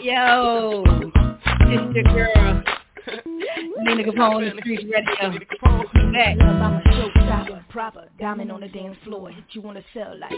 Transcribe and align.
Yo, 0.00 0.84
your 1.68 2.02
girl. 2.04 2.62
Nina 3.80 4.04
Capone, 4.04 4.54
the 4.54 4.60
street 4.60 4.88
radio. 4.90 5.38
Back. 6.12 6.36
I'm 6.40 6.74
a 6.74 6.82
showstopper, 6.86 7.68
proper, 7.68 8.08
diamond 8.20 8.52
on 8.52 8.60
the 8.60 8.68
dance 8.68 8.96
floor. 9.04 9.30
Hit 9.30 9.44
you 9.52 9.62
on 9.66 9.74
the 9.74 9.82
cell 9.92 10.16
like. 10.18 10.30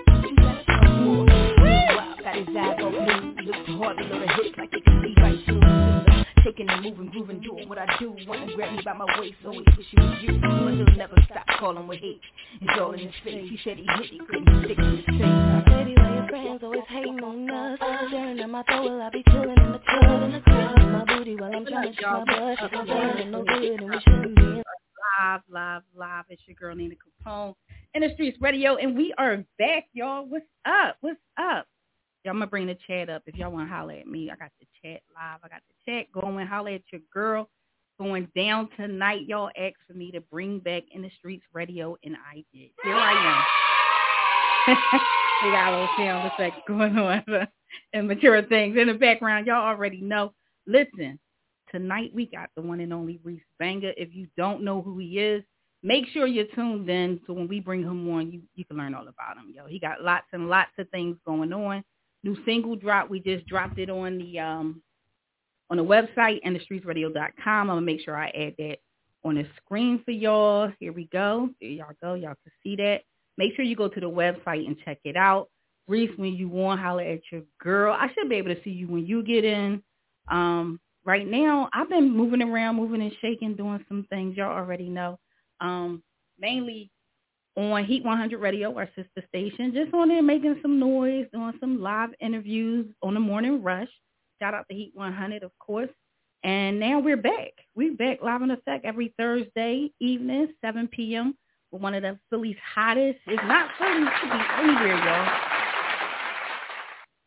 Wow, 1.96 2.14
got 2.22 2.36
his 2.36 2.48
eyes 2.56 2.78
on 2.82 2.92
blue. 2.92 3.44
Looks 3.44 3.68
hard, 3.68 3.98
hips 3.98 4.58
like 4.58 4.72
it 4.72 4.84
can 4.84 5.14
right 5.22 5.38
through. 5.46 5.83
Shaking 6.44 6.68
and 6.68 6.82
moving, 6.82 7.08
grooving, 7.08 7.40
doing 7.40 7.68
what 7.70 7.78
I 7.78 7.86
do. 7.98 8.14
Wanna 8.26 8.54
grab 8.54 8.76
me 8.76 8.82
by 8.84 8.92
my 8.92 9.06
waist, 9.18 9.36
always 9.46 9.64
wish 9.78 9.86
it 9.92 9.98
was 9.98 10.18
you. 10.20 10.38
But 10.42 10.74
he'll 10.74 10.98
never 10.98 11.14
stop 11.24 11.46
calling 11.58 11.86
with 11.86 12.00
hate. 12.00 12.20
It's 12.60 12.78
all 12.78 12.92
in 12.92 12.98
his 12.98 13.14
face. 13.24 13.48
He 13.48 13.58
said 13.64 13.78
he 13.78 13.86
hit, 13.86 14.10
he 14.10 14.18
couldn't 14.18 14.64
stick 14.64 14.76
to 14.76 14.84
his 14.84 15.04
face. 15.06 15.64
Baby, 15.64 15.94
why 15.96 16.14
your 16.14 16.28
friends 16.28 16.62
always 16.62 16.82
hating 16.88 17.20
on 17.24 17.50
us? 17.50 17.78
Staring 18.08 18.40
at 18.40 18.50
my 18.50 18.62
throat 18.64 18.90
while 18.90 19.00
I 19.00 19.10
be 19.10 19.22
chilling 19.30 19.56
in 19.56 19.72
the 19.72 19.78
club. 19.78 20.22
In 20.22 20.32
the 20.32 20.40
club, 20.40 20.76
my 20.76 21.04
booty 21.06 21.36
while 21.36 21.54
I'm 21.54 21.64
trying 21.64 21.92
to 21.92 21.96
shoot 21.96 22.04
my 22.04 22.24
butt. 22.24 22.72
I'm 22.74 22.86
feeling 22.86 23.30
no 23.30 23.44
good 23.44 23.80
and 23.80 23.90
we 23.90 24.00
shouldn't 24.00 24.36
be. 24.36 24.62
Live, 25.22 25.40
live, 25.48 25.82
live. 25.96 26.24
It's 26.28 26.42
your 26.46 26.56
girl 26.56 26.76
Nina 26.76 26.96
Capone 26.96 27.54
in 27.94 28.02
the 28.02 28.10
streets 28.14 28.36
radio, 28.40 28.76
and 28.76 28.94
we 28.94 29.14
are 29.16 29.38
back, 29.58 29.84
y'all. 29.94 30.26
What's 30.26 30.44
up? 30.66 30.96
What's 31.00 31.20
up? 31.38 31.66
I'm 32.26 32.36
gonna 32.36 32.46
bring 32.46 32.66
the 32.66 32.76
chat 32.86 33.10
up. 33.10 33.22
If 33.26 33.36
y'all 33.36 33.52
want 33.52 33.68
to 33.68 33.74
holler 33.74 33.94
at 33.94 34.06
me, 34.06 34.30
I 34.30 34.36
got 34.36 34.50
the 34.60 34.66
chat 34.82 35.02
live. 35.14 35.40
I 35.44 35.48
got 35.48 35.62
the 35.68 35.92
chat 35.92 36.06
going. 36.12 36.46
Holler 36.46 36.70
at 36.70 36.82
your 36.92 37.02
girl. 37.12 37.48
Going 37.98 38.28
down 38.34 38.68
tonight. 38.76 39.26
Y'all 39.28 39.50
asked 39.56 39.76
for 39.86 39.94
me 39.94 40.10
to 40.12 40.20
bring 40.20 40.58
back 40.58 40.82
in 40.92 41.02
the 41.02 41.10
streets 41.18 41.44
radio, 41.52 41.96
and 42.02 42.16
I 42.16 42.44
did. 42.52 42.70
Here 42.82 42.96
I 42.96 43.12
am. 43.12 43.44
we 45.44 45.50
got 45.50 45.68
a 45.68 45.72
little 45.72 45.88
sound 45.96 46.32
effects 46.32 46.62
going 46.66 46.98
on 46.98 47.22
and 47.92 48.08
mature 48.08 48.42
things 48.42 48.76
in 48.78 48.88
the 48.88 48.94
background. 48.94 49.46
Y'all 49.46 49.66
already 49.66 50.00
know. 50.00 50.32
Listen, 50.66 51.18
tonight 51.70 52.10
we 52.14 52.26
got 52.26 52.48
the 52.56 52.62
one 52.62 52.80
and 52.80 52.92
only 52.92 53.20
Reese 53.22 53.42
Banga. 53.58 53.92
If 54.00 54.14
you 54.14 54.26
don't 54.36 54.64
know 54.64 54.80
who 54.80 54.98
he 54.98 55.20
is, 55.20 55.44
make 55.82 56.06
sure 56.08 56.26
you're 56.26 56.46
tuned 56.54 56.88
in 56.88 57.20
so 57.26 57.34
when 57.34 57.46
we 57.46 57.60
bring 57.60 57.82
him 57.82 58.08
on, 58.10 58.32
you, 58.32 58.40
you 58.54 58.64
can 58.64 58.78
learn 58.78 58.94
all 58.94 59.06
about 59.06 59.36
him. 59.36 59.52
Yo, 59.54 59.66
he 59.66 59.78
got 59.78 60.02
lots 60.02 60.26
and 60.32 60.48
lots 60.48 60.72
of 60.78 60.88
things 60.88 61.16
going 61.26 61.52
on. 61.52 61.84
New 62.24 62.36
single 62.44 62.74
drop. 62.74 63.10
We 63.10 63.20
just 63.20 63.46
dropped 63.46 63.78
it 63.78 63.90
on 63.90 64.18
the 64.18 64.38
um 64.40 64.82
on 65.70 65.76
the 65.76 65.84
website 65.84 66.40
and. 66.44 66.58
I'm 67.46 67.66
gonna 67.66 67.80
make 67.80 68.00
sure 68.00 68.16
I 68.16 68.28
add 68.28 68.54
that 68.58 68.78
on 69.24 69.36
the 69.36 69.46
screen 69.56 70.02
for 70.04 70.10
y'all. 70.10 70.72
Here 70.80 70.92
we 70.92 71.06
go. 71.12 71.50
There 71.60 71.70
y'all 71.70 71.92
go. 72.02 72.14
Y'all 72.14 72.34
can 72.42 72.52
see 72.62 72.76
that. 72.76 73.02
Make 73.36 73.54
sure 73.56 73.64
you 73.64 73.76
go 73.76 73.88
to 73.88 74.00
the 74.00 74.10
website 74.10 74.66
and 74.66 74.76
check 74.84 74.98
it 75.04 75.16
out. 75.16 75.48
Reese, 75.88 76.10
when 76.16 76.34
you 76.34 76.48
want, 76.48 76.80
holler 76.80 77.02
at 77.02 77.20
your 77.30 77.42
girl. 77.60 77.94
I 77.98 78.08
should 78.14 78.28
be 78.28 78.36
able 78.36 78.54
to 78.54 78.62
see 78.62 78.70
you 78.70 78.88
when 78.88 79.06
you 79.06 79.22
get 79.22 79.44
in. 79.44 79.82
Um, 80.30 80.80
right 81.04 81.26
now, 81.26 81.68
I've 81.72 81.90
been 81.90 82.16
moving 82.16 82.42
around, 82.42 82.76
moving 82.76 83.02
and 83.02 83.12
shaking, 83.20 83.54
doing 83.54 83.84
some 83.88 84.06
things 84.08 84.36
y'all 84.36 84.52
already 84.52 84.88
know. 84.88 85.18
Um, 85.60 86.02
mainly 86.38 86.90
on 87.56 87.84
Heat 87.84 88.04
100 88.04 88.38
Radio, 88.40 88.76
our 88.76 88.88
sister 88.96 89.22
station, 89.28 89.72
just 89.72 89.94
on 89.94 90.08
there 90.08 90.22
making 90.22 90.58
some 90.62 90.78
noise, 90.78 91.26
doing 91.32 91.52
some 91.60 91.80
live 91.80 92.10
interviews 92.20 92.86
on 93.02 93.14
the 93.14 93.20
morning 93.20 93.62
rush. 93.62 93.88
Shout 94.40 94.54
out 94.54 94.66
to 94.68 94.74
Heat 94.76 94.92
100, 94.94 95.42
of 95.42 95.52
course. 95.58 95.90
And 96.42 96.78
now 96.78 96.98
we're 96.98 97.16
back. 97.16 97.52
We're 97.74 97.94
back 97.94 98.18
live 98.22 98.42
in 98.42 98.50
effect 98.50 98.84
every 98.84 99.14
Thursday 99.18 99.90
evening, 100.00 100.48
7 100.62 100.88
p.m. 100.88 101.36
with 101.70 101.80
one 101.80 101.94
of 101.94 102.02
the 102.02 102.18
Philly's 102.28 102.56
hottest. 102.74 103.18
It's 103.26 103.42
not 103.44 103.70
Philly, 103.78 104.02
it 104.02 104.12
could 104.20 104.30
be 104.30 104.44
anywhere, 104.58 104.96
y'all. 105.04 105.40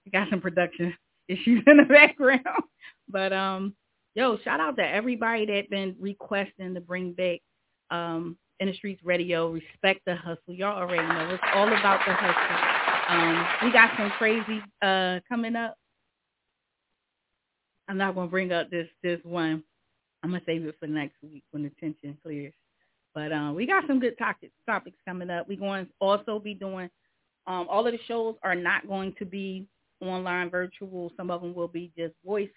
We 0.05 0.11
got 0.11 0.29
some 0.29 0.41
production 0.41 0.93
issues 1.27 1.63
in 1.65 1.77
the 1.77 1.83
background. 1.83 2.41
But 3.09 3.31
um, 3.31 3.73
yo, 4.15 4.37
shout 4.39 4.59
out 4.59 4.75
to 4.75 4.85
everybody 4.85 5.45
that 5.45 5.69
been 5.69 5.95
requesting 5.97 6.73
to 6.73 6.81
bring 6.81 7.13
back 7.13 7.39
um 7.89 8.37
in 8.59 8.67
the 8.67 8.73
streets 8.73 9.01
radio, 9.03 9.49
respect 9.49 10.01
the 10.05 10.15
hustle. 10.15 10.53
Y'all 10.53 10.77
already 10.77 11.07
know 11.07 11.33
it's 11.33 11.43
all 11.53 11.67
about 11.67 11.99
the 12.05 12.13
hustle. 12.13 12.77
Um, 13.09 13.47
we 13.63 13.71
got 13.71 13.91
some 13.97 14.09
crazy 14.17 14.61
uh 14.81 15.19
coming 15.29 15.55
up. 15.55 15.75
I'm 17.87 17.97
not 17.97 18.15
gonna 18.15 18.27
bring 18.27 18.51
up 18.51 18.69
this 18.69 18.87
this 19.03 19.19
one. 19.23 19.63
I'm 20.23 20.31
gonna 20.31 20.41
save 20.45 20.65
it 20.65 20.75
for 20.79 20.87
next 20.87 21.15
week 21.21 21.43
when 21.51 21.63
the 21.63 21.71
tension 21.79 22.17
clears. 22.23 22.53
But 23.13 23.31
um, 23.31 23.55
we 23.55 23.65
got 23.65 23.85
some 23.87 23.99
good 23.99 24.17
topics 24.17 24.53
topics 24.65 24.97
coming 25.07 25.29
up. 25.29 25.47
We're 25.47 25.57
going 25.57 25.85
to 25.85 25.91
also 25.99 26.39
be 26.39 26.53
doing 26.53 26.89
um, 27.47 27.65
all 27.69 27.87
of 27.87 27.93
the 27.93 27.99
shows 28.07 28.35
are 28.43 28.55
not 28.55 28.87
going 28.87 29.15
to 29.19 29.25
be 29.25 29.65
online 30.01 30.49
virtual. 30.49 31.11
Some 31.17 31.31
of 31.31 31.41
them 31.41 31.55
will 31.55 31.67
be 31.67 31.91
just 31.97 32.13
voice 32.25 32.49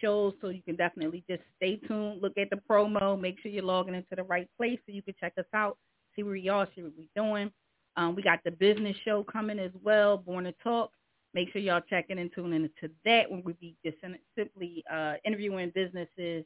shows, 0.00 0.34
so 0.40 0.48
you 0.48 0.62
can 0.62 0.76
definitely 0.76 1.24
just 1.28 1.42
stay 1.56 1.76
tuned, 1.76 2.22
look 2.22 2.36
at 2.38 2.50
the 2.50 2.60
promo, 2.68 3.20
make 3.20 3.40
sure 3.40 3.50
you're 3.50 3.64
logging 3.64 3.94
into 3.94 4.16
the 4.16 4.22
right 4.22 4.48
place 4.56 4.78
so 4.86 4.92
you 4.92 5.02
can 5.02 5.14
check 5.20 5.34
us 5.38 5.44
out, 5.54 5.76
see 6.14 6.22
where 6.22 6.36
y'all, 6.36 6.66
see 6.74 6.82
what 6.82 6.92
we're 6.96 7.22
doing. 7.22 7.50
Um, 7.96 8.14
we 8.14 8.22
got 8.22 8.40
the 8.44 8.50
business 8.50 8.96
show 9.04 9.24
coming 9.24 9.58
as 9.58 9.72
well, 9.82 10.16
Born 10.16 10.44
to 10.44 10.52
Talk. 10.62 10.92
Make 11.34 11.52
sure 11.52 11.60
y'all 11.62 11.82
checking 11.88 12.18
and 12.18 12.30
tune 12.34 12.52
in 12.52 12.62
to 12.80 12.90
that 13.04 13.30
when 13.30 13.42
we 13.44 13.52
be 13.54 13.76
just 13.84 13.98
simply 14.36 14.84
uh, 14.92 15.14
interviewing 15.24 15.70
businesses, 15.74 16.44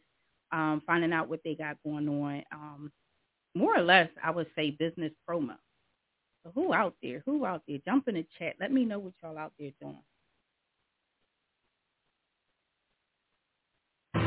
um, 0.53 0.83
finding 0.87 1.13
out 1.13 1.29
what 1.29 1.41
they 1.45 1.55
got 1.55 1.77
going 1.85 2.09
on. 2.09 2.43
Um, 2.53 2.93
more 3.55 3.77
or 3.77 3.83
less, 3.83 4.09
I 4.23 4.31
would 4.31 4.49
say 4.57 4.71
business 4.73 5.13
promo. 5.29 5.57
So 6.45 6.53
who 6.55 6.75
out 6.75 6.95
there? 7.03 7.23
Who 7.25 7.47
out 7.47 7.63
there? 7.67 7.79
Jump 7.87 8.09
in 8.09 8.17
the 8.17 8.27
chat. 8.39 8.57
Let 8.61 8.73
me 8.73 8.85
know 8.85 8.99
what 8.99 9.15
y'all 9.23 9.39
out 9.39 9.53
there 9.59 9.71
doing. 9.81 10.03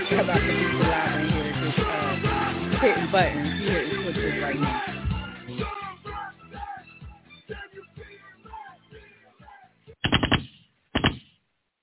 How 0.09 0.23
about 0.23 0.41
the 0.41 0.53
people 0.53 0.81
live 0.81 1.13
in 1.19 1.29
here 1.29 1.53
just 1.63 1.79
uh, 1.79 2.79
hitting 2.81 3.11
buttons? 3.11 3.59
Hitting 3.61 4.03
switches 4.03 4.41
right 4.41 4.59
now. 4.59 4.81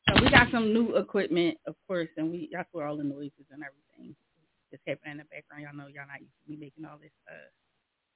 So 0.08 0.22
we 0.22 0.30
got 0.30 0.50
some 0.50 0.72
new 0.74 0.97
equipment, 0.97 1.58
of 1.66 1.76
course, 1.86 2.08
and 2.16 2.30
we 2.30 2.48
that's 2.53 2.69
where 2.72 2.86
all 2.86 2.97
the 2.97 3.04
noises 3.04 3.47
and 3.50 3.62
everything 3.62 4.16
is 4.72 4.80
happening 4.86 5.12
in 5.12 5.19
the 5.19 5.24
background. 5.24 5.62
Y'all 5.62 5.76
know 5.76 5.86
y'all 5.86 6.08
not 6.08 6.20
used 6.20 6.34
to 6.44 6.50
be 6.50 6.56
making 6.56 6.84
all 6.84 6.98
this 7.00 7.12
uh 7.30 7.50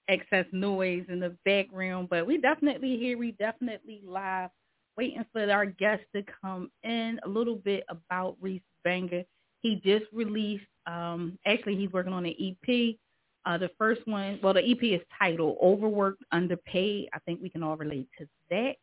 excess 0.09 0.47
noise 0.53 1.05
in 1.09 1.21
the 1.21 1.37
background, 1.45 2.09
but 2.11 2.27
we 2.27 2.39
definitely 2.39 2.97
here. 2.97 3.19
We 3.19 3.33
definitely 3.33 4.01
live, 4.05 4.51
waiting 4.97 5.25
for 5.33 5.51
our 5.51 5.67
guest 5.67 6.03
to 6.15 6.23
come 6.43 6.71
in. 6.83 7.21
A 7.25 7.29
little 7.29 7.57
bit 7.57 7.85
about 7.89 8.37
Reese 8.41 8.63
Banga. 8.85 9.25
He 9.61 9.81
just 9.85 10.07
released. 10.13 10.67
Um, 10.87 11.39
actually, 11.47 11.77
he's 11.77 11.93
working 11.93 12.13
on 12.13 12.27
an 12.27 12.35
EP. 12.41 12.97
Uh, 13.45 13.59
the 13.59 13.71
first 13.79 14.01
one, 14.07 14.39
well, 14.43 14.55
the 14.55 14.69
EP 14.69 14.83
is 14.83 15.01
titled 15.19 15.59
"Overworked, 15.63 16.23
Underpaid." 16.33 17.09
I 17.15 17.19
think 17.21 17.41
we 17.43 17.51
can 17.51 17.63
all 17.63 17.77
relate 17.77 18.09
to 18.19 18.27
that. 18.51 18.77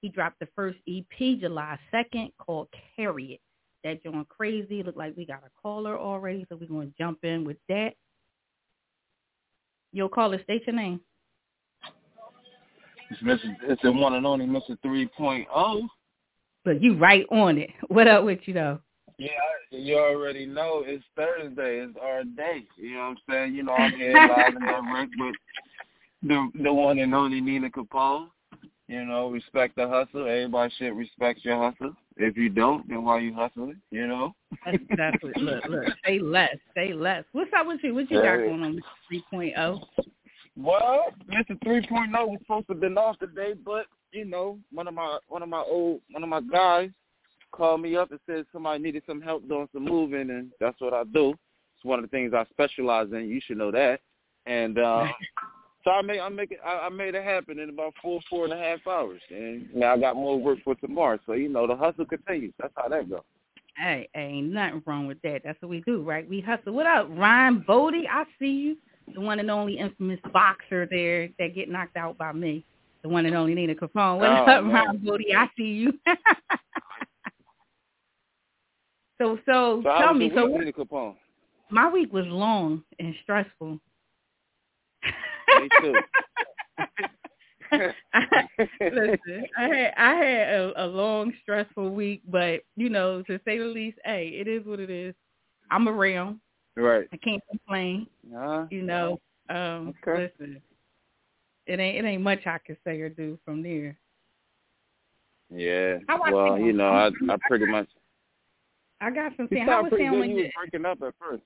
He 0.00 0.08
dropped 0.08 0.38
the 0.38 0.48
first 0.54 0.78
EP 0.88 1.40
July 1.40 1.78
2nd 1.92 2.30
called 2.38 2.68
Carry 2.96 3.32
It. 3.34 3.40
That 3.84 4.02
joint 4.02 4.28
crazy. 4.28 4.82
Look 4.82 4.96
like 4.96 5.16
we 5.16 5.24
got 5.26 5.44
a 5.44 5.50
caller 5.60 5.98
already, 5.98 6.46
so 6.48 6.56
we're 6.56 6.68
going 6.68 6.88
to 6.88 6.94
jump 6.98 7.24
in 7.24 7.44
with 7.44 7.58
that. 7.68 7.94
Yo, 9.92 10.08
caller, 10.08 10.40
state 10.42 10.66
your 10.66 10.76
name. 10.76 11.00
It's 13.10 13.22
Mr. 13.22 13.56
It's 13.62 13.82
the 13.82 13.90
one 13.90 14.14
and 14.14 14.26
only 14.26 14.46
Mr. 14.46 14.76
3.0. 14.84 15.88
But 16.64 16.82
you 16.82 16.96
right 16.96 17.24
on 17.30 17.58
it. 17.58 17.70
What 17.88 18.06
up 18.06 18.24
with 18.24 18.40
you 18.44 18.54
though? 18.54 18.80
Yeah, 19.18 19.30
you 19.70 19.98
already 19.98 20.46
know 20.46 20.84
it's 20.86 21.04
Thursday. 21.16 21.80
It's 21.80 21.96
our 22.00 22.22
day. 22.22 22.64
You 22.76 22.94
know 22.94 22.98
what 22.98 23.04
I'm 23.06 23.16
saying? 23.28 23.54
You 23.54 23.62
know 23.64 23.72
I'm 23.72 23.92
here 23.92 24.12
live 24.14 24.54
and 24.54 24.60
direct 24.60 25.12
with 25.18 25.34
the 26.22 26.50
the 26.62 26.72
one 26.72 26.98
and 26.98 27.14
only 27.14 27.40
Nina 27.40 27.70
Capone. 27.70 28.28
You 28.86 29.04
know, 29.04 29.30
respect 29.30 29.76
the 29.76 29.88
hustle. 29.88 30.28
Everybody 30.28 30.72
should 30.78 30.96
respect 30.96 31.44
your 31.44 31.56
hustle. 31.56 31.94
If 32.18 32.36
you 32.36 32.48
don't, 32.48 32.88
then 32.88 33.04
why 33.04 33.12
are 33.12 33.20
you 33.20 33.32
hustling? 33.32 33.80
You 33.90 34.08
know. 34.08 34.34
That's 34.64 34.78
exactly. 34.90 35.32
look, 35.36 35.64
look. 35.68 35.84
Say 36.04 36.18
less. 36.18 36.56
Say 36.74 36.92
less. 36.92 37.24
What's 37.32 37.50
up 37.56 37.66
with 37.66 37.80
you? 37.82 37.94
What 37.94 38.10
you 38.10 38.20
got 38.20 38.36
going 38.36 38.62
on, 38.62 38.80
Mr. 39.12 39.22
3.0? 39.32 39.80
Well, 40.56 41.04
Mr. 41.30 41.56
3.0 41.64 41.88
point 41.88 42.10
was 42.12 42.38
supposed 42.40 42.66
to 42.66 42.72
have 42.72 42.80
been 42.80 42.98
off 42.98 43.18
today, 43.20 43.54
but 43.64 43.86
you 44.12 44.24
know, 44.24 44.58
one 44.72 44.88
of 44.88 44.94
my 44.94 45.18
one 45.28 45.42
of 45.42 45.48
my 45.48 45.62
old 45.62 46.00
one 46.10 46.24
of 46.24 46.28
my 46.28 46.40
guys 46.40 46.90
called 47.52 47.80
me 47.80 47.96
up 47.96 48.10
and 48.10 48.20
said 48.26 48.44
somebody 48.52 48.82
needed 48.82 49.02
some 49.06 49.20
help 49.20 49.46
doing 49.48 49.68
some 49.72 49.84
moving, 49.84 50.30
and 50.30 50.50
that's 50.60 50.80
what 50.80 50.94
I 50.94 51.04
do. 51.04 51.30
It's 51.30 51.84
one 51.84 52.00
of 52.00 52.04
the 52.04 52.08
things 52.08 52.32
I 52.34 52.44
specialize 52.50 53.08
in. 53.12 53.28
You 53.28 53.40
should 53.46 53.58
know 53.58 53.70
that. 53.70 54.00
And 54.46 54.78
uh 54.78 55.06
so 55.88 55.92
I 55.94 56.02
made 56.02 56.20
I 56.20 56.28
make 56.28 56.50
it 56.50 56.60
I, 56.64 56.80
I 56.80 56.88
made 56.90 57.14
it 57.14 57.24
happen 57.24 57.58
in 57.58 57.70
about 57.70 57.94
four 58.02 58.20
four 58.28 58.44
and 58.44 58.52
a 58.52 58.58
half 58.58 58.86
hours, 58.86 59.22
and 59.30 59.66
now 59.74 59.94
I 59.94 59.98
got 59.98 60.16
more 60.16 60.38
work 60.38 60.58
for 60.62 60.74
tomorrow. 60.74 61.18
So 61.24 61.32
you 61.32 61.48
know 61.48 61.66
the 61.66 61.74
hustle 61.74 62.04
continues. 62.04 62.52
That's 62.60 62.74
how 62.76 62.88
that 62.88 63.08
goes. 63.08 63.22
Hey, 63.74 64.06
ain't 64.14 64.52
nothing 64.52 64.82
wrong 64.84 65.06
with 65.06 65.16
that. 65.22 65.40
That's 65.44 65.56
what 65.62 65.70
we 65.70 65.80
do, 65.80 66.02
right? 66.02 66.28
We 66.28 66.42
hustle. 66.42 66.74
What 66.74 66.84
up, 66.84 67.08
Ryan 67.10 67.64
Bodie? 67.66 68.06
I 68.06 68.24
see 68.38 68.50
you. 68.50 68.76
the 69.14 69.20
one 69.22 69.38
and 69.40 69.50
only 69.50 69.78
infamous 69.78 70.20
boxer 70.30 70.86
there 70.90 71.30
that 71.38 71.54
get 71.54 71.70
knocked 71.70 71.96
out 71.96 72.18
by 72.18 72.32
me. 72.32 72.66
The 73.02 73.08
one 73.08 73.24
and 73.24 73.34
only 73.34 73.54
Nina 73.54 73.74
Capone. 73.74 74.18
What 74.18 74.28
Oh, 74.28 74.44
up, 74.44 74.64
man. 74.64 74.74
Ron 74.74 74.98
Booty? 74.98 75.34
I 75.34 75.48
see 75.56 75.62
you. 75.62 75.92
so 79.18 79.38
so, 79.46 79.80
So 79.82 79.98
tell 79.98 80.12
me, 80.12 80.30
so 80.34 80.48
Nina 80.48 80.72
Capone? 80.72 81.14
my 81.70 81.88
week 81.90 82.12
was 82.12 82.26
long 82.26 82.82
and 82.98 83.14
stressful. 83.22 83.78
Me 85.58 85.70
too. 85.80 85.98
Listen, 88.80 89.46
I 89.58 89.62
had 89.68 89.94
I 89.96 90.14
had 90.14 90.48
a, 90.48 90.84
a 90.84 90.86
long, 90.86 91.32
stressful 91.42 91.90
week, 91.94 92.22
but 92.28 92.60
you 92.76 92.88
know, 92.88 93.22
to 93.22 93.38
say 93.44 93.58
the 93.58 93.64
least, 93.64 93.98
hey, 94.04 94.28
it 94.40 94.48
is 94.48 94.64
what 94.64 94.80
it 94.80 94.90
is. 94.90 95.14
I'm 95.70 95.88
around. 95.88 96.40
right. 96.76 97.06
I 97.12 97.16
can't 97.18 97.42
complain. 97.50 98.06
Uh, 98.34 98.66
You 98.70 98.82
know, 98.82 99.20
um, 99.50 99.94
Okay. 100.06 100.30
listen, 100.38 100.62
it 101.66 101.78
ain't 101.78 102.04
it 102.04 102.08
ain't 102.08 102.22
much 102.22 102.46
I 102.46 102.58
can 102.64 102.76
say 102.84 103.00
or 103.00 103.08
do 103.10 103.38
from 103.44 103.62
there. 103.62 103.98
yeah. 105.50 105.98
Well, 106.30 106.58
you 106.58 106.72
know, 106.72 106.88
I 106.88 107.10
I 107.30 107.36
pretty 107.46 107.66
much. 107.66 107.88
I 109.00 109.10
got 109.10 109.32
some. 109.36 109.48
You 109.50 109.64
How 109.64 109.82
was 109.82 109.90
pretty 109.90 110.04
sound 110.06 110.30
You 110.30 110.36
you? 110.36 110.42
was 110.44 110.52
breaking 110.56 110.86
up 110.86 111.02
at 111.02 111.14
first. 111.20 111.42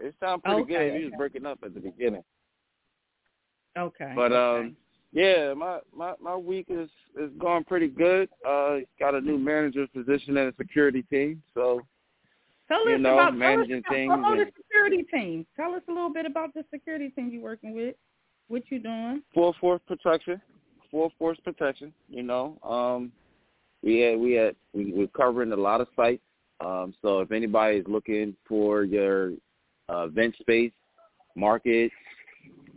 It 0.00 0.14
sounded 0.20 0.44
pretty 0.44 0.62
Okay, 0.62 0.90
good. 0.90 0.98
You 1.00 1.04
was 1.06 1.14
breaking 1.16 1.46
up 1.46 1.58
at 1.64 1.74
the 1.74 1.80
beginning. 1.80 2.22
Okay. 3.78 4.12
But 4.14 4.32
okay. 4.32 4.66
um, 4.66 4.76
yeah, 5.12 5.54
my 5.54 5.78
my 5.96 6.14
my 6.20 6.36
week 6.36 6.66
is 6.68 6.90
is 7.18 7.30
going 7.38 7.64
pretty 7.64 7.88
good. 7.88 8.28
Uh, 8.46 8.78
got 8.98 9.14
a 9.14 9.20
new 9.20 9.38
manager 9.38 9.86
position 9.86 10.36
in 10.36 10.46
the 10.46 10.54
security 10.58 11.02
team, 11.02 11.42
so 11.54 11.80
tell 12.68 12.86
you 12.88 12.96
us 12.96 13.00
know, 13.00 13.14
about 13.14 13.36
managing 13.36 13.82
tell 13.82 13.92
us 13.92 13.96
things 13.96 14.12
about 14.12 14.36
the 14.36 14.46
security 14.56 15.04
team. 15.04 15.46
Tell 15.56 15.74
us 15.74 15.82
a 15.88 15.92
little 15.92 16.12
bit 16.12 16.26
about 16.26 16.52
the 16.54 16.64
security 16.70 17.08
team 17.10 17.30
you're 17.32 17.42
working 17.42 17.74
with. 17.74 17.94
What 18.48 18.62
you 18.70 18.80
doing? 18.80 19.22
full 19.32 19.54
force 19.60 19.80
protection, 19.86 20.40
full 20.90 21.12
force 21.18 21.38
protection. 21.44 21.92
You 22.08 22.22
know, 22.22 22.58
um, 22.62 23.12
we 23.82 24.00
had 24.00 24.18
we 24.18 24.32
had 24.32 24.56
we, 24.74 24.92
we're 24.92 25.06
covering 25.08 25.52
a 25.52 25.56
lot 25.56 25.80
of 25.80 25.88
sites. 25.96 26.22
Um, 26.60 26.92
so 27.00 27.20
if 27.20 27.30
anybody 27.30 27.78
is 27.78 27.86
looking 27.86 28.34
for 28.46 28.82
your 28.84 29.32
uh, 29.88 30.06
event 30.06 30.34
space, 30.40 30.72
market, 31.36 31.92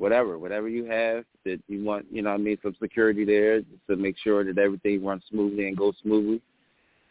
whatever, 0.01 0.37
whatever 0.39 0.67
you 0.67 0.83
have 0.85 1.23
that 1.45 1.59
you 1.67 1.83
want, 1.83 2.05
you 2.11 2.21
know, 2.23 2.31
what 2.31 2.39
I 2.39 2.43
mean, 2.43 2.57
some 2.63 2.75
security 2.81 3.23
there 3.23 3.61
to 3.89 3.95
make 3.95 4.15
sure 4.17 4.43
that 4.43 4.57
everything 4.57 5.05
runs 5.05 5.23
smoothly 5.29 5.67
and 5.67 5.77
goes 5.77 5.93
smoothly. 6.01 6.41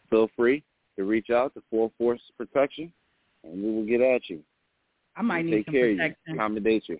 Feel 0.09 0.29
free 0.35 0.61
to 0.97 1.05
reach 1.05 1.29
out 1.29 1.53
to 1.53 1.63
Full 1.69 1.91
Force 1.97 2.21
Protection, 2.37 2.91
and 3.43 3.63
we 3.63 3.71
will 3.71 3.85
get 3.85 4.01
at 4.01 4.29
you. 4.29 4.39
I 5.15 5.21
might 5.21 5.45
need 5.45 5.51
Take 5.57 5.65
some 5.67 5.73
care 5.73 5.85
of 5.85 5.91
you, 5.91 5.97
protection. 5.97 6.33
accommodate 6.35 6.83
you. 6.89 6.99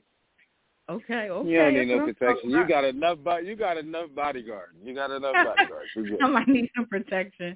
Okay, 0.89 1.29
okay. 1.29 1.49
You 1.49 1.57
don't 1.57 1.73
need 1.73 1.87
no 1.87 2.05
protection. 2.05 2.49
You 2.49 2.67
got 2.67 2.83
enough. 2.83 3.17
Bo- 3.23 3.37
you 3.37 3.55
got 3.55 3.77
enough 3.77 4.07
bodyguards. 4.15 4.73
You 4.83 4.93
got 4.95 5.11
enough 5.11 5.33
bodyguards. 5.45 5.89
I 6.23 6.27
might 6.27 6.47
need 6.47 6.69
some 6.75 6.85
protection. 6.85 7.55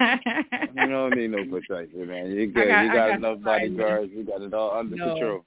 You 0.00 0.88
don't 0.88 1.16
need 1.16 1.30
no 1.30 1.44
protection, 1.44 2.06
man. 2.08 2.30
You 2.32 2.46
good. 2.52 2.68
got- 2.68 2.82
you 2.82 2.88
got, 2.88 3.08
got 3.10 3.16
enough 3.18 3.40
bodyguards. 3.42 4.12
You 4.14 4.24
got 4.24 4.42
it 4.42 4.52
all 4.54 4.76
under 4.78 4.96
No. 4.96 5.08
control. 5.14 5.44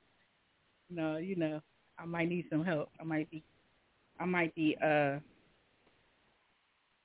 no, 0.89 1.17
you 1.17 1.35
know, 1.35 1.61
I 1.99 2.05
might 2.05 2.29
need 2.29 2.45
some 2.49 2.63
help. 2.63 2.89
I 2.99 3.03
might 3.03 3.29
be, 3.31 3.43
I 4.19 4.25
might 4.25 4.53
be. 4.55 4.77
uh 4.83 5.17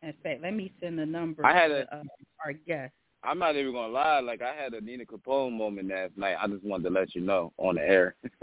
In 0.02 0.12
fact, 0.22 0.42
let 0.42 0.54
me 0.54 0.72
send 0.80 0.98
the 0.98 1.06
number 1.06 1.44
I 1.46 1.52
had 1.54 1.68
to 1.68 1.80
a- 1.92 1.96
uh, 1.98 2.02
our 2.44 2.52
guest. 2.52 2.92
I'm 3.24 3.38
not 3.38 3.54
even 3.56 3.72
gonna 3.72 3.92
lie. 3.92 4.20
Like 4.20 4.42
I 4.42 4.54
had 4.54 4.74
a 4.74 4.80
Nina 4.80 5.04
Capone 5.04 5.52
moment 5.52 5.88
last 5.88 6.16
night. 6.16 6.36
I 6.40 6.46
just 6.48 6.64
wanted 6.64 6.84
to 6.84 6.90
let 6.90 7.14
you 7.14 7.20
know 7.20 7.52
on 7.56 7.76
the 7.76 7.82
air. 7.82 8.16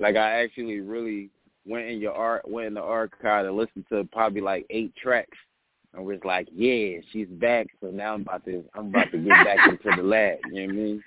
like 0.00 0.16
I 0.16 0.42
actually 0.42 0.80
really 0.80 1.30
went 1.66 1.86
in 1.88 2.00
your 2.00 2.14
art, 2.14 2.48
went 2.48 2.68
in 2.68 2.74
the 2.74 2.80
archive 2.82 3.44
and 3.44 3.56
listened 3.56 3.84
to 3.90 4.04
probably 4.12 4.40
like 4.40 4.64
eight 4.70 4.94
tracks, 4.96 5.36
and 5.92 6.06
was 6.06 6.20
like, 6.24 6.48
yeah, 6.50 7.00
she's 7.12 7.28
back. 7.28 7.66
So 7.82 7.88
now 7.90 8.14
I'm 8.14 8.22
about 8.22 8.46
to, 8.46 8.64
I'm 8.74 8.88
about 8.88 9.12
to 9.12 9.18
get 9.18 9.44
back 9.44 9.58
into 9.68 9.94
the 9.94 10.02
lab. 10.02 10.38
You 10.50 10.52
know 10.52 10.66
what 10.66 10.70
I 10.70 10.72
mean? 10.72 11.04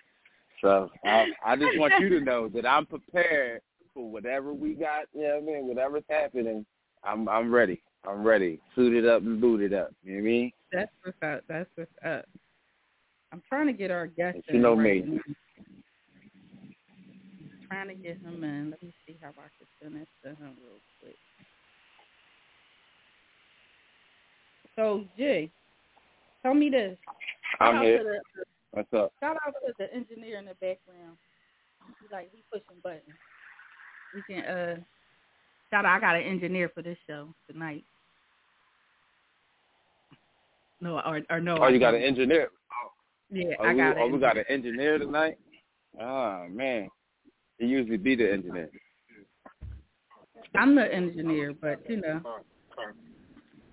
So 0.62 0.92
I, 1.04 1.26
I 1.44 1.56
just 1.56 1.76
want 1.80 1.94
you 2.00 2.10
to 2.10 2.20
know 2.22 2.48
that 2.50 2.68
I'm 2.68 2.86
prepared 2.86 3.62
for 3.94 4.10
whatever 4.10 4.54
we 4.54 4.74
got. 4.74 5.06
You 5.14 5.24
know 5.24 5.40
what 5.42 5.54
I 5.54 5.58
mean? 5.58 5.68
Whatever's 5.68 6.04
happening, 6.10 6.66
I'm, 7.04 7.28
I'm 7.30 7.54
ready. 7.54 7.82
I'm 8.08 8.24
ready. 8.24 8.60
Suited 8.76 9.08
up 9.08 9.22
and 9.22 9.40
booted 9.40 9.74
up. 9.74 9.92
You 10.04 10.14
know 10.14 10.18
what 10.18 10.22
I 10.22 10.32
mean? 10.32 10.52
That's 10.72 10.92
what's 11.04 11.18
up. 11.24 11.44
That's 11.48 11.70
what's 11.76 11.92
up. 12.06 12.26
I'm 13.32 13.42
trying 13.48 13.68
to 13.68 13.74
get 13.74 13.92
our 13.92 14.08
guest 14.08 14.40
You 14.50 14.60
know 14.60 14.74
right 14.74 15.08
me. 15.08 15.20
Trying 17.70 17.88
to 17.88 17.94
get 17.96 18.18
him 18.22 18.44
in. 18.44 18.72
Let 18.72 18.84
me 18.84 18.94
see 19.08 19.18
how 19.22 19.30
I 19.30 19.48
can 19.58 19.68
send 19.82 19.96
this 19.96 20.08
to 20.24 20.30
him 20.30 20.56
real 20.60 20.80
quick. 21.02 21.16
So, 24.76 25.06
Jay, 25.18 25.52
tell 26.44 26.54
me 26.54 26.70
this. 26.70 26.98
Shout 27.60 27.76
I'm 27.76 27.84
here. 27.84 28.04
The, 28.04 28.44
What's 28.72 28.94
up? 28.94 29.14
shout 29.20 29.38
out 29.46 29.54
to 29.66 29.74
the 29.78 29.94
engineer 29.94 30.40
in 30.40 30.46
the 30.46 30.56
background. 30.56 31.18
He 32.00 32.08
like 32.12 32.30
he 32.34 32.44
pushing 32.52 32.82
buttons. 32.84 33.04
We 34.14 34.22
can 34.28 34.46
uh 34.46 34.76
shout 35.70 35.86
out. 35.86 35.98
I 35.98 36.00
got 36.00 36.16
an 36.16 36.24
engineer 36.24 36.70
for 36.74 36.82
this 36.82 36.98
show 37.08 37.34
tonight. 37.50 37.84
No, 40.82 41.00
or 41.00 41.22
or 41.30 41.40
no. 41.40 41.58
Oh, 41.60 41.68
you 41.68 41.80
got 41.80 41.94
an 41.94 42.02
engineer. 42.02 42.50
Yeah, 43.30 43.54
Oh, 43.60 43.64
I 43.64 43.74
we, 43.74 43.80
got 43.80 43.98
oh, 43.98 44.08
we 44.08 44.20
got 44.20 44.38
an 44.38 44.46
engineer 44.50 44.98
tonight. 44.98 45.38
Oh 46.00 46.48
man, 46.50 46.90
he 47.60 47.66
usually 47.66 47.98
be 47.98 48.16
the 48.16 48.32
engineer. 48.32 48.70
I'm 50.56 50.76
the 50.76 50.94
engineer, 50.94 51.54
but 51.54 51.80
you 51.90 52.02
know, 52.02 52.22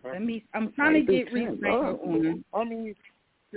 let 0.05 0.23
me. 0.23 0.44
I'm 0.55 0.73
trying 0.73 0.94
to 0.94 1.12
get 1.12 1.32
Reese 1.32 1.49
Banga 1.61 1.99
on. 1.99 2.44
I 2.55 2.64
mean, 2.64 2.94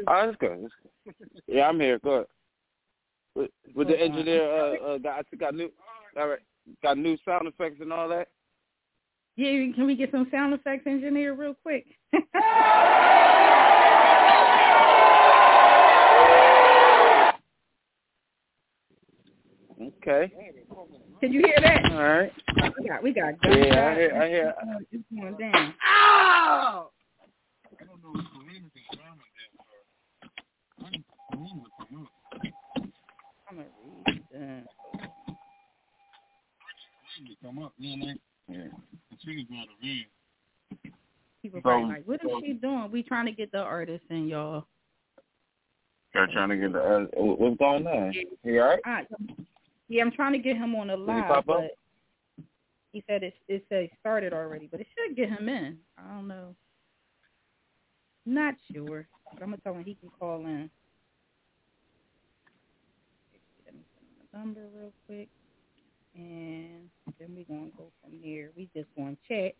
oh, 0.07 0.25
that's 0.25 0.37
good. 0.37 0.63
That's 1.05 1.17
good. 1.19 1.41
Yeah, 1.47 1.67
I'm 1.67 1.79
here. 1.79 1.99
Go 1.99 2.11
ahead. 2.11 2.27
With, 3.35 3.51
with 3.75 3.87
the 3.87 3.99
engineer, 3.99 4.43
uh, 4.43 4.75
uh, 4.75 4.97
got 4.97 5.25
got 5.39 5.55
new, 5.55 5.69
all 6.17 6.27
right, 6.29 6.39
got 6.83 6.97
new 6.97 7.17
sound 7.25 7.47
effects 7.47 7.77
and 7.81 7.91
all 7.93 8.07
that. 8.09 8.29
Yeah, 9.35 9.51
can 9.73 9.85
we 9.85 9.95
get 9.95 10.11
some 10.11 10.27
sound 10.31 10.53
effects 10.53 10.85
engineer 10.87 11.33
real 11.33 11.55
quick? 11.55 11.85
Okay. 19.81 20.31
Can 21.19 21.33
you 21.33 21.41
hear 21.43 21.55
that? 21.61 21.91
All 21.91 22.03
right. 22.03 22.31
We 22.79 22.87
got 22.87 23.03
we 23.03 23.13
got 23.13 23.33
Yeah, 23.43 23.49
I 23.49 23.55
gunshots. 23.55 23.97
hear. 23.97 24.21
I 24.21 24.27
hear. 24.29 24.53
It's 24.91 25.03
going 25.15 25.37
down. 25.37 25.73
I'm 33.49 33.57
gonna 33.57 33.65
read 34.33 34.67
that. 39.81 40.79
People 41.41 41.61
probably 41.61 41.89
like, 41.89 42.07
what 42.07 42.21
is 42.23 42.31
she 42.45 42.53
doing? 42.53 42.89
We 42.91 43.03
trying 43.03 43.25
to 43.25 43.31
get 43.31 43.51
the 43.51 43.59
artist 43.59 44.05
in, 44.09 44.27
y'all. 44.27 44.65
They're 46.13 46.27
trying 46.27 46.49
to 46.49 46.57
get 46.57 46.73
the. 46.73 46.79
Uh, 46.79 47.05
what's 47.15 47.57
going 47.57 47.87
on? 47.87 48.13
You 48.43 48.61
all 48.61 48.69
right? 48.69 48.79
Ah, 48.85 48.99
yeah, 49.87 50.03
I'm 50.03 50.11
trying 50.11 50.33
to 50.33 50.39
get 50.39 50.57
him 50.57 50.75
on 50.75 50.87
the 50.87 50.95
he 50.95 51.01
live, 51.01 51.27
pop 51.27 51.37
up? 51.37 51.45
but 51.45 51.71
he 52.91 53.03
said 53.07 53.23
it 53.23 53.33
it 53.47 53.65
said 53.69 53.83
it 53.83 53.91
started 53.99 54.33
already, 54.33 54.67
but 54.69 54.81
it 54.81 54.87
should 54.95 55.15
get 55.15 55.29
him 55.29 55.47
in. 55.47 55.77
I 55.97 56.13
don't 56.13 56.27
know. 56.27 56.55
Not 58.25 58.55
sure. 58.73 59.07
But 59.33 59.43
I'm 59.43 59.49
gonna 59.49 59.61
tell 59.63 59.73
him 59.73 59.85
he 59.85 59.95
can 59.95 60.09
call 60.19 60.45
in. 60.45 60.69
Let 63.65 63.73
me 63.73 63.81
send 63.95 64.05
him 64.07 64.27
the 64.31 64.37
number 64.37 64.61
real 64.75 64.91
quick, 65.07 65.29
and 66.15 66.89
then 67.19 67.35
we 67.35 67.43
gonna 67.43 67.69
go 67.77 67.85
from 68.01 68.11
there. 68.23 68.49
We 68.55 68.69
just 68.75 68.89
gonna 68.95 69.15
chat 69.27 69.53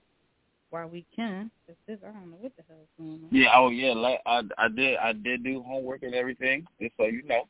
while 0.69 0.87
we 0.87 1.05
can. 1.15 1.51
Cause 1.67 1.75
this 1.87 1.99
I 2.03 2.11
don't 2.11 2.31
know 2.31 2.37
what 2.39 2.53
the 2.57 2.63
hell's 2.67 2.87
going 2.97 3.21
on. 3.23 3.29
Yeah. 3.31 3.49
Oh 3.55 3.69
yeah. 3.69 3.93
Like 3.93 4.19
I 4.25 4.41
I 4.57 4.67
did 4.67 4.97
I 4.97 5.13
did 5.13 5.43
do 5.43 5.63
homework 5.63 6.03
and 6.03 6.15
everything. 6.15 6.65
Just 6.81 6.93
so 6.97 7.05
you 7.05 7.23
know, 7.23 7.47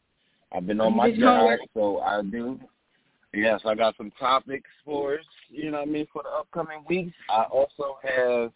I've 0.51 0.67
been 0.67 0.81
on 0.81 0.91
You 0.91 0.97
my 0.97 1.11
job, 1.15 1.59
so 1.73 1.99
I 1.99 2.21
do. 2.21 2.59
Yes, 3.33 3.61
I 3.65 3.75
got 3.75 3.95
some 3.95 4.11
topics 4.19 4.69
for 4.83 5.15
us. 5.15 5.25
You 5.49 5.71
know 5.71 5.79
what 5.79 5.87
I 5.87 5.91
mean 5.91 6.07
for 6.11 6.23
the 6.23 6.29
upcoming 6.29 6.83
weeks. 6.87 7.15
I 7.29 7.43
also 7.43 7.97
have 8.03 8.51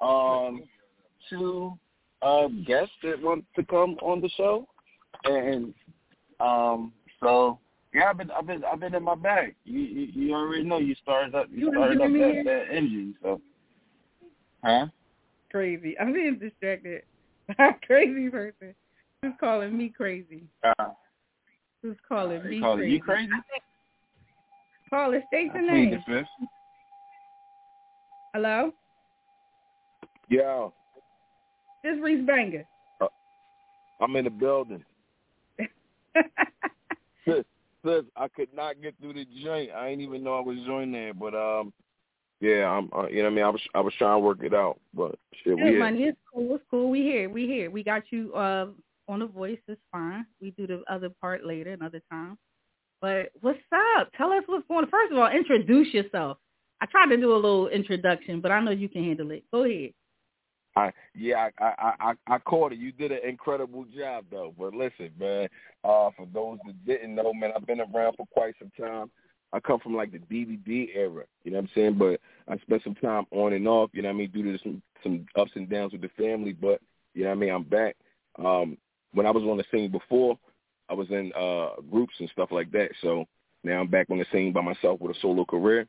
um 0.00 0.62
two 1.28 1.76
uh 2.22 2.48
guests 2.66 2.94
that 3.02 3.20
want 3.20 3.44
to 3.56 3.64
come 3.64 3.96
on 4.02 4.20
the 4.20 4.30
show, 4.30 4.66
and 5.24 5.74
um 6.40 6.92
so. 7.20 7.58
Yeah, 7.94 8.10
I've 8.10 8.18
been, 8.18 8.30
I've 8.32 8.46
been, 8.46 8.64
I've 8.64 8.80
been 8.80 8.94
in 8.94 9.04
my 9.04 9.14
bag. 9.14 9.54
You, 9.64 9.78
you, 9.78 10.08
you 10.12 10.34
already 10.34 10.64
know. 10.64 10.78
You 10.78 10.96
started 10.96 11.32
up, 11.36 11.46
you 11.50 11.66
You 11.66 11.70
started 11.70 12.00
up 12.00 12.10
that, 12.10 12.18
here? 12.18 12.42
that 12.44 12.76
engine. 12.76 13.14
So, 13.22 13.40
huh? 14.64 14.86
Crazy. 15.52 15.96
I'm 16.00 16.12
being 16.12 16.38
distracted. 16.40 17.02
crazy 17.86 18.28
person. 18.30 18.74
Who's 19.22 19.34
calling 19.38 19.78
me 19.78 19.90
crazy? 19.90 20.42
Uh, 20.64 20.90
Who's 21.82 21.96
calling 22.08 22.42
they 22.42 22.48
me 22.48 22.60
calling 22.60 22.78
crazy? 22.80 22.92
you 22.94 23.00
crazy? 23.00 23.30
Caller, 24.90 25.22
state 25.28 25.52
your 25.54 25.62
I 25.62 25.72
name. 25.72 25.88
plead 25.90 26.00
the 26.00 26.18
fifth. 26.20 26.28
Hello? 28.34 28.72
Yeah, 30.28 30.68
This 31.84 31.96
Reese 32.02 32.26
Banga. 32.26 32.64
I'm 34.00 34.16
in 34.16 34.24
the 34.24 34.30
building. 34.30 34.82
I 38.16 38.28
could 38.28 38.48
not 38.54 38.80
get 38.80 38.94
through 39.00 39.14
the 39.14 39.26
joint. 39.42 39.70
I 39.72 39.90
didn't 39.90 40.04
even 40.04 40.24
know 40.24 40.36
I 40.36 40.40
was 40.40 40.56
joining 40.66 40.92
there, 40.92 41.14
but 41.14 41.34
um, 41.34 41.72
yeah, 42.40 42.68
I'm. 42.68 42.90
Uh, 42.94 43.06
you 43.08 43.18
know 43.18 43.24
what 43.24 43.32
I 43.32 43.34
mean? 43.34 43.44
I 43.44 43.48
was 43.48 43.60
I 43.74 43.80
was 43.80 43.94
trying 43.98 44.16
to 44.16 44.18
work 44.20 44.38
it 44.42 44.54
out, 44.54 44.80
but 44.92 45.16
shit, 45.42 45.56
we 45.56 45.62
Good 45.62 45.78
money. 45.78 46.04
It's 46.04 46.18
cool. 46.32 46.54
It's 46.54 46.64
cool. 46.70 46.90
We 46.90 47.02
here. 47.02 47.28
We 47.28 47.46
here. 47.46 47.70
We 47.70 47.82
got 47.82 48.02
you 48.10 48.32
uh, 48.34 48.66
on 49.08 49.20
the 49.20 49.26
voice. 49.26 49.58
It's 49.68 49.80
fine. 49.92 50.26
We 50.40 50.50
do 50.52 50.66
the 50.66 50.82
other 50.90 51.10
part 51.20 51.46
later, 51.46 51.72
another 51.72 52.02
time. 52.10 52.38
But 53.00 53.30
what's 53.40 53.58
up? 53.98 54.08
Tell 54.16 54.32
us 54.32 54.42
what's 54.46 54.66
going 54.66 54.84
on. 54.84 54.90
First 54.90 55.12
of 55.12 55.18
all, 55.18 55.28
introduce 55.30 55.92
yourself. 55.92 56.38
I 56.80 56.86
tried 56.86 57.06
to 57.06 57.16
do 57.16 57.32
a 57.32 57.36
little 57.36 57.68
introduction, 57.68 58.40
but 58.40 58.50
I 58.50 58.60
know 58.60 58.70
you 58.70 58.88
can 58.88 59.04
handle 59.04 59.30
it. 59.30 59.44
Go 59.52 59.64
ahead. 59.64 59.92
I 60.76 60.92
yeah, 61.14 61.48
I 61.58 61.64
I 61.78 61.92
I, 62.00 62.34
I 62.34 62.38
caught 62.38 62.72
it. 62.72 62.78
You 62.78 62.92
did 62.92 63.12
an 63.12 63.20
incredible 63.26 63.84
job 63.96 64.24
though. 64.30 64.52
But 64.58 64.74
listen, 64.74 65.10
man, 65.18 65.48
uh, 65.84 66.10
for 66.16 66.26
those 66.32 66.58
that 66.66 66.86
didn't 66.86 67.14
know, 67.14 67.32
man, 67.32 67.52
I've 67.56 67.66
been 67.66 67.80
around 67.80 68.16
for 68.16 68.26
quite 68.32 68.54
some 68.58 68.72
time. 68.78 69.10
I 69.52 69.60
come 69.60 69.78
from 69.78 69.94
like 69.94 70.10
the 70.10 70.18
DVD 70.18 70.88
era, 70.96 71.24
you 71.44 71.52
know 71.52 71.58
what 71.58 71.64
I'm 71.64 71.70
saying? 71.76 71.96
But 71.96 72.20
I 72.48 72.58
spent 72.58 72.82
some 72.82 72.96
time 72.96 73.24
on 73.30 73.52
and 73.52 73.68
off, 73.68 73.90
you 73.92 74.02
know 74.02 74.08
what 74.08 74.16
I 74.16 74.18
mean, 74.18 74.30
due 74.32 74.42
to 74.42 74.58
some 74.62 74.82
some 75.02 75.26
ups 75.36 75.52
and 75.54 75.70
downs 75.70 75.92
with 75.92 76.02
the 76.02 76.10
family. 76.18 76.52
But 76.52 76.80
you 77.14 77.22
know 77.22 77.28
what 77.28 77.36
I 77.36 77.38
mean, 77.38 77.50
I'm 77.50 77.62
back. 77.62 77.96
Um, 78.36 78.76
when 79.12 79.26
I 79.26 79.30
was 79.30 79.44
on 79.44 79.56
the 79.56 79.64
scene 79.70 79.92
before, 79.92 80.36
I 80.88 80.94
was 80.94 81.08
in 81.10 81.32
uh 81.38 81.80
groups 81.90 82.14
and 82.18 82.28
stuff 82.30 82.50
like 82.50 82.72
that. 82.72 82.90
So 83.00 83.26
now 83.62 83.80
I'm 83.80 83.88
back 83.88 84.08
on 84.10 84.18
the 84.18 84.26
scene 84.32 84.52
by 84.52 84.60
myself 84.60 85.00
with 85.00 85.16
a 85.16 85.20
solo 85.20 85.44
career, 85.44 85.86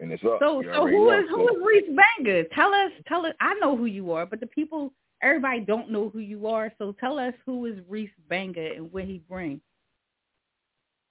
and 0.00 0.12
it's 0.12 0.22
up. 0.24 0.38
So 0.40 0.60
You 0.60 0.72
so 0.72 0.86
who 0.86 1.06
know. 1.06 1.18
is 1.18 1.24
who 1.28 1.48
is 1.48 1.56
Reese 1.64 1.96
Banga? 1.96 2.44
Tell 2.54 2.72
us 2.72 2.92
tell 3.06 3.26
us 3.26 3.34
I 3.40 3.54
know 3.54 3.76
who 3.76 3.86
you 3.86 4.12
are, 4.12 4.26
but 4.26 4.40
the 4.40 4.46
people 4.46 4.92
everybody 5.22 5.60
don't 5.60 5.90
know 5.90 6.08
who 6.08 6.20
you 6.20 6.46
are. 6.46 6.72
So 6.78 6.94
tell 6.98 7.18
us 7.18 7.34
who 7.46 7.66
is 7.66 7.78
Reese 7.88 8.10
Banga 8.28 8.74
and 8.74 8.92
what 8.92 9.04
he 9.04 9.22
brings. 9.28 9.60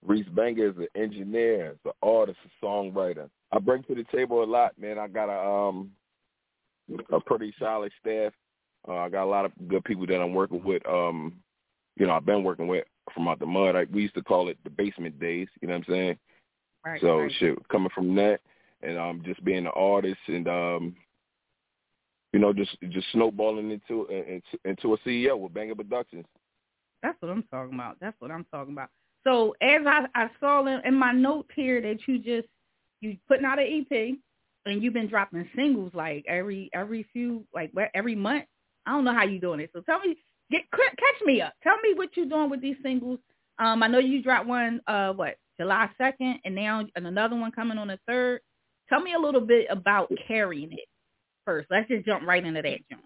Reese 0.05 0.27
Banga 0.29 0.69
is 0.69 0.77
an 0.77 0.87
engineer, 0.95 1.75
an 1.85 1.91
artist, 2.01 2.37
a 2.45 2.65
songwriter. 2.65 3.29
I 3.51 3.59
bring 3.59 3.83
to 3.83 3.95
the 3.95 4.05
table 4.15 4.43
a 4.43 4.45
lot, 4.45 4.73
man. 4.79 4.99
I 4.99 5.07
got 5.07 5.29
a 5.29 5.49
um 5.49 5.91
a 7.11 7.19
pretty 7.19 7.53
solid 7.59 7.91
staff. 7.99 8.33
Uh, 8.87 8.95
I 8.95 9.09
got 9.09 9.25
a 9.25 9.29
lot 9.29 9.45
of 9.45 9.51
good 9.67 9.83
people 9.83 10.05
that 10.07 10.21
I'm 10.21 10.33
working 10.33 10.63
with. 10.63 10.87
Um, 10.87 11.33
you 11.97 12.05
know, 12.05 12.13
I've 12.13 12.25
been 12.25 12.43
working 12.43 12.67
with 12.67 12.85
from 13.13 13.27
out 13.27 13.39
the 13.39 13.45
mud. 13.45 13.75
I, 13.75 13.85
we 13.91 14.03
used 14.03 14.15
to 14.15 14.23
call 14.23 14.49
it 14.49 14.57
the 14.63 14.69
basement 14.69 15.19
days. 15.19 15.47
You 15.61 15.67
know 15.67 15.73
what 15.73 15.87
I'm 15.87 15.93
saying? 15.93 16.17
Right. 16.85 17.01
so 17.01 17.19
right. 17.19 17.31
shit, 17.39 17.67
coming 17.69 17.89
from 17.93 18.15
that, 18.15 18.39
and 18.81 18.97
um, 18.97 19.21
just 19.25 19.43
being 19.43 19.65
an 19.65 19.71
artist, 19.75 20.19
and 20.27 20.47
um, 20.47 20.95
you 22.33 22.39
know, 22.39 22.53
just 22.53 22.77
just 22.89 23.07
snowballing 23.13 23.71
into 23.71 24.05
into, 24.07 24.41
into 24.65 24.93
a 24.93 24.97
CEO 24.99 25.37
with 25.37 25.53
Banga 25.53 25.75
Productions. 25.75 26.25
That's 27.03 27.21
what 27.21 27.31
I'm 27.31 27.43
talking 27.43 27.75
about. 27.75 27.97
That's 27.99 28.19
what 28.19 28.31
I'm 28.31 28.45
talking 28.51 28.73
about. 28.73 28.89
So 29.23 29.55
as 29.61 29.81
I, 29.85 30.05
I 30.15 30.29
saw 30.39 30.65
in, 30.65 30.81
in 30.85 30.93
my 30.93 31.11
notes 31.11 31.49
here 31.55 31.81
that 31.81 31.99
you 32.07 32.17
just 32.17 32.47
you 33.01 33.17
putting 33.27 33.45
out 33.45 33.59
an 33.59 33.85
EP 33.91 34.17
and 34.65 34.83
you've 34.83 34.93
been 34.93 35.07
dropping 35.07 35.47
singles 35.55 35.91
like 35.93 36.25
every 36.27 36.69
every 36.73 37.05
few 37.13 37.45
like 37.53 37.71
every 37.93 38.15
month. 38.15 38.45
I 38.85 38.91
don't 38.91 39.03
know 39.03 39.13
how 39.13 39.25
you're 39.25 39.41
doing 39.41 39.59
it. 39.59 39.69
So 39.73 39.81
tell 39.81 39.99
me, 39.99 40.15
get 40.49 40.61
catch 40.71 41.25
me 41.25 41.41
up. 41.41 41.53
Tell 41.63 41.77
me 41.81 41.93
what 41.95 42.15
you're 42.15 42.25
doing 42.25 42.49
with 42.49 42.61
these 42.61 42.77
singles. 42.81 43.19
Um, 43.59 43.83
I 43.83 43.87
know 43.87 43.99
you 43.99 44.21
dropped 44.21 44.47
one 44.47 44.81
uh 44.87 45.13
what 45.13 45.37
July 45.59 45.89
second, 45.97 46.39
and 46.45 46.55
now 46.55 46.85
another 46.95 47.35
one 47.35 47.51
coming 47.51 47.77
on 47.77 47.87
the 47.87 47.99
third. 48.07 48.41
Tell 48.89 49.01
me 49.01 49.13
a 49.13 49.19
little 49.19 49.41
bit 49.41 49.67
about 49.69 50.11
carrying 50.27 50.71
it 50.71 50.87
first. 51.45 51.67
Let's 51.69 51.87
just 51.89 52.05
jump 52.05 52.25
right 52.25 52.45
into 52.45 52.61
that, 52.61 52.79
John. 52.89 52.99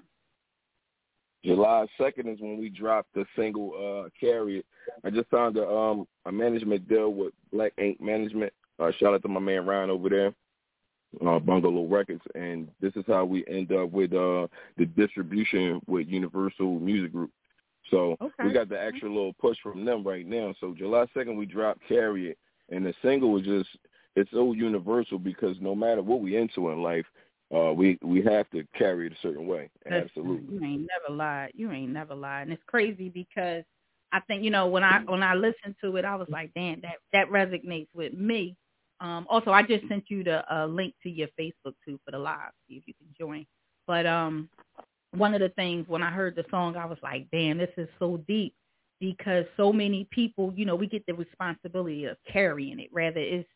July 1.44 1.88
second 2.00 2.28
is 2.30 2.40
when 2.40 2.60
we 2.60 2.70
dropped 2.70 3.14
the 3.16 3.26
single 3.36 3.72
uh 4.06 4.10
Carry 4.20 4.60
It. 4.60 4.66
I 5.04 5.10
just 5.10 5.30
signed 5.32 5.58
a 5.58 5.68
um 5.68 6.06
a 6.26 6.32
management 6.32 6.88
deal 6.88 7.14
with 7.14 7.34
Black 7.52 7.74
Ink 7.80 8.00
Management. 8.00 8.54
Uh 8.80 8.92
shout 9.00 9.14
out 9.16 9.24
to 9.24 9.28
my 9.28 9.40
man 9.40 9.66
Ryan 9.66 9.90
over 9.90 10.08
there. 10.10 10.34
Uh 11.26 11.40
Bungalow 11.40 11.88
Records 11.88 12.22
and 12.36 12.68
this 12.80 12.94
is 12.96 13.04
how 13.08 13.26
we 13.26 13.44
end 13.48 13.72
up 13.72 13.90
with 13.92 14.14
uh 14.14 14.48
the 14.78 14.86
distribution 14.96 15.82
with 15.88 16.08
Universal 16.08 16.80
Music 16.80 17.12
Group. 17.12 17.32
So 17.90 18.18
Okay. 18.22 18.44
we 18.46 18.54
got 18.54 18.70
the 18.70 18.80
extra 18.80 19.10
little 19.10 19.34
push 19.34 19.58
from 19.64 19.84
them 19.84 20.04
right 20.04 20.28
now. 20.28 20.54
So 20.60 20.76
July 20.78 21.08
second 21.16 21.38
we 21.38 21.48
dropped 21.48 21.82
Carry 21.88 22.30
It 22.30 22.38
and 22.70 22.86
the 22.86 22.94
single 23.02 23.32
was 23.32 23.44
just 23.44 23.70
it's 24.16 24.32
so 24.32 24.54
universal 24.54 25.18
because 25.18 25.56
no 25.60 25.76
matter 25.76 26.02
what 26.02 26.22
we 26.22 26.38
into 26.38 26.70
in 26.70 26.82
life, 26.82 27.06
uh 27.54 27.74
we 27.74 27.98
we 28.02 28.22
have 28.24 28.50
to 28.52 28.64
carry 28.78 29.08
it 29.08 29.14
a 29.14 29.22
certain 29.22 29.48
way. 29.48 29.70
Listen, 29.86 30.04
Absolutely. 30.04 30.56
You 30.56 30.64
ain't 30.64 30.88
never 30.88 31.16
lied. 31.16 31.52
You 31.56 31.72
ain't 31.72 31.92
never 31.92 32.16
lied. 32.16 32.44
And 32.44 32.54
it's 32.54 32.64
crazy 32.68 33.10
because 33.10 33.64
I 34.14 34.20
think, 34.22 34.44
you 34.44 34.50
know, 34.50 34.68
when 34.68 34.84
I 34.84 35.02
when 35.06 35.24
I 35.24 35.36
listened 35.36 35.76
to 35.84 35.96
it 35.98 36.06
I 36.06 36.16
was 36.16 36.28
like, 36.30 36.52
damn, 36.54 36.82
that 36.82 36.96
that 37.14 37.30
resonates 37.30 37.88
with 37.94 38.14
me. 38.14 38.56
Um 39.00 39.26
also 39.30 39.52
I 39.52 39.64
just 39.64 39.88
sent 39.88 40.06
you 40.10 40.24
the 40.24 40.44
uh, 40.54 40.66
link 40.66 40.94
to 41.04 41.10
your 41.10 41.30
Facebook 41.40 41.76
too 41.86 42.00
for 42.06 42.12
the 42.12 42.20
live, 42.20 42.52
see 42.68 42.76
if 42.76 42.84
you 42.88 42.94
can 42.94 43.08
join. 43.18 43.46
But 43.88 44.06
um 44.06 44.50
one 45.14 45.34
of 45.34 45.42
the 45.42 45.50
things 45.50 45.88
when 45.88 46.04
I 46.04 46.12
heard 46.12 46.36
the 46.36 46.46
song 46.50 46.76
I 46.76 46.86
was 46.86 47.00
like, 47.04 47.28
damn, 47.32 47.58
this 47.58 47.70
is 47.78 47.90
so 48.00 48.18
deep 48.28 48.54
because 49.00 49.46
so 49.58 49.74
many 49.74 50.08
people, 50.12 50.54
you 50.56 50.66
know, 50.66 50.76
we 50.76 50.88
get 50.88 51.06
the 51.06 51.14
responsibility 51.14 52.06
of 52.06 52.18
carrying 52.32 52.80
it. 52.80 52.90
Rather 52.94 53.20
it's 53.20 53.48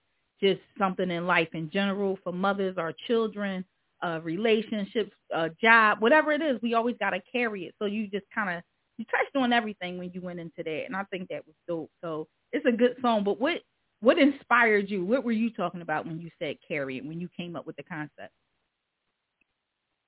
just 0.42 0.62
something 0.78 1.10
in 1.10 1.28
life 1.28 1.50
in 1.54 1.70
general 1.70 2.18
for 2.24 2.34
mothers 2.34 2.76
or 2.78 2.94
children 3.08 3.66
uh, 4.04 4.20
relationships, 4.22 5.12
uh, 5.34 5.50
job, 5.62 6.00
whatever 6.02 6.32
it 6.32 6.42
is, 6.42 6.62
we 6.62 6.74
always 6.74 6.96
got 7.00 7.12
to 7.12 7.22
carry 7.32 7.66
it. 7.66 7.76
So 7.80 7.86
you 7.86 8.08
just 8.08 8.26
kind 8.34 8.56
of, 8.56 8.64
you 8.98 9.06
touched 9.06 9.36
on 9.36 9.54
everything 9.54 9.98
when 9.98 10.12
you 10.14 10.22
went 10.22 10.40
into 10.40 10.64
that. 10.64 10.84
And 10.86 10.96
I 10.96 11.04
think 11.06 11.30
that 11.30 11.46
was 11.46 11.56
dope. 11.68 11.90
So 12.04 12.28
it's 12.52 12.66
a 12.66 12.72
good 12.72 12.96
song. 13.02 13.24
But 13.24 13.40
what, 13.40 13.62
what 14.02 14.20
inspired 14.20 14.90
you? 14.90 15.06
What 15.06 15.24
were 15.24 15.32
you 15.32 15.50
talking 15.50 15.82
about 15.82 16.06
when 16.06 16.20
you 16.20 16.30
said 16.40 16.58
carry 16.68 16.98
it, 16.98 17.06
when 17.06 17.20
you 17.20 17.30
came 17.36 17.56
up 17.56 17.66
with 17.66 17.78
the 17.78 17.84
concept? 17.84 18.32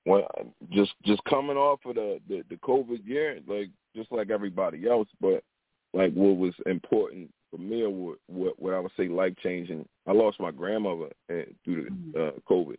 well, 0.08 0.26
just 0.70 0.92
just 1.04 1.22
coming 1.24 1.56
off 1.58 1.80
of 1.84 1.96
the, 1.96 2.18
the 2.28 2.42
the 2.48 2.56
COVID 2.56 3.06
year, 3.06 3.40
like 3.46 3.68
just 3.94 4.10
like 4.10 4.30
everybody 4.30 4.88
else, 4.88 5.08
but 5.20 5.42
like 5.92 6.12
what 6.14 6.38
was 6.38 6.54
important 6.64 7.30
for 7.50 7.58
me, 7.58 7.84
what 7.86 8.54
what, 8.58 8.74
I 8.74 8.80
would 8.80 8.92
say 8.96 9.08
life 9.08 9.34
changing. 9.42 9.86
I 10.06 10.12
lost 10.12 10.40
my 10.40 10.50
grandmother 10.50 11.08
uh, 11.30 11.42
through 11.64 11.88
the 12.12 12.26
uh, 12.26 12.30
COVID, 12.48 12.76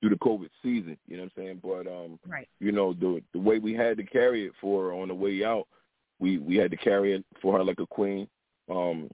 through 0.00 0.10
the 0.10 0.16
COVID 0.16 0.48
season. 0.62 0.96
You 1.06 1.16
know 1.16 1.24
what 1.24 1.32
I'm 1.36 1.42
saying? 1.44 1.60
But 1.62 1.86
um, 1.86 2.18
Right. 2.26 2.48
you 2.60 2.72
know 2.72 2.92
the 2.92 3.22
the 3.32 3.40
way 3.40 3.58
we 3.58 3.74
had 3.74 3.96
to 3.98 4.04
carry 4.04 4.46
it 4.46 4.52
for 4.60 4.84
her 4.84 4.92
on 4.94 5.08
the 5.08 5.14
way 5.14 5.44
out, 5.44 5.66
we 6.18 6.38
we 6.38 6.56
had 6.56 6.70
to 6.70 6.76
carry 6.76 7.14
it 7.14 7.24
for 7.40 7.56
her 7.56 7.64
like 7.64 7.80
a 7.80 7.86
queen. 7.86 8.28
Um, 8.70 9.10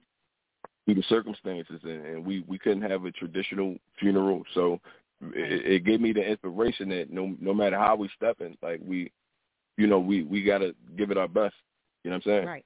through 0.85 0.95
the 0.95 1.03
circumstances, 1.03 1.79
and, 1.83 2.05
and 2.05 2.25
we 2.25 2.43
we 2.47 2.57
couldn't 2.57 2.89
have 2.89 3.05
a 3.05 3.11
traditional 3.11 3.75
funeral, 3.99 4.43
so 4.53 4.79
it, 5.21 5.65
it 5.65 5.85
gave 5.85 6.01
me 6.01 6.13
the 6.13 6.21
inspiration 6.21 6.89
that 6.89 7.11
no 7.11 7.35
no 7.39 7.53
matter 7.53 7.77
how 7.77 7.95
we 7.95 8.09
step 8.15 8.41
in, 8.41 8.55
like 8.61 8.81
we, 8.85 9.11
you 9.77 9.87
know, 9.87 9.99
we 9.99 10.23
we 10.23 10.43
gotta 10.43 10.75
give 10.97 11.11
it 11.11 11.17
our 11.17 11.27
best. 11.27 11.55
You 12.03 12.11
know 12.11 12.17
what 12.17 12.27
I'm 12.27 12.31
saying? 12.31 12.47
Right. 12.47 12.65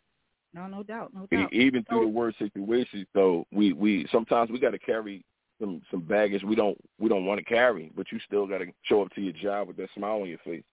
No, 0.53 0.67
no 0.67 0.83
doubt. 0.83 1.11
No 1.13 1.27
doubt. 1.31 1.53
Even 1.53 1.83
through 1.83 1.99
So- 1.99 2.05
the 2.05 2.07
worst 2.11 2.37
situations, 2.39 3.05
though, 3.13 3.45
we 3.51 3.73
we 3.73 4.07
sometimes 4.11 4.49
we 4.49 4.59
got 4.59 4.71
to 4.71 4.79
carry 4.79 5.23
some 5.59 5.81
some 5.91 6.01
baggage 6.01 6.43
we 6.43 6.55
don't 6.55 6.77
we 6.99 7.09
don't 7.09 7.25
want 7.25 7.37
to 7.39 7.45
carry, 7.45 7.91
but 7.95 8.11
you 8.11 8.19
still 8.25 8.47
got 8.47 8.59
to 8.59 8.67
show 8.83 9.01
up 9.01 9.11
to 9.13 9.21
your 9.21 9.33
job 9.33 9.67
with 9.67 9.77
that 9.77 9.89
smile 9.95 10.21
on 10.21 10.29
your 10.29 10.37
face. 10.39 10.63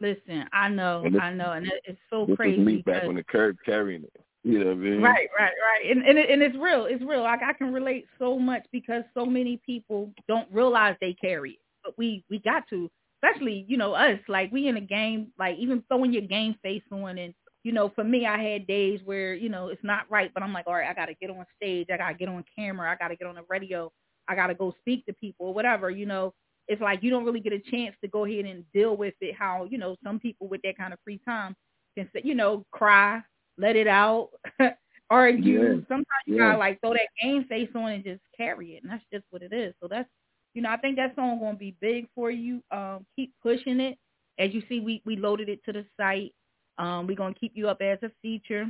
Listen, 0.00 0.44
I 0.52 0.68
know, 0.68 1.02
this- 1.02 1.20
I 1.20 1.32
know. 1.34 1.52
And 1.52 1.70
it's 1.84 1.98
so 2.08 2.24
this 2.26 2.36
crazy. 2.36 2.60
is 2.60 2.66
me 2.66 2.82
back 2.82 3.04
on 3.04 3.16
the 3.16 3.24
curb 3.24 3.56
carrying 3.64 4.04
it. 4.04 4.12
You 4.42 4.58
know 4.60 4.66
what 4.66 4.72
I 4.72 4.76
mean? 4.76 5.02
Right, 5.02 5.28
right, 5.38 5.52
right. 5.52 5.90
And 5.90 6.02
and, 6.02 6.18
it, 6.18 6.30
and 6.30 6.40
it's 6.42 6.56
real. 6.56 6.86
It's 6.86 7.02
real. 7.04 7.22
Like 7.22 7.42
I 7.42 7.52
can 7.52 7.74
relate 7.74 8.06
so 8.18 8.38
much 8.38 8.64
because 8.72 9.04
so 9.12 9.26
many 9.26 9.58
people 9.66 10.10
don't 10.28 10.48
realize 10.50 10.96
they 11.00 11.12
carry 11.12 11.50
it. 11.52 11.58
But 11.84 11.98
we 11.98 12.24
we 12.30 12.38
got 12.38 12.66
to, 12.70 12.90
especially 13.22 13.66
you 13.68 13.76
know 13.76 13.92
us. 13.92 14.18
Like 14.28 14.50
we 14.50 14.68
in 14.68 14.78
a 14.78 14.80
game, 14.80 15.30
like 15.38 15.58
even 15.58 15.82
throwing 15.88 16.10
your 16.14 16.22
game 16.22 16.54
face 16.62 16.82
on, 16.90 17.18
and 17.18 17.34
you 17.64 17.72
know, 17.72 17.90
for 17.94 18.04
me, 18.04 18.26
I 18.26 18.42
had 18.42 18.66
days 18.66 19.00
where 19.04 19.34
you 19.34 19.48
know 19.48 19.68
it's 19.68 19.84
not 19.84 20.10
right, 20.10 20.30
but 20.34 20.42
I'm 20.42 20.52
like, 20.52 20.66
all 20.66 20.74
right, 20.74 20.88
I 20.88 20.94
got 20.94 21.06
to 21.06 21.14
get 21.14 21.30
on 21.30 21.44
stage, 21.56 21.88
I 21.92 21.96
got 21.98 22.08
to 22.10 22.14
get 22.14 22.28
on 22.28 22.44
camera, 22.56 22.90
I 22.90 22.96
got 22.96 23.08
to 23.08 23.16
get 23.16 23.26
on 23.28 23.34
the 23.36 23.42
radio, 23.48 23.90
I 24.28 24.34
got 24.34 24.48
to 24.48 24.54
go 24.54 24.74
speak 24.80 25.04
to 25.06 25.12
people, 25.14 25.46
or 25.48 25.54
whatever. 25.54 25.90
You 25.90 26.06
know, 26.06 26.34
it's 26.68 26.80
like 26.82 27.02
you 27.02 27.10
don't 27.10 27.24
really 27.24 27.40
get 27.40 27.52
a 27.52 27.58
chance 27.70 27.94
to 28.02 28.08
go 28.08 28.24
ahead 28.24 28.44
and 28.46 28.64
deal 28.72 28.96
with 28.96 29.14
it. 29.20 29.34
How 29.34 29.64
you 29.70 29.78
know 29.78 29.96
some 30.04 30.18
people 30.20 30.48
with 30.48 30.62
that 30.62 30.76
kind 30.78 30.92
of 30.92 30.98
free 31.04 31.20
time 31.26 31.54
can 31.96 32.08
say, 32.14 32.20
you 32.24 32.34
know, 32.34 32.64
cry, 32.72 33.20
let 33.58 33.76
it 33.76 33.86
out, 33.88 34.30
argue. 35.10 35.60
Yeah. 35.60 35.80
Sometimes 35.88 36.06
you 36.26 36.36
Yeah. 36.36 36.46
gotta 36.46 36.58
like 36.58 36.80
throw 36.80 36.92
that 36.92 37.08
game 37.22 37.44
face 37.44 37.70
on 37.74 37.92
and 37.92 38.04
just 38.04 38.22
carry 38.36 38.76
it, 38.76 38.82
and 38.82 38.92
that's 38.92 39.04
just 39.12 39.24
what 39.30 39.42
it 39.42 39.52
is. 39.52 39.74
So 39.80 39.88
that's, 39.88 40.08
you 40.54 40.62
know, 40.62 40.70
I 40.70 40.76
think 40.76 40.96
that 40.96 41.14
song 41.16 41.40
gonna 41.40 41.56
be 41.56 41.76
big 41.80 42.06
for 42.14 42.30
you. 42.30 42.62
Um, 42.70 43.06
keep 43.16 43.32
pushing 43.42 43.80
it. 43.80 43.98
As 44.38 44.54
you 44.54 44.62
see, 44.68 44.80
we 44.80 45.02
we 45.04 45.16
loaded 45.16 45.48
it 45.48 45.62
to 45.64 45.72
the 45.72 45.84
site. 45.96 46.32
Um, 46.80 47.06
we're 47.06 47.16
gonna 47.16 47.34
keep 47.34 47.52
you 47.54 47.68
up 47.68 47.80
as 47.82 47.98
a 48.02 48.10
feature. 48.22 48.66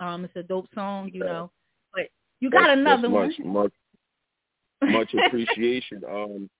Um, 0.00 0.24
it's 0.24 0.36
a 0.36 0.42
dope 0.42 0.68
song, 0.74 1.10
you 1.12 1.20
know. 1.20 1.50
But 1.92 2.08
you 2.40 2.50
got 2.50 2.60
That's- 2.60 2.78
another 2.78 3.02
that's 3.08 3.38
one. 3.38 3.52
much, 3.52 3.72
Much, 4.82 4.92
much 4.92 5.14
appreciation. 5.26 6.02
um, 6.08 6.50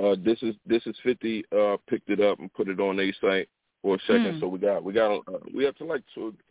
uh, 0.00 0.14
this 0.24 0.40
is 0.42 0.54
this 0.66 0.86
is 0.86 0.96
fifty. 1.02 1.44
Uh, 1.56 1.76
picked 1.88 2.10
it 2.10 2.20
up 2.20 2.38
and 2.38 2.52
put 2.54 2.68
it 2.68 2.78
on 2.80 2.96
their 2.96 3.12
site 3.20 3.48
for 3.82 3.96
a 3.96 3.98
second. 4.00 4.34
Mm. 4.34 4.40
So 4.40 4.46
we 4.46 4.58
got 4.60 4.84
we 4.84 4.92
got 4.92 5.16
uh, 5.26 5.38
we 5.52 5.66
up 5.66 5.76
to 5.78 5.84
like 5.84 6.04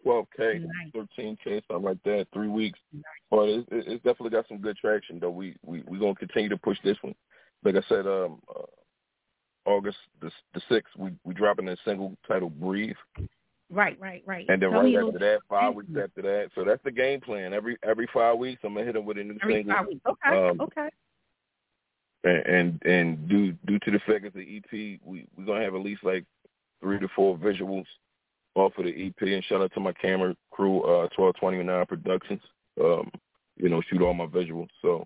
twelve 0.03 0.27
k, 0.35 0.61
thirteen 0.93 1.37
k, 1.41 1.61
something 1.67 1.85
like 1.85 2.03
that. 2.03 2.27
Three 2.33 2.49
weeks, 2.49 2.79
Nice. 2.91 3.03
but 3.31 3.47
it's, 3.47 3.67
it's 3.71 4.03
definitely 4.03 4.31
got 4.31 4.47
some 4.49 4.57
good 4.57 4.75
traction. 4.77 5.19
Though 5.19 5.29
we 5.31 5.55
we 5.65 5.83
we 5.87 5.99
gonna 5.99 6.15
continue 6.15 6.49
to 6.49 6.57
push 6.57 6.77
this 6.83 6.97
one. 7.01 7.15
Like 7.63 7.75
I 7.75 7.81
said, 7.87 8.05
um, 8.07 8.41
uh, 8.53 8.63
August 9.65 9.97
the 10.21 10.31
the 10.53 10.61
sixth, 10.67 10.93
we 10.97 11.11
we 11.23 11.33
dropping 11.33 11.69
a 11.69 11.77
single 11.85 12.17
titled 12.27 12.59
"Breathe." 12.59 12.95
Right, 13.71 13.97
right, 13.99 14.23
right. 14.25 14.45
And 14.49 14.61
then 14.61 14.71
Tell 14.71 14.81
right 14.81 14.95
after 14.95 15.19
that, 15.19 15.39
five 15.47 15.75
weeks 15.75 15.91
after 15.91 16.21
that. 16.23 16.49
So 16.55 16.63
that's 16.63 16.83
the 16.83 16.91
game 16.91 17.21
plan. 17.21 17.53
Every 17.53 17.77
every 17.83 18.07
five 18.13 18.37
weeks, 18.37 18.61
I'm 18.63 18.73
gonna 18.73 18.85
hit 18.85 18.93
them 18.95 19.05
with 19.05 19.17
a 19.19 19.23
new 19.23 19.37
Every 19.41 19.55
single. 19.55 19.75
five 19.75 19.87
weeks. 19.87 20.01
Okay, 20.09 20.37
Um, 20.49 20.61
okay. 20.61 20.89
And 22.23 22.45
and, 22.47 22.83
and 22.83 23.29
due 23.29 23.51
due 23.67 23.79
to 23.79 23.91
the 23.91 23.99
fact 23.99 24.25
it's 24.25 24.35
the 24.35 24.57
EP, 24.57 24.99
we 25.05 25.25
we're 25.37 25.45
gonna 25.45 25.63
have 25.63 25.75
at 25.75 25.81
least 25.81 26.03
like 26.03 26.25
three 26.81 26.99
to 26.99 27.07
four 27.15 27.37
visuals 27.37 27.85
off 28.55 28.73
of 28.77 28.85
the 28.85 29.05
EP. 29.07 29.21
And 29.21 29.43
shout 29.45 29.61
out 29.61 29.71
to 29.75 29.79
my 29.79 29.93
camera 29.93 30.35
crew, 30.51 30.81
uh, 30.81 31.07
twelve 31.15 31.35
twenty 31.35 31.61
nine 31.61 31.85
Productions. 31.85 32.41
Um, 32.81 33.11
you 33.57 33.69
know, 33.69 33.81
shoot 33.89 34.01
all 34.01 34.13
my 34.13 34.25
visuals. 34.25 34.69
So 34.81 35.05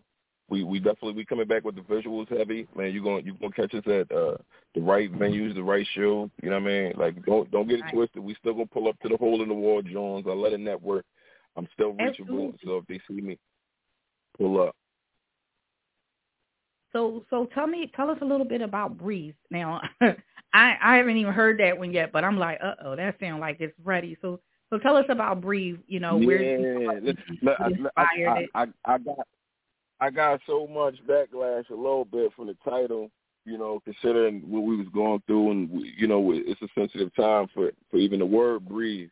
we 0.53 0.63
we 0.63 0.77
definitely 0.77 1.13
we 1.13 1.25
coming 1.25 1.47
back 1.47 1.63
with 1.63 1.75
the 1.75 1.81
visuals 1.81 2.29
heavy, 2.29 2.67
man. 2.77 2.93
You 2.93 3.03
gonna 3.03 3.23
you 3.23 3.33
gonna 3.41 3.51
catch 3.53 3.73
us 3.73 3.83
at 3.87 4.15
uh 4.15 4.37
the 4.75 4.81
right 4.81 5.11
venues, 5.11 5.55
the 5.55 5.63
right 5.63 5.85
show. 5.95 6.29
You 6.43 6.51
know 6.51 6.59
what 6.59 6.69
I 6.69 6.71
mean? 6.71 6.93
Like 6.95 7.25
don't 7.25 7.49
don't 7.49 7.67
get 7.67 7.79
it 7.79 7.83
Right. 7.85 7.93
twisted. 7.93 8.23
We 8.23 8.35
still 8.35 8.53
gonna 8.53 8.67
pull 8.67 8.87
up 8.87 8.99
to 8.99 9.09
the 9.09 9.17
hole 9.17 9.41
in 9.41 9.49
the 9.49 9.55
wall, 9.55 9.81
Jones. 9.81 10.25
I 10.29 10.33
let 10.33 10.53
a 10.53 10.57
network. 10.57 11.05
I'm 11.57 11.67
still 11.73 11.93
reachable. 11.93 12.53
Absolutely. 12.53 12.59
So 12.63 12.77
if 12.77 12.85
they 12.87 13.01
see 13.07 13.19
me, 13.19 13.39
pull 14.37 14.61
up. 14.61 14.75
So 16.91 17.25
so 17.31 17.47
tell 17.55 17.65
me 17.65 17.91
tell 17.95 18.11
us 18.11 18.19
a 18.21 18.25
little 18.25 18.45
bit 18.45 18.61
about 18.61 18.95
Breathe. 18.95 19.33
Now 19.49 19.81
I 20.53 20.75
I 20.83 20.97
haven't 20.97 21.17
even 21.17 21.33
heard 21.33 21.59
that 21.61 21.75
one 21.79 21.91
yet, 21.91 22.11
but 22.11 22.23
I'm 22.23 22.37
like, 22.37 22.59
uh 22.63 22.75
oh, 22.85 22.95
that 22.95 23.15
sounds 23.19 23.41
like 23.41 23.57
it's 23.59 23.73
ready. 23.83 24.17
So 24.21 24.39
so 24.69 24.77
tell 24.77 24.97
us 24.97 25.05
about 25.09 25.41
Breathe, 25.41 25.79
you 25.87 25.99
know, 25.99 26.17
where 26.17 26.43
you 26.43 26.67
yeah, 27.01 27.11
look, 27.41 27.57
I, 27.59 27.71
I, 27.97 28.05
I. 28.27 28.45
I, 28.53 28.67
I 28.85 28.97
got 28.99 29.27
I 30.03 30.09
got 30.09 30.41
so 30.45 30.67
much 30.67 30.95
backlash 31.07 31.69
a 31.69 31.75
little 31.75 32.03
bit 32.03 32.33
from 32.35 32.47
the 32.47 32.57
title, 32.65 33.09
you 33.45 33.57
know, 33.57 33.79
considering 33.85 34.41
what 34.49 34.63
we 34.63 34.75
was 34.75 34.87
going 34.93 35.21
through, 35.27 35.51
and 35.51 35.69
we, 35.71 35.93
you 35.97 36.07
know, 36.07 36.31
it's 36.33 36.61
a 36.61 36.67
sensitive 36.77 37.13
time 37.15 37.47
for 37.53 37.71
for 37.89 37.97
even 37.97 38.19
the 38.19 38.25
word 38.25 38.67
breathe. 38.67 39.09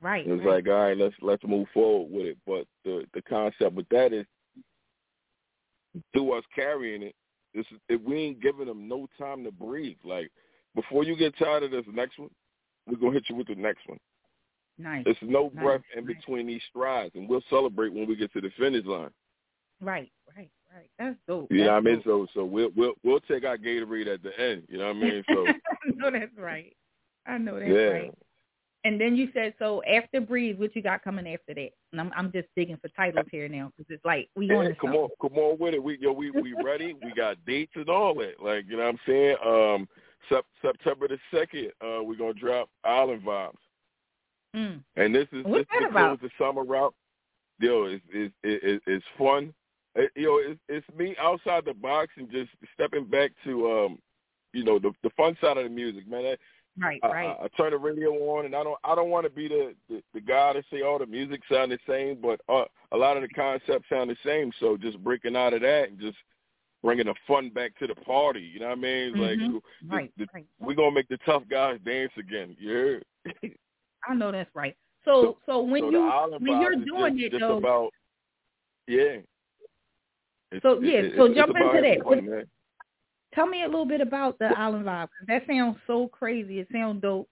Right. 0.00 0.24
It 0.26 0.30
was 0.30 0.40
right. 0.44 0.64
like, 0.64 0.68
all 0.68 0.84
right, 0.84 0.96
let's 0.96 1.14
let's 1.20 1.42
move 1.44 1.66
forward 1.74 2.12
with 2.12 2.26
it. 2.26 2.38
But 2.46 2.66
the 2.84 3.04
the 3.14 3.22
concept 3.22 3.74
with 3.74 3.88
that 3.88 4.12
is 4.12 4.26
through 6.12 6.38
us 6.38 6.44
carrying 6.54 7.02
it, 7.02 7.14
this 7.52 7.66
if 7.88 8.00
we 8.02 8.18
ain't 8.18 8.40
giving 8.42 8.66
them 8.66 8.86
no 8.88 9.08
time 9.18 9.42
to 9.44 9.50
breathe. 9.50 9.96
Like 10.04 10.30
before 10.76 11.02
you 11.04 11.16
get 11.16 11.36
tired 11.36 11.64
of 11.64 11.72
this 11.72 11.84
next 11.92 12.18
one, 12.18 12.30
we're 12.86 12.96
gonna 12.96 13.12
hit 13.12 13.24
you 13.28 13.34
with 13.34 13.48
the 13.48 13.56
next 13.56 13.88
one. 13.88 13.98
nice. 14.78 15.04
There's 15.04 15.16
no 15.22 15.50
Nice, 15.54 15.64
breath 15.64 15.82
in 15.96 16.06
nice. 16.06 16.14
between 16.16 16.46
these 16.46 16.62
strides, 16.70 17.14
and 17.16 17.28
we'll 17.28 17.42
celebrate 17.50 17.92
when 17.92 18.06
we 18.06 18.14
get 18.16 18.32
to 18.34 18.40
the 18.40 18.50
finish 18.56 18.86
line. 18.86 19.10
Right, 19.82 20.10
right, 20.36 20.50
right. 20.74 20.88
That's 20.98 21.16
dope. 21.26 21.50
You 21.50 21.64
know 21.64 21.72
what 21.72 21.76
I 21.78 21.80
mean? 21.80 22.02
dope. 22.04 22.28
So 22.34 22.40
so 22.40 22.44
we'll 22.44 22.70
we'll 22.76 22.94
we'll 23.02 23.20
take 23.20 23.44
our 23.44 23.58
Gatorade 23.58 24.06
at 24.12 24.22
the 24.22 24.38
end. 24.40 24.62
You 24.68 24.78
know 24.78 24.86
what 24.86 24.96
I 24.96 25.00
mean? 25.00 25.24
So 25.28 25.46
I 25.48 25.90
know 25.96 26.10
that's 26.10 26.38
right. 26.38 26.74
I 27.26 27.38
know 27.38 27.58
that's 27.58 27.70
yeah. 27.70 27.88
right. 27.88 28.14
And 28.84 29.00
then 29.00 29.14
you 29.14 29.28
said 29.32 29.54
so 29.58 29.80
after 29.84 30.20
Breathe, 30.20 30.58
what 30.58 30.74
you 30.74 30.82
got 30.82 31.04
coming 31.04 31.28
after 31.28 31.54
that? 31.54 31.70
And 31.92 32.00
I'm 32.00 32.12
I'm 32.16 32.32
just 32.32 32.48
digging 32.56 32.78
for 32.78 32.88
titles 32.88 33.26
here 33.30 33.48
now 33.48 33.70
because 33.76 33.92
it's 33.94 34.04
like 34.04 34.28
we 34.36 34.46
Yeah, 34.48 34.56
on 34.56 34.64
to 34.66 34.74
come 34.74 34.94
on, 34.94 35.08
come 35.20 35.36
on 35.38 35.58
with 35.58 35.74
it. 35.74 35.82
We 35.82 35.98
yo, 36.00 36.12
we 36.12 36.30
we 36.30 36.54
ready. 36.64 36.94
We 37.02 37.12
got 37.12 37.36
dates 37.44 37.72
and 37.74 37.88
all 37.88 38.14
that. 38.16 38.42
Like 38.42 38.64
you 38.68 38.76
know 38.76 38.84
what 38.84 38.94
I'm 38.94 38.98
saying. 39.06 39.36
Um, 39.44 39.88
sep- 40.28 40.46
September 40.62 41.08
the 41.08 41.18
second, 41.32 41.72
uh, 41.80 42.02
we're 42.02 42.16
gonna 42.16 42.34
drop 42.34 42.68
Island 42.84 43.22
Vibes, 43.22 43.54
Mm. 44.54 44.82
and 44.96 45.14
this 45.14 45.28
is 45.32 45.44
What's 45.44 45.68
this 45.70 45.80
that 45.80 45.90
about? 45.90 46.20
the 46.20 46.30
summer 46.38 46.76
out. 46.76 46.94
Yo, 47.60 47.84
it's 47.84 48.04
it's 48.12 48.34
it, 48.42 48.82
it's 48.86 49.04
fun. 49.16 49.54
It, 49.94 50.10
know, 50.16 50.38
it's 50.38 50.60
it's 50.68 50.98
me 50.98 51.14
outside 51.20 51.64
the 51.66 51.74
box 51.74 52.12
and 52.16 52.30
just 52.30 52.50
stepping 52.74 53.04
back 53.04 53.32
to 53.44 53.70
um, 53.70 53.98
you 54.52 54.64
know, 54.64 54.78
the 54.78 54.92
the 55.02 55.10
fun 55.10 55.36
side 55.40 55.56
of 55.58 55.64
the 55.64 55.70
music, 55.70 56.08
man. 56.08 56.22
That, 56.24 56.38
Right, 56.78 56.98
I, 57.02 57.08
right. 57.08 57.36
I, 57.38 57.44
I 57.44 57.48
turn 57.48 57.72
the 57.72 57.76
radio 57.76 58.12
on, 58.12 58.46
and 58.46 58.56
I 58.56 58.64
don't 58.64 58.78
I 58.82 58.94
don't 58.94 59.10
want 59.10 59.26
to 59.26 59.30
be 59.30 59.46
the, 59.46 59.74
the 59.90 60.02
the 60.14 60.22
guy 60.22 60.54
to 60.54 60.62
say 60.72 60.80
all 60.80 60.98
the 60.98 61.04
music 61.04 61.42
sound 61.50 61.70
the 61.70 61.78
same, 61.86 62.18
but 62.22 62.40
uh, 62.48 62.64
a 62.92 62.96
lot 62.96 63.18
of 63.18 63.22
the 63.22 63.28
concepts 63.28 63.86
sound 63.90 64.08
the 64.08 64.16
same. 64.24 64.50
So 64.58 64.78
just 64.78 64.98
breaking 65.04 65.36
out 65.36 65.52
of 65.52 65.60
that 65.60 65.90
and 65.90 66.00
just 66.00 66.16
bringing 66.82 67.04
the 67.06 67.14
fun 67.28 67.50
back 67.50 67.78
to 67.78 67.86
the 67.86 67.94
party. 67.94 68.40
You 68.40 68.60
know 68.60 68.68
what 68.70 68.78
I 68.78 68.80
mean? 68.80 69.14
Mhm. 69.14 69.20
Like 69.20 69.38
the- 69.38 69.94
right, 69.94 70.12
the- 70.16 70.28
right. 70.32 70.46
we're 70.60 70.72
gonna 70.74 70.92
make 70.92 71.08
the 71.08 71.18
tough 71.26 71.42
guys 71.50 71.78
dance 71.84 72.12
again. 72.16 72.56
Yeah. 72.58 73.00
I 74.08 74.14
know 74.14 74.32
that's 74.32 74.50
right. 74.54 74.74
So 75.04 75.36
so 75.44 75.60
when 75.60 75.82
so 75.82 75.90
you 75.90 76.38
when 76.40 76.60
you're 76.62 76.76
doing 76.76 77.18
just, 77.18 77.26
it 77.26 77.30
just 77.32 77.40
though, 77.40 77.58
about 77.58 77.90
yeah. 78.88 79.16
It's- 80.56 80.62
So, 80.62 80.80
yeah, 80.80 81.02
so 81.16 81.24
it's 81.26 81.34
jump 81.36 81.52
into 81.56 81.80
that. 81.82 81.98
tell 83.34 83.46
me 83.46 83.62
a 83.62 83.66
little 83.66 83.86
bit 83.86 84.00
about 84.00 84.38
the 84.38 84.46
Island 84.58 84.84
Vibe 84.86 85.08
that 85.28 85.46
sounds 85.46 85.78
so 85.86 86.08
crazy. 86.08 86.58
It 86.60 86.68
sounds 86.72 87.00
dope. 87.02 87.28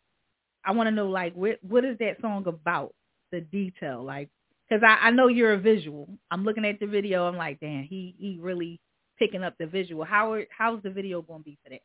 I 0.65 0.73
want 0.73 0.87
to 0.89 0.91
know 0.91 1.09
like 1.09 1.35
what 1.35 1.59
what 1.63 1.85
is 1.85 1.99
that 1.99 2.21
song 2.21 2.47
about? 2.47 2.95
The 3.33 3.41
detail, 3.43 4.03
like 4.03 4.29
because 4.69 4.83
I 4.83 5.09
I 5.09 5.11
know 5.11 5.29
you're 5.29 5.53
a 5.53 5.59
visual. 5.59 6.09
I'm 6.31 6.45
looking 6.45 6.65
at 6.65 6.81
the 6.81 6.87
video. 6.87 7.27
I'm 7.27 7.37
like, 7.37 7.61
damn, 7.61 7.85
he 7.85 8.15
he 8.19 8.39
really 8.41 8.81
picking 9.19 9.43
up 9.45 9.55
the 9.59 9.67
visual. 9.67 10.05
How 10.05 10.33
are, 10.33 10.45
how's 10.57 10.83
the 10.83 10.91
video 10.91 11.23
going 11.23 11.41
to 11.41 11.45
be 11.45 11.59
for 11.63 11.71
that? 11.71 11.81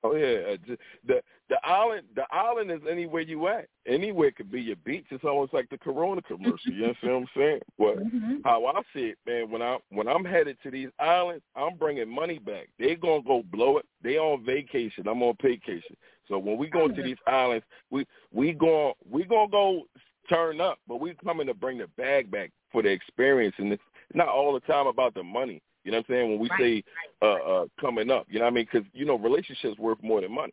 Oh 0.04 0.14
yeah, 0.14 0.54
uh, 0.54 0.76
the 1.06 1.20
the 1.50 1.56
island 1.62 2.06
the 2.16 2.24
island 2.32 2.70
is 2.70 2.80
anywhere 2.90 3.20
you 3.20 3.48
at. 3.48 3.66
Anywhere 3.86 4.30
could 4.30 4.50
be 4.50 4.62
your 4.62 4.76
beach. 4.76 5.04
It's 5.10 5.24
almost 5.24 5.52
like 5.52 5.68
the 5.68 5.76
Corona 5.76 6.22
commercial. 6.22 6.72
you 6.72 6.84
understand 6.84 7.12
what 7.12 7.20
I'm 7.20 7.28
saying? 7.36 7.60
But 7.78 7.98
Mhm. 7.98 8.40
how 8.42 8.64
I 8.64 8.80
see 8.94 9.08
it, 9.08 9.18
man, 9.26 9.50
when 9.50 9.60
I 9.60 9.78
when 9.90 10.08
I'm 10.08 10.24
headed 10.24 10.56
to 10.62 10.70
these 10.70 10.88
islands, 10.98 11.44
I'm 11.54 11.76
bringing 11.76 12.08
money 12.08 12.38
back. 12.38 12.68
They 12.78 12.94
gonna 12.94 13.22
go 13.22 13.42
blow 13.42 13.76
it. 13.76 13.86
They 14.00 14.16
on 14.16 14.42
vacation. 14.42 15.06
I'm 15.06 15.22
on 15.22 15.36
vacation. 15.42 15.96
So 16.28 16.38
when 16.38 16.56
we 16.56 16.68
go 16.68 16.88
to 16.88 17.02
these 17.02 17.18
islands, 17.26 17.66
we 17.90 18.06
we 18.32 18.54
going 18.54 18.94
we 19.10 19.24
gonna 19.24 19.50
go 19.50 19.86
turn 20.30 20.62
up, 20.62 20.78
but 20.88 21.00
we 21.00 21.14
coming 21.22 21.46
to 21.48 21.54
bring 21.54 21.76
the 21.76 21.88
bag 21.88 22.30
back 22.30 22.52
for 22.72 22.82
the 22.82 22.88
experience, 22.88 23.54
and 23.58 23.72
it's 23.72 23.82
not 24.14 24.28
all 24.28 24.54
the 24.54 24.60
time 24.60 24.86
about 24.86 25.12
the 25.12 25.22
money. 25.22 25.60
You 25.84 25.92
know 25.92 25.98
what 25.98 26.06
I'm 26.08 26.14
saying? 26.14 26.30
When 26.30 26.38
we 26.38 26.48
Right, 26.50 26.60
say 26.60 26.84
uh, 27.22 27.26
uh, 27.26 27.66
coming 27.80 28.10
up, 28.10 28.26
you 28.28 28.38
know 28.38 28.44
what 28.44 28.52
I 28.52 28.54
mean? 28.54 28.66
Because 28.70 28.86
you 28.92 29.06
know 29.06 29.18
relationships 29.18 29.78
worth 29.78 30.02
more 30.02 30.20
than 30.20 30.34
money. 30.34 30.52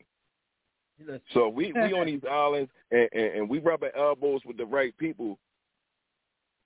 So 1.34 1.48
we 1.48 1.72
we 1.74 1.94
on 1.94 2.06
these 2.08 2.22
islands 2.30 2.72
and, 2.92 3.10
and, 3.14 3.26
and 3.36 3.50
we 3.50 3.60
rubbing 3.60 3.92
elbows 3.98 4.42
with 4.46 4.58
the 4.58 4.66
right 4.66 4.98
people. 4.98 5.38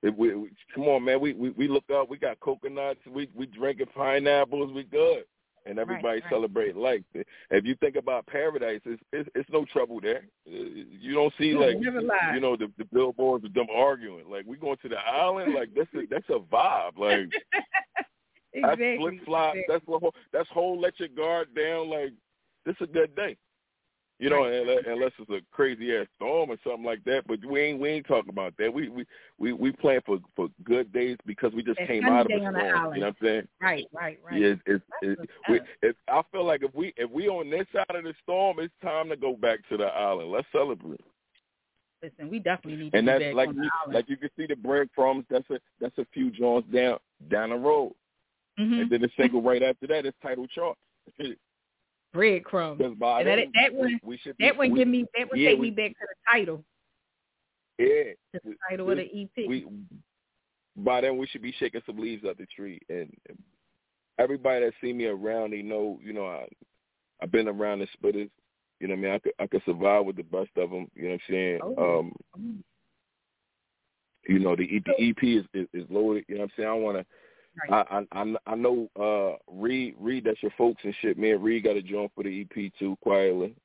If 0.03 0.15
we, 0.15 0.33
we, 0.33 0.49
come 0.73 0.85
on, 0.85 1.05
man. 1.05 1.19
We, 1.19 1.33
we 1.33 1.51
we 1.51 1.67
look 1.67 1.83
up. 1.93 2.09
We 2.09 2.17
got 2.17 2.39
coconuts. 2.39 2.99
We 3.07 3.29
we 3.35 3.45
drinking 3.45 3.87
pineapples. 3.95 4.71
We 4.73 4.83
good, 4.83 5.25
and 5.65 5.77
everybody 5.77 6.21
right. 6.21 6.29
celebrating 6.29 6.81
life. 6.81 7.01
If 7.13 7.65
you 7.65 7.75
think 7.75 7.95
about 7.97 8.25
paradise, 8.25 8.81
it's 8.85 9.01
it's, 9.13 9.29
it's 9.35 9.49
no 9.51 9.65
trouble 9.65 9.99
there. 10.01 10.23
Uh, 10.47 10.51
You 10.99 11.13
don't 11.13 11.33
see 11.37 11.53
like 11.53 11.75
you 12.33 12.39
know 12.39 12.55
the 12.55 12.71
the 12.79 12.85
billboards 12.85 13.43
with 13.43 13.53
them 13.53 13.67
arguing. 13.73 14.29
Like 14.29 14.45
we 14.47 14.57
going 14.57 14.77
to 14.81 14.89
the 14.89 14.99
island. 14.99 15.53
Like 15.53 15.69
that's 15.75 15.93
a 15.93 16.07
that's 16.09 16.29
a 16.29 16.39
vibe. 16.39 16.97
Like 16.97 17.31
that's 18.53 18.77
flip 18.77 19.13
flop. 19.25 19.55
exactly. 19.55 19.65
That's 19.67 19.85
the 19.85 19.99
whole. 19.99 20.13
That's 20.33 20.49
whole. 20.49 20.79
Let 20.79 20.99
your 20.99 21.09
guard 21.09 21.53
down. 21.55 21.89
Like 21.89 22.13
this 22.65 22.75
is 22.79 22.89
a 22.89 22.93
good 22.93 23.15
day. 23.15 23.37
You 24.19 24.29
know, 24.29 24.43
Right. 24.43 24.85
unless, 24.85 25.13
it's 25.17 25.31
a 25.31 25.41
crazy 25.51 25.97
ass 25.97 26.05
storm 26.15 26.51
or 26.51 26.57
something 26.63 26.85
like 26.85 27.03
that. 27.05 27.25
But 27.25 27.43
we 27.43 27.59
ain't 27.59 27.79
we 27.79 27.89
ain't 27.89 28.05
talking 28.05 28.29
about 28.29 28.53
that. 28.57 28.71
We 28.71 28.87
we 28.87 29.03
we 29.39 29.51
we 29.51 29.71
plan 29.71 29.99
for 30.05 30.19
for 30.35 30.47
good 30.63 30.93
days 30.93 31.17
because 31.25 31.53
we 31.53 31.63
just 31.63 31.79
That 31.79 31.87
came 31.87 32.05
out 32.05 32.27
of 32.27 32.31
a 32.31 32.39
storm. 32.39 32.93
You 32.93 33.01
know 33.01 33.07
what 33.07 33.07
I'm 33.07 33.15
saying? 33.19 33.47
Right, 33.59 33.87
right, 33.91 34.19
right. 34.23 34.39
Yeah, 34.39 34.47
it's, 34.49 34.61
it's, 34.67 34.85
That's 35.01 35.13
it, 35.13 35.29
what's 35.47 35.65
we, 35.81 35.89
if 35.89 35.95
I 36.07 36.21
feel 36.31 36.45
like 36.45 36.61
if 36.61 36.75
we 36.75 36.93
if 36.97 37.09
we 37.09 37.29
on 37.29 37.49
this 37.49 37.65
side 37.73 37.95
of 37.95 38.03
the 38.03 38.13
storm, 38.21 38.59
it's 38.59 38.71
time 38.83 39.09
to 39.09 39.15
go 39.15 39.35
back 39.35 39.67
to 39.69 39.77
the 39.77 39.85
island. 39.85 40.31
Let's 40.31 40.47
celebrate. 40.51 41.01
Listen, 42.03 42.29
we 42.29 42.37
definitely 42.37 42.83
need 42.83 42.91
to 42.91 42.97
And 42.99 43.07
be 43.07 43.11
that's 43.11 43.23
back 43.23 43.35
like 43.35 43.49
on 43.49 43.55
the 43.55 43.63
you, 43.63 43.69
island. 43.81 43.95
like 43.95 44.09
you 44.09 44.17
can 44.17 44.29
see 44.37 44.45
the 44.45 44.55
breadcrumbs. 44.55 45.25
That's 45.31 45.49
a 45.49 45.59
that's 45.79 45.97
a 45.97 46.05
few 46.13 46.29
joints 46.29 46.69
down 46.71 46.99
down 47.29 47.49
the 47.49 47.55
road, 47.55 47.93
Mhm. 48.59 48.81
and 48.81 48.89
then 48.89 49.01
the 49.01 49.09
single 49.17 49.41
right 49.41 49.63
after 49.63 49.87
that 49.87 50.05
is 50.05 50.13
title 50.21 50.47
charts. 50.47 50.79
breadcrumbs. 52.13 52.77
Because 52.77 52.97
by 52.97 53.19
And 53.21 53.29
that 53.29 53.35
then, 53.37 53.51
that 53.55 53.73
one 53.73 53.99
we 54.03 54.17
should 54.17 54.37
be, 54.37 54.45
that 54.45 54.57
one 54.57 54.71
we, 54.71 54.79
give 54.79 54.87
me 54.87 55.05
that 55.17 55.29
would 55.29 55.39
yeah, 55.39 55.49
take 55.51 55.59
we- 55.59 55.69
me 55.69 55.75
back 55.75 55.91
to 55.91 56.07
the 56.07 56.31
title. 56.31 56.63
yeah. 57.79 58.13
The 58.33 58.55
title 58.69 58.91
of 58.91 58.97
the 58.97 59.03
EP. 59.37 59.47
we 59.47 59.65
by 60.77 61.01
then 61.01 61.17
we 61.17 61.27
should 61.27 61.41
be 61.41 61.51
shaking 61.53 61.81
some 61.85 61.97
leaves 61.99 62.23
out 62.25 62.37
the 62.37 62.45
tree 62.55 62.79
and 62.89 63.13
everybody 64.19 64.63
that 64.65 64.73
see 64.81 64.93
me 64.93 65.05
around 65.05 65.51
they 65.51 65.61
know 65.61 65.99
you 66.03 66.13
know 66.13 66.25
I 66.27 66.47
I've 67.21 67.31
been 67.31 67.47
around 67.47 67.79
the 67.79 67.87
splitters 67.93 68.29
you 68.79 68.87
know 68.87 68.93
what 68.95 68.99
I 68.99 69.01
mean 69.03 69.11
I 69.13 69.19
could 69.19 69.33
I 69.39 69.47
could 69.47 69.63
survive 69.65 70.05
with 70.05 70.15
the 70.17 70.23
best 70.23 70.49
of 70.57 70.69
them 70.69 70.87
you 70.95 71.03
know 71.03 71.09
what 71.09 71.13
I'm 71.13 71.33
saying 71.33 71.59
Oh. 71.63 71.99
um 71.99 72.63
you 74.27 74.39
know 74.39 74.55
the, 74.55 74.63
E- 74.63 74.83
the 74.85 75.09
EP 75.09 75.23
is, 75.23 75.45
is 75.53 75.67
is 75.73 75.89
loaded 75.89 76.23
you 76.27 76.35
know 76.35 76.41
what 76.41 76.51
I'm 76.51 76.51
saying 76.57 76.69
I 76.69 76.73
want 76.73 76.97
to 76.99 77.05
Right. 77.69 77.85
I, 77.91 78.05
I 78.13 78.35
I 78.45 78.55
know 78.55 78.87
uh 78.99 79.37
Reed 79.51 79.95
Reed 79.99 80.23
that's 80.25 80.41
your 80.41 80.53
folks 80.57 80.81
and 80.83 80.95
shit. 81.01 81.17
Me 81.17 81.31
and 81.31 81.43
Reed 81.43 81.63
got 81.63 81.75
a 81.75 81.81
joint 81.81 82.11
for 82.15 82.23
the 82.23 82.41
EP 82.41 82.71
too, 82.79 82.97
quietly. 83.01 83.55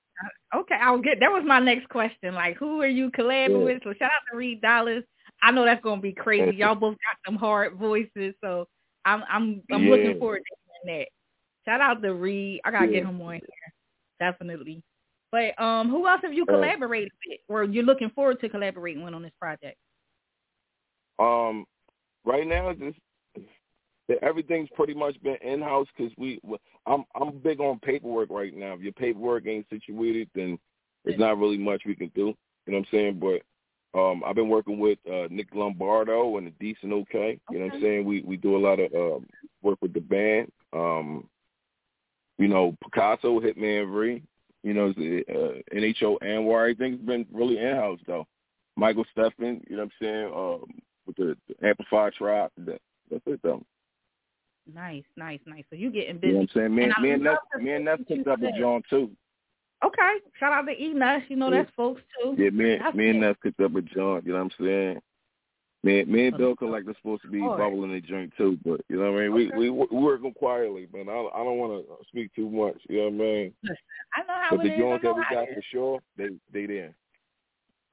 Uh, 0.52 0.58
okay, 0.58 0.74
I'll 0.80 1.00
get 1.00 1.20
that 1.20 1.30
was 1.30 1.44
my 1.46 1.60
next 1.60 1.88
question. 1.88 2.34
Like 2.34 2.56
who 2.56 2.82
are 2.82 2.88
you 2.88 3.10
collabing 3.12 3.50
yeah. 3.50 3.64
with? 3.64 3.82
So 3.84 3.92
shout 3.98 4.10
out 4.10 4.30
to 4.30 4.36
Reed 4.36 4.60
Dollaz. 4.60 5.04
I 5.42 5.52
know 5.52 5.64
that's 5.64 5.82
gonna 5.82 6.00
be 6.00 6.12
crazy. 6.12 6.56
Y'all 6.56 6.74
both 6.74 6.94
got 6.94 7.16
some 7.24 7.36
hard 7.36 7.74
voices, 7.74 8.34
so 8.42 8.66
I'm 9.04 9.22
I'm 9.30 9.62
I'm 9.72 9.84
yeah. 9.84 9.90
looking 9.90 10.18
forward 10.18 10.42
to 10.48 10.84
hearing 10.84 11.00
that. 11.00 11.70
Shout 11.70 11.80
out 11.80 12.02
to 12.02 12.12
Reed. 12.12 12.60
I 12.64 12.72
gotta 12.72 12.86
yeah. 12.86 12.92
get 13.00 13.04
him 13.04 13.20
on 13.20 13.34
here. 13.34 13.40
Definitely. 14.18 14.82
But 15.30 15.60
um 15.62 15.90
who 15.90 16.08
else 16.08 16.22
have 16.22 16.32
you 16.32 16.42
uh, 16.42 16.52
collaborated 16.52 17.12
uh, 17.12 17.18
with 17.28 17.40
or 17.48 17.64
you're 17.64 17.84
looking 17.84 18.10
forward 18.10 18.40
to 18.40 18.48
collaborating 18.48 19.04
with 19.04 19.14
on 19.14 19.22
this 19.22 19.32
project? 19.40 19.76
Um 21.20 21.66
right 22.24 22.46
now 22.46 22.72
just 22.72 22.98
everything's 24.22 24.68
pretty 24.74 24.94
much 24.94 25.20
been 25.22 25.36
in 25.42 25.60
house 25.60 25.86
because 25.96 26.12
we. 26.16 26.40
I'm 26.86 27.04
I'm 27.20 27.38
big 27.38 27.60
on 27.60 27.78
paperwork 27.80 28.30
right 28.30 28.56
now. 28.56 28.74
If 28.74 28.80
your 28.80 28.92
paperwork 28.92 29.46
ain't 29.46 29.66
situated, 29.70 30.28
then 30.34 30.58
there's 31.04 31.18
not 31.18 31.38
really 31.38 31.58
much 31.58 31.82
we 31.86 31.94
can 31.94 32.10
do. 32.14 32.34
You 32.66 32.72
know 32.72 32.78
what 32.78 32.86
I'm 32.86 32.86
saying? 32.92 33.20
But 33.20 33.98
um, 33.98 34.22
I've 34.26 34.34
been 34.34 34.48
working 34.48 34.78
with 34.78 34.98
uh, 35.10 35.26
Nick 35.30 35.48
Lombardo 35.54 36.36
and 36.36 36.46
the 36.46 36.52
Decent 36.60 36.92
OK. 36.92 37.40
You 37.50 37.58
know 37.58 37.66
what 37.66 37.74
I'm 37.74 37.80
saying? 37.80 38.04
We 38.04 38.22
we 38.22 38.36
do 38.36 38.56
a 38.56 38.58
lot 38.58 38.78
of 38.80 38.92
uh, 38.92 39.24
work 39.62 39.78
with 39.80 39.92
the 39.92 40.00
band. 40.00 40.50
Um, 40.72 41.28
you 42.38 42.48
know, 42.48 42.76
Picasso, 42.82 43.40
Hitman 43.40 43.92
V. 43.92 44.22
You 44.62 44.74
know, 44.74 44.92
the 44.92 45.24
uh, 45.28 45.74
NHO 45.74 46.18
Anwar. 46.22 46.70
Everything's 46.70 47.00
been 47.00 47.26
really 47.32 47.58
in 47.58 47.76
house 47.76 48.00
though. 48.06 48.26
Michael 48.76 49.06
Steffen. 49.16 49.62
You 49.70 49.76
know 49.76 49.84
what 49.84 49.84
I'm 49.84 49.90
saying? 50.00 50.32
Um, 50.34 50.80
with 51.06 51.16
the, 51.16 51.36
the 51.48 51.66
Amplified 51.66 52.12
Tribe. 52.14 52.50
That, 52.58 52.80
that's 53.10 53.22
it 53.26 53.40
though. 53.42 53.64
Nice, 54.72 55.04
nice, 55.16 55.40
nice. 55.46 55.64
So 55.70 55.76
you 55.76 55.90
getting 55.90 56.18
busy. 56.18 56.28
You 56.28 56.32
know 56.34 56.40
what 56.40 56.50
I'm 56.54 56.60
saying? 56.60 56.74
Me 56.74 56.84
and, 56.84 56.94
me 57.00 57.10
and 57.10 57.22
me 57.64 57.72
and 57.72 58.06
picked 58.06 58.26
up 58.26 58.42
a 58.42 58.52
John 58.58 58.82
too. 58.90 59.10
Okay. 59.84 60.16
Shout 60.40 60.52
out 60.52 60.62
to 60.62 60.72
E 60.72 60.92
Nush. 60.94 61.28
You 61.28 61.36
know 61.36 61.50
that's 61.50 61.70
folks 61.76 62.02
too. 62.20 62.34
Yeah, 62.38 62.50
me, 62.50 62.78
that's 62.78 62.96
me 62.96 63.10
and 63.10 63.20
Ness 63.20 63.36
picked 63.42 63.60
up 63.60 63.76
a 63.76 63.82
John. 63.82 64.22
You 64.24 64.32
know 64.32 64.42
what 64.42 64.52
I'm 64.58 64.64
saying? 64.64 65.00
Me, 65.82 66.02
me 66.04 66.26
and 66.26 66.36
Bill 66.36 66.56
like 66.62 66.84
they're 66.84 66.94
supposed 66.96 67.22
to 67.22 67.28
be 67.28 67.38
bubbling 67.38 67.92
the 67.92 68.00
drink 68.00 68.32
too, 68.36 68.58
but 68.64 68.80
you 68.88 68.96
know 68.96 69.12
what 69.12 69.22
I 69.22 69.28
mean. 69.28 69.48
Okay. 69.48 69.56
We 69.56 69.70
we 69.70 69.86
we 69.88 69.98
working 70.02 70.32
quietly, 70.32 70.88
but 70.90 71.08
I 71.08 71.28
I 71.34 71.44
don't 71.44 71.58
want 71.58 71.86
to 71.86 71.96
speak 72.08 72.34
too 72.34 72.50
much. 72.50 72.78
You 72.88 72.98
know 72.98 73.04
what 73.04 73.24
I 73.24 73.28
mean? 73.28 73.52
I 74.16 74.20
know 74.22 74.34
how 74.40 74.56
but 74.56 74.66
it 74.66 74.70
the 74.70 74.78
joints 74.78 75.04
that 75.04 75.14
we 75.14 75.22
got 75.30 75.46
for 75.46 75.62
sure, 75.70 76.00
they 76.16 76.30
they 76.52 76.66
there. 76.66 76.96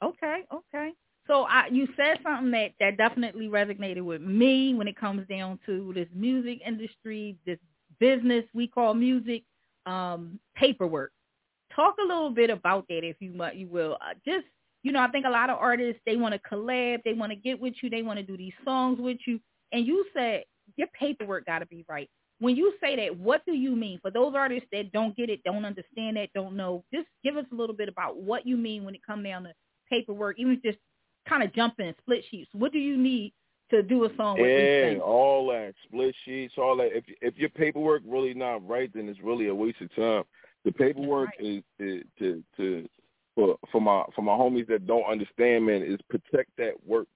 Okay, 0.01 0.41
okay. 0.51 0.91
So 1.27 1.43
I, 1.43 1.67
you 1.71 1.87
said 1.95 2.19
something 2.23 2.51
that 2.51 2.71
that 2.79 2.97
definitely 2.97 3.47
resonated 3.47 4.01
with 4.03 4.21
me 4.21 4.73
when 4.73 4.87
it 4.87 4.97
comes 4.99 5.27
down 5.27 5.59
to 5.65 5.91
this 5.93 6.07
music 6.13 6.59
industry, 6.65 7.37
this 7.45 7.59
business 7.99 8.43
we 8.53 8.67
call 8.67 8.93
music, 8.93 9.43
um, 9.85 10.39
paperwork. 10.55 11.11
Talk 11.75 11.95
a 12.03 12.07
little 12.07 12.29
bit 12.29 12.49
about 12.49 12.85
that, 12.89 13.03
if 13.03 13.17
you 13.19 13.31
might, 13.31 13.55
you 13.55 13.67
will. 13.67 13.97
Uh, 14.01 14.13
just 14.25 14.45
you 14.83 14.91
know, 14.91 14.99
I 14.99 15.07
think 15.07 15.25
a 15.25 15.29
lot 15.29 15.49
of 15.49 15.57
artists 15.59 16.01
they 16.05 16.17
want 16.17 16.33
to 16.33 16.41
collab, 16.49 17.03
they 17.03 17.13
want 17.13 17.31
to 17.31 17.37
get 17.37 17.59
with 17.59 17.73
you, 17.81 17.89
they 17.89 18.01
want 18.01 18.19
to 18.19 18.23
do 18.25 18.35
these 18.37 18.53
songs 18.65 18.99
with 18.99 19.17
you, 19.25 19.39
and 19.71 19.87
you 19.87 20.05
said 20.13 20.43
your 20.75 20.87
paperwork 20.99 21.45
got 21.45 21.59
to 21.59 21.65
be 21.67 21.85
right. 21.87 22.09
When 22.39 22.57
you 22.57 22.73
say 22.81 22.97
that, 22.97 23.17
what 23.17 23.45
do 23.45 23.53
you 23.53 23.75
mean? 23.75 23.99
For 24.01 24.11
those 24.11 24.33
artists 24.35 24.67
that 24.73 24.91
don't 24.91 25.15
get 25.15 25.29
it, 25.29 25.41
don't 25.45 25.63
understand 25.63 26.17
that, 26.17 26.29
don't 26.35 26.57
know, 26.57 26.83
just 26.93 27.07
give 27.23 27.37
us 27.37 27.45
a 27.51 27.55
little 27.55 27.75
bit 27.75 27.87
about 27.87 28.17
what 28.17 28.45
you 28.45 28.57
mean 28.57 28.83
when 28.83 28.95
it 28.95 29.05
comes 29.05 29.23
down 29.23 29.43
to 29.43 29.53
paperwork, 29.89 30.37
even 30.37 30.59
just 30.63 30.77
kind 31.27 31.43
of 31.43 31.53
jumping 31.53 31.87
in 31.87 31.95
split 32.01 32.23
sheets. 32.29 32.49
What 32.53 32.71
do 32.71 32.79
you 32.79 32.97
need 32.97 33.33
to 33.73 33.81
do 33.81 34.05
a 34.05 34.15
song 34.15 34.39
with 34.39 34.49
yeah, 34.49 34.99
all 34.99 35.47
that 35.47 35.73
split 35.85 36.15
sheets, 36.25 36.53
all 36.57 36.77
that. 36.77 36.95
If 36.95 37.03
if 37.21 37.37
your 37.37 37.49
paperwork 37.49 38.03
really 38.05 38.33
not 38.33 38.67
right, 38.67 38.91
then 38.93 39.09
it's 39.09 39.19
really 39.21 39.47
a 39.47 39.55
waste 39.55 39.81
of 39.81 39.93
time. 39.95 40.23
The 40.63 40.71
paperwork 40.71 41.29
right. 41.39 41.63
is, 41.79 41.79
is 41.79 42.03
to 42.19 42.43
to 42.57 42.87
for 43.35 43.57
for 43.71 43.81
my 43.81 44.03
for 44.15 44.21
my 44.21 44.33
homies 44.33 44.67
that 44.67 44.85
don't 44.85 45.09
understand, 45.09 45.65
man, 45.65 45.81
is 45.81 45.99
protect 46.09 46.51
that 46.57 46.73
work. 46.85 47.07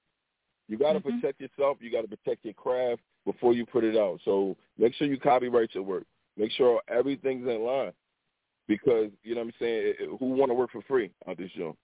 You 0.67 0.77
got 0.77 0.93
to 0.93 0.99
mm-hmm. 0.99 1.19
protect 1.19 1.39
yourself. 1.39 1.77
You 1.79 1.91
got 1.91 2.01
to 2.01 2.07
protect 2.07 2.43
your 2.43 2.55
craft 2.55 3.01
before 3.25 3.53
you 3.53 3.65
put 3.65 3.83
it 3.83 3.95
out. 3.95 4.19
So 4.25 4.57
make 4.77 4.95
sure 4.95 5.07
you 5.07 5.19
copyright 5.19 5.75
your 5.75 5.83
work. 5.83 6.03
Make 6.37 6.51
sure 6.51 6.81
everything's 6.87 7.47
in 7.47 7.63
line 7.63 7.93
because 8.67 9.11
you 9.23 9.35
know 9.35 9.41
what 9.41 9.47
I'm 9.47 9.53
saying. 9.59 9.93
Who 10.19 10.25
want 10.25 10.49
to 10.49 10.55
work 10.55 10.71
for 10.71 10.81
free 10.87 11.11
out 11.27 11.37
this 11.37 11.51
joint? 11.55 11.77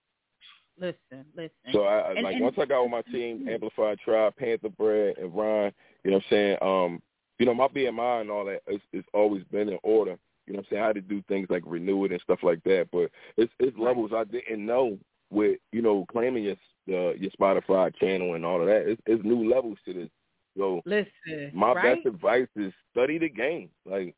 Listen, 0.79 1.25
listen. 1.35 1.51
So 1.71 1.83
I 1.83 2.11
and, 2.11 2.23
like 2.23 2.35
and, 2.35 2.43
once 2.43 2.55
I 2.59 2.65
got 2.65 2.81
with 2.81 2.91
my 2.91 3.01
team, 3.11 3.47
Amplified 3.47 3.99
Tribe, 3.99 4.35
Panther 4.37 4.69
Bread, 4.69 5.17
and 5.17 5.33
Ryan, 5.35 5.73
you 6.03 6.11
know 6.11 6.17
what 6.17 6.25
I'm 6.25 6.29
saying? 6.29 6.57
Um, 6.61 7.01
you 7.39 7.45
know, 7.45 7.53
my 7.53 7.67
BMI 7.67 8.21
and 8.21 8.31
all 8.31 8.45
that 8.45 8.61
it's, 8.67 8.83
it's 8.91 9.07
always 9.13 9.43
been 9.45 9.69
in 9.69 9.79
order. 9.83 10.17
You 10.45 10.53
know 10.53 10.57
what 10.57 10.65
I'm 10.65 10.69
saying? 10.71 10.83
I 10.83 10.87
had 10.87 10.95
to 10.95 11.01
do 11.01 11.23
things 11.27 11.47
like 11.49 11.63
renew 11.65 12.05
it 12.05 12.11
and 12.11 12.21
stuff 12.21 12.39
like 12.43 12.63
that. 12.63 12.87
But 12.91 13.09
it's 13.37 13.51
it's 13.59 13.77
levels 13.77 14.11
I 14.13 14.23
didn't 14.25 14.65
know 14.65 14.97
with, 15.29 15.59
you 15.71 15.81
know, 15.81 16.05
claiming 16.11 16.43
your 16.43 16.55
uh, 16.89 17.13
your 17.13 17.31
Spotify 17.39 17.95
channel 17.95 18.35
and 18.35 18.45
all 18.45 18.61
of 18.61 18.67
that. 18.67 18.87
It's, 18.87 19.01
it's 19.05 19.23
new 19.23 19.49
levels 19.49 19.77
to 19.85 19.93
this. 19.93 20.09
So 20.57 20.81
listen, 20.85 21.51
my 21.53 21.73
right? 21.73 21.95
best 22.03 22.13
advice 22.13 22.47
is 22.55 22.73
study 22.91 23.17
the 23.17 23.29
game. 23.29 23.69
Like 23.85 24.15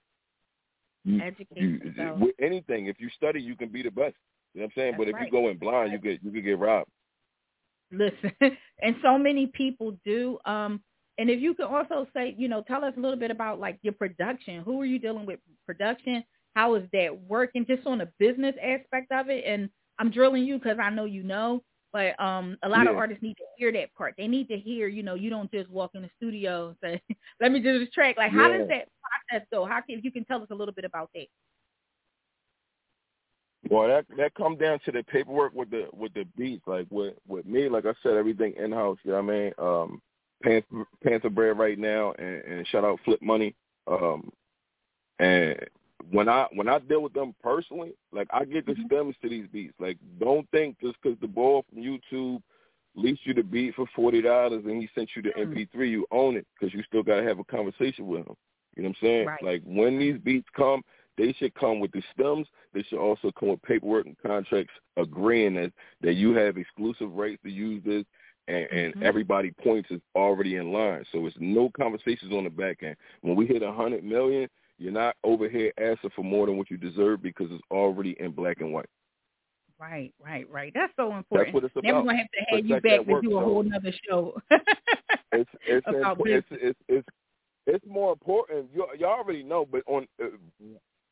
you, 1.03 1.21
Educate 1.21 1.61
you, 1.61 1.79
with 2.19 2.35
anything, 2.41 2.87
if 2.87 2.99
you 2.99 3.09
study, 3.15 3.39
you 3.39 3.55
can 3.55 3.69
be 3.69 3.83
the 3.83 3.91
best. 3.91 4.15
You 4.55 4.61
know 4.61 4.65
what 4.67 4.71
I'm 4.77 4.81
saying? 4.81 4.91
That's 4.93 4.97
but 4.99 5.07
if 5.09 5.13
right. 5.15 5.25
you 5.25 5.31
go 5.31 5.49
in 5.49 5.57
blind, 5.57 5.91
you 5.91 5.97
get 5.99 6.23
you 6.23 6.31
could 6.31 6.43
get 6.43 6.57
robbed. 6.57 6.89
Listen, 7.91 8.31
and 8.81 8.95
so 9.03 9.17
many 9.17 9.47
people 9.47 9.97
do. 10.05 10.39
Um, 10.45 10.81
and 11.17 11.29
if 11.29 11.41
you 11.41 11.53
could 11.53 11.67
also 11.67 12.07
say, 12.15 12.33
you 12.37 12.47
know, 12.47 12.63
tell 12.65 12.85
us 12.85 12.93
a 12.95 12.99
little 12.99 13.19
bit 13.19 13.31
about 13.31 13.59
like 13.59 13.77
your 13.81 13.93
production. 13.93 14.63
Who 14.63 14.81
are 14.81 14.85
you 14.85 14.97
dealing 14.97 15.25
with 15.25 15.39
production? 15.65 16.23
How 16.55 16.75
is 16.75 16.83
that 16.93 17.21
working? 17.27 17.65
Just 17.65 17.85
on 17.85 17.97
the 17.97 18.09
business 18.17 18.55
aspect 18.63 19.11
of 19.11 19.29
it. 19.29 19.43
And 19.45 19.69
I'm 19.99 20.09
drilling 20.09 20.45
you 20.45 20.57
because 20.57 20.77
I 20.81 20.89
know 20.89 21.05
you 21.05 21.23
know. 21.23 21.61
But 21.91 22.19
um, 22.19 22.57
a 22.63 22.69
lot 22.69 22.85
yeah. 22.85 22.91
of 22.91 22.97
artists 22.97 23.23
need 23.23 23.35
to 23.35 23.43
hear 23.57 23.71
that 23.73 23.93
part. 23.93 24.15
They 24.17 24.27
need 24.27 24.47
to 24.49 24.57
hear, 24.57 24.87
you 24.87 25.03
know, 25.03 25.15
you 25.15 25.29
don't 25.29 25.51
just 25.51 25.69
walk 25.69 25.91
in 25.95 26.01
the 26.01 26.09
studio 26.17 26.67
and 26.67 26.75
say, 26.81 27.01
"Let 27.41 27.53
me 27.53 27.61
do 27.61 27.79
this 27.79 27.89
track." 27.93 28.15
Like, 28.17 28.33
yeah. 28.33 28.39
how 28.39 28.47
does 28.49 28.67
that 28.67 28.87
process 29.29 29.47
go? 29.51 29.65
How 29.65 29.79
can 29.81 29.97
if 29.97 30.03
you 30.03 30.11
can 30.11 30.25
tell 30.25 30.41
us 30.41 30.49
a 30.51 30.55
little 30.55 30.73
bit 30.73 30.83
about 30.83 31.09
that? 31.13 31.27
Well, 33.69 33.88
that 33.88 34.06
that 34.17 34.36
come 34.36 34.58
down 34.58 34.80
to 34.86 34.91
the 34.91 35.04
paperwork 35.04 35.54
with 35.54 35.71
the 35.71 35.88
with 35.91 36.13
the 36.13 36.25
beats. 36.38 36.63
Like 36.67 36.88
with 36.89 37.15
with 37.28 37.45
me, 37.45 37.67
like 37.69 37.86
I 37.86 37.93
said, 38.04 38.13
everything 38.13 38.54
in 38.58 38.71
house. 38.71 38.97
You 39.04 39.12
know 39.12 39.21
what 39.21 39.34
I 39.34 39.38
mean? 39.38 39.54
Um, 39.58 40.01
Panther, 40.43 40.86
Panther 41.04 41.30
Bread 41.30 41.58
right 41.58 41.80
now, 41.80 42.13
and, 42.19 42.43
and 42.43 42.67
shout 42.67 42.84
out 42.84 42.99
Flip 43.04 43.21
Money. 43.21 43.56
Um, 43.88 44.32
and 45.19 45.58
when 46.12 46.30
I 46.30 46.47
when 46.54 46.67
I 46.67 46.80
deal 46.80 47.01
with 47.01 47.13
them 47.13 47.34
personally, 47.41 47.93
like 48.12 48.28
I 48.32 48.45
get 48.45 48.65
the 48.65 48.73
mm-hmm. 48.73 48.86
stems 48.86 49.15
to 49.21 49.30
these 49.30 49.47
beats. 49.51 49.73
Like 49.80 49.97
don't 50.19 50.49
think 50.51 50.80
just 50.82 50.95
because 51.01 51.17
the 51.19 51.28
boy 51.28 51.62
from 51.69 51.82
YouTube 51.82 52.41
leased 52.95 53.25
you 53.25 53.34
the 53.34 53.43
beat 53.43 53.75
for 53.75 53.86
forty 53.95 54.21
dollars 54.21 54.63
and 54.65 54.82
he 54.82 54.89
sent 54.93 55.10
you 55.15 55.21
the 55.21 55.30
mm-hmm. 55.30 55.54
MP3, 55.54 55.89
you 55.89 56.06
own 56.12 56.38
it 56.38 56.45
because 56.60 56.73
you 56.73 56.84
still 56.84 57.04
got 57.04 57.17
to 57.17 57.23
have 57.23 57.39
a 57.39 57.43
conversation 57.45 58.08
with 58.08 58.28
him. 58.28 58.36
You 58.75 58.84
know 58.84 58.89
what 58.89 58.97
I'm 59.01 59.08
saying? 59.08 59.28
Right. 59.28 59.43
Like 59.43 59.63
when 59.65 59.97
these 59.97 60.17
beats 60.23 60.47
come, 60.56 60.82
they 61.17 61.34
should 61.34 61.54
come 61.56 61.80
with 61.80 61.91
the 61.91 62.01
stems. 62.13 62.47
They 62.73 62.84
should 62.84 62.99
also 62.99 63.32
come 63.39 63.49
with 63.49 63.62
paperwork 63.62 64.06
and 64.06 64.17
contracts 64.25 64.73
agreeing 64.97 65.56
that, 65.56 65.71
that 66.01 66.13
you 66.13 66.36
have 66.36 66.58
exclusive 66.58 67.12
rights 67.13 67.41
to 67.43 67.49
use 67.49 67.82
this 67.86 68.04
and, 68.47 68.67
and 68.71 68.93
mm-hmm. 68.93 69.04
everybody 69.04 69.51
points 69.51 69.89
is 69.91 70.01
already 70.15 70.56
in 70.56 70.71
line. 70.71 71.04
So 71.12 71.25
it's 71.25 71.36
no 71.39 71.71
conversations 71.75 72.32
on 72.32 72.43
the 72.43 72.49
back 72.49 72.84
end. 72.84 72.95
When 73.21 73.36
we 73.36 73.47
hit 73.47 73.63
a 73.63 73.71
hundred 73.71 74.04
million, 74.04 74.47
you're 74.78 74.91
not 74.91 75.15
over 75.23 75.49
here 75.49 75.71
asking 75.80 76.12
for 76.15 76.23
more 76.23 76.45
than 76.45 76.58
what 76.58 76.69
you 76.69 76.78
deserve 76.78 77.21
because 77.21 77.47
it's 77.49 77.63
already 77.71 78.15
in 78.19 78.32
black 78.32 78.60
and 78.60 78.73
white. 78.73 78.89
Right, 79.80 80.13
right, 80.23 80.49
right. 80.51 80.71
That's 80.73 80.93
so 80.95 81.15
important. 81.15 81.47
That's 81.47 81.54
what 81.54 81.63
it's 81.63 81.73
about. 81.73 81.84
Then 81.84 81.95
we're 81.95 82.04
gonna 82.04 82.17
have 82.17 82.28
to 82.28 82.56
have 82.56 82.65
you 82.65 82.82
back 82.82 83.06
to 83.06 83.21
do 83.21 83.38
a 83.38 83.41
whole 83.43 83.65
other 83.73 83.93
show. 84.08 84.39
it's 85.32 85.49
it's, 85.67 85.86
about 85.88 86.17
it's, 86.25 86.45
it's 86.51 86.62
it's 86.62 86.80
it's 86.88 87.08
it's 87.67 87.86
more 87.86 88.13
important. 88.13 88.69
You 88.73 88.88
you 88.97 89.06
already 89.06 89.43
know, 89.43 89.65
but 89.69 89.82
on 89.88 90.08
uh, 90.23 90.28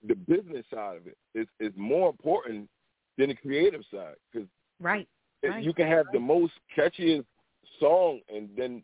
the 0.07 0.15
business 0.15 0.65
side 0.73 0.97
of 0.97 1.07
it 1.07 1.17
is 1.33 1.47
is 1.59 1.71
more 1.75 2.09
important 2.09 2.69
than 3.17 3.29
the 3.29 3.35
creative 3.35 3.81
side 3.91 4.15
because 4.31 4.47
right, 4.79 5.07
right, 5.43 5.63
you 5.63 5.73
can 5.73 5.87
have 5.87 6.05
right. 6.07 6.13
the 6.13 6.19
most 6.19 6.53
catchiest 6.77 7.25
song 7.79 8.19
and 8.33 8.49
then 8.57 8.81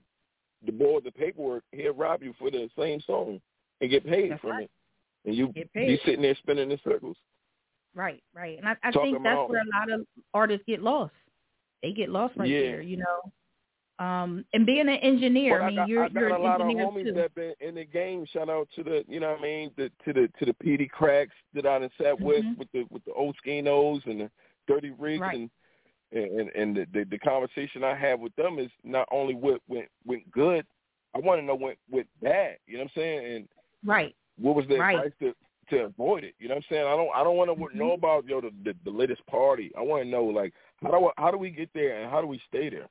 the 0.66 0.72
boy 0.72 0.96
with 0.96 1.04
the 1.04 1.12
paperwork 1.12 1.64
he'll 1.72 1.94
rob 1.94 2.22
you 2.24 2.34
for 2.38 2.50
the 2.52 2.70
same 2.78 3.02
song 3.02 3.40
and 3.82 3.90
get 3.90 4.06
paid 4.06 4.32
That's 4.32 4.42
from 4.42 4.52
right. 4.52 4.64
it, 4.64 4.72
and 5.26 5.36
you 5.36 5.54
be 5.74 6.00
sitting 6.06 6.22
there 6.22 6.36
spinning 6.36 6.72
in 6.72 6.80
circles. 6.84 7.18
Right, 7.96 8.22
right, 8.34 8.58
and 8.58 8.68
I, 8.68 8.76
I 8.84 8.92
Talking 8.92 9.14
think 9.14 9.24
that's 9.24 9.50
where 9.50 9.62
a 9.62 9.80
lot 9.80 9.92
of 9.92 10.06
artists 10.34 10.64
get 10.68 10.82
lost. 10.82 11.14
They 11.82 11.92
get 11.92 12.10
lost 12.10 12.36
right 12.38 12.50
Yeah. 12.50 12.60
there, 12.60 12.82
you 12.82 12.98
know. 12.98 13.32
Um, 14.00 14.46
and 14.54 14.66
being 14.66 14.88
an 14.88 14.96
engineer, 15.02 15.56
Well, 15.60 15.64
I 15.64 15.68
mean, 15.68 15.76
got, 15.76 15.90
you're 15.90 16.06
I 16.06 16.08
got 16.08 16.20
you're 16.22 16.30
a 16.30 16.36
an 16.36 16.42
lot 16.42 16.62
of 16.62 16.68
homies 16.68 17.04
too. 17.04 17.14
that 17.14 17.36
been 17.36 17.54
in 17.60 17.76
the 17.76 17.84
game. 17.84 18.26
Shout 18.32 18.50
out 18.50 18.70
to 18.76 18.84
the, 18.84 19.04
you 19.10 19.20
know 19.20 19.32
what 19.32 19.40
I 19.40 19.44
mean, 19.44 19.72
the, 19.76 19.92
to 20.06 20.14
the 20.14 20.30
to 20.40 20.46
the 20.46 20.54
PD 20.64 20.90
cracks 20.90 21.34
that 21.54 21.66
I 21.66 21.80
done 21.80 21.90
sat 22.02 22.20
with, 22.20 22.44
Mhm. 22.46 22.58
with 22.58 22.72
the 22.72 22.86
with 22.90 23.04
the 23.04 23.12
old 23.12 23.36
Skinos 23.46 24.06
and 24.06 24.22
the 24.22 24.32
Dirty 24.68 24.92
Rigs 24.92 25.20
Right. 25.22 25.36
and 25.38 25.50
and 26.14 26.50
and 26.56 26.78
the, 26.78 26.88
the 26.94 27.04
the 27.06 27.20
conversation 27.20 27.84
I 27.84 27.94
had 27.94 28.20
with 28.22 28.34
them 28.36 28.58
is 28.58 28.72
not 28.84 29.08
only 29.12 29.36
what 29.36 29.62
went 29.68 29.90
went 30.06 30.30
good, 30.32 30.66
I 31.14 31.20
want 31.20 31.42
to 31.42 31.46
know 31.46 31.56
what 31.56 31.76
went 31.92 32.08
bad. 32.22 32.58
You 32.68 32.78
know 32.78 32.84
what 32.86 32.92
I'm 32.96 33.02
saying? 33.02 33.36
And 33.36 33.48
right. 33.86 34.16
What 34.38 34.56
was 34.56 34.66
the 34.70 34.78
right. 34.78 34.96
advice 34.98 35.12
to 35.20 35.36
to 35.72 35.84
avoid 35.86 36.24
it? 36.24 36.36
You 36.40 36.48
know 36.48 36.56
what 36.56 36.64
I'm 36.70 36.76
saying? 36.76 36.86
I 36.88 36.96
don't 36.96 37.10
I 37.14 37.24
don't 37.24 37.36
want 37.36 37.50
to 37.50 37.56
mm-hmm. 37.56 37.78
know 37.78 37.92
about 37.92 38.26
yo 38.26 38.40
the, 38.40 38.52
the 38.64 38.74
the 38.86 38.92
latest 38.92 39.26
party. 39.28 39.72
I 39.78 39.82
want 39.82 40.04
to 40.04 40.10
know 40.10 40.24
like 40.24 40.54
how 40.82 40.90
do 40.90 41.12
how 41.18 41.32
do 41.32 41.38
we 41.38 41.50
get 41.50 41.70
there 41.74 42.02
and 42.02 42.10
how 42.10 42.22
do 42.22 42.28
we 42.28 42.42
stay 42.48 42.70
there? 42.70 42.88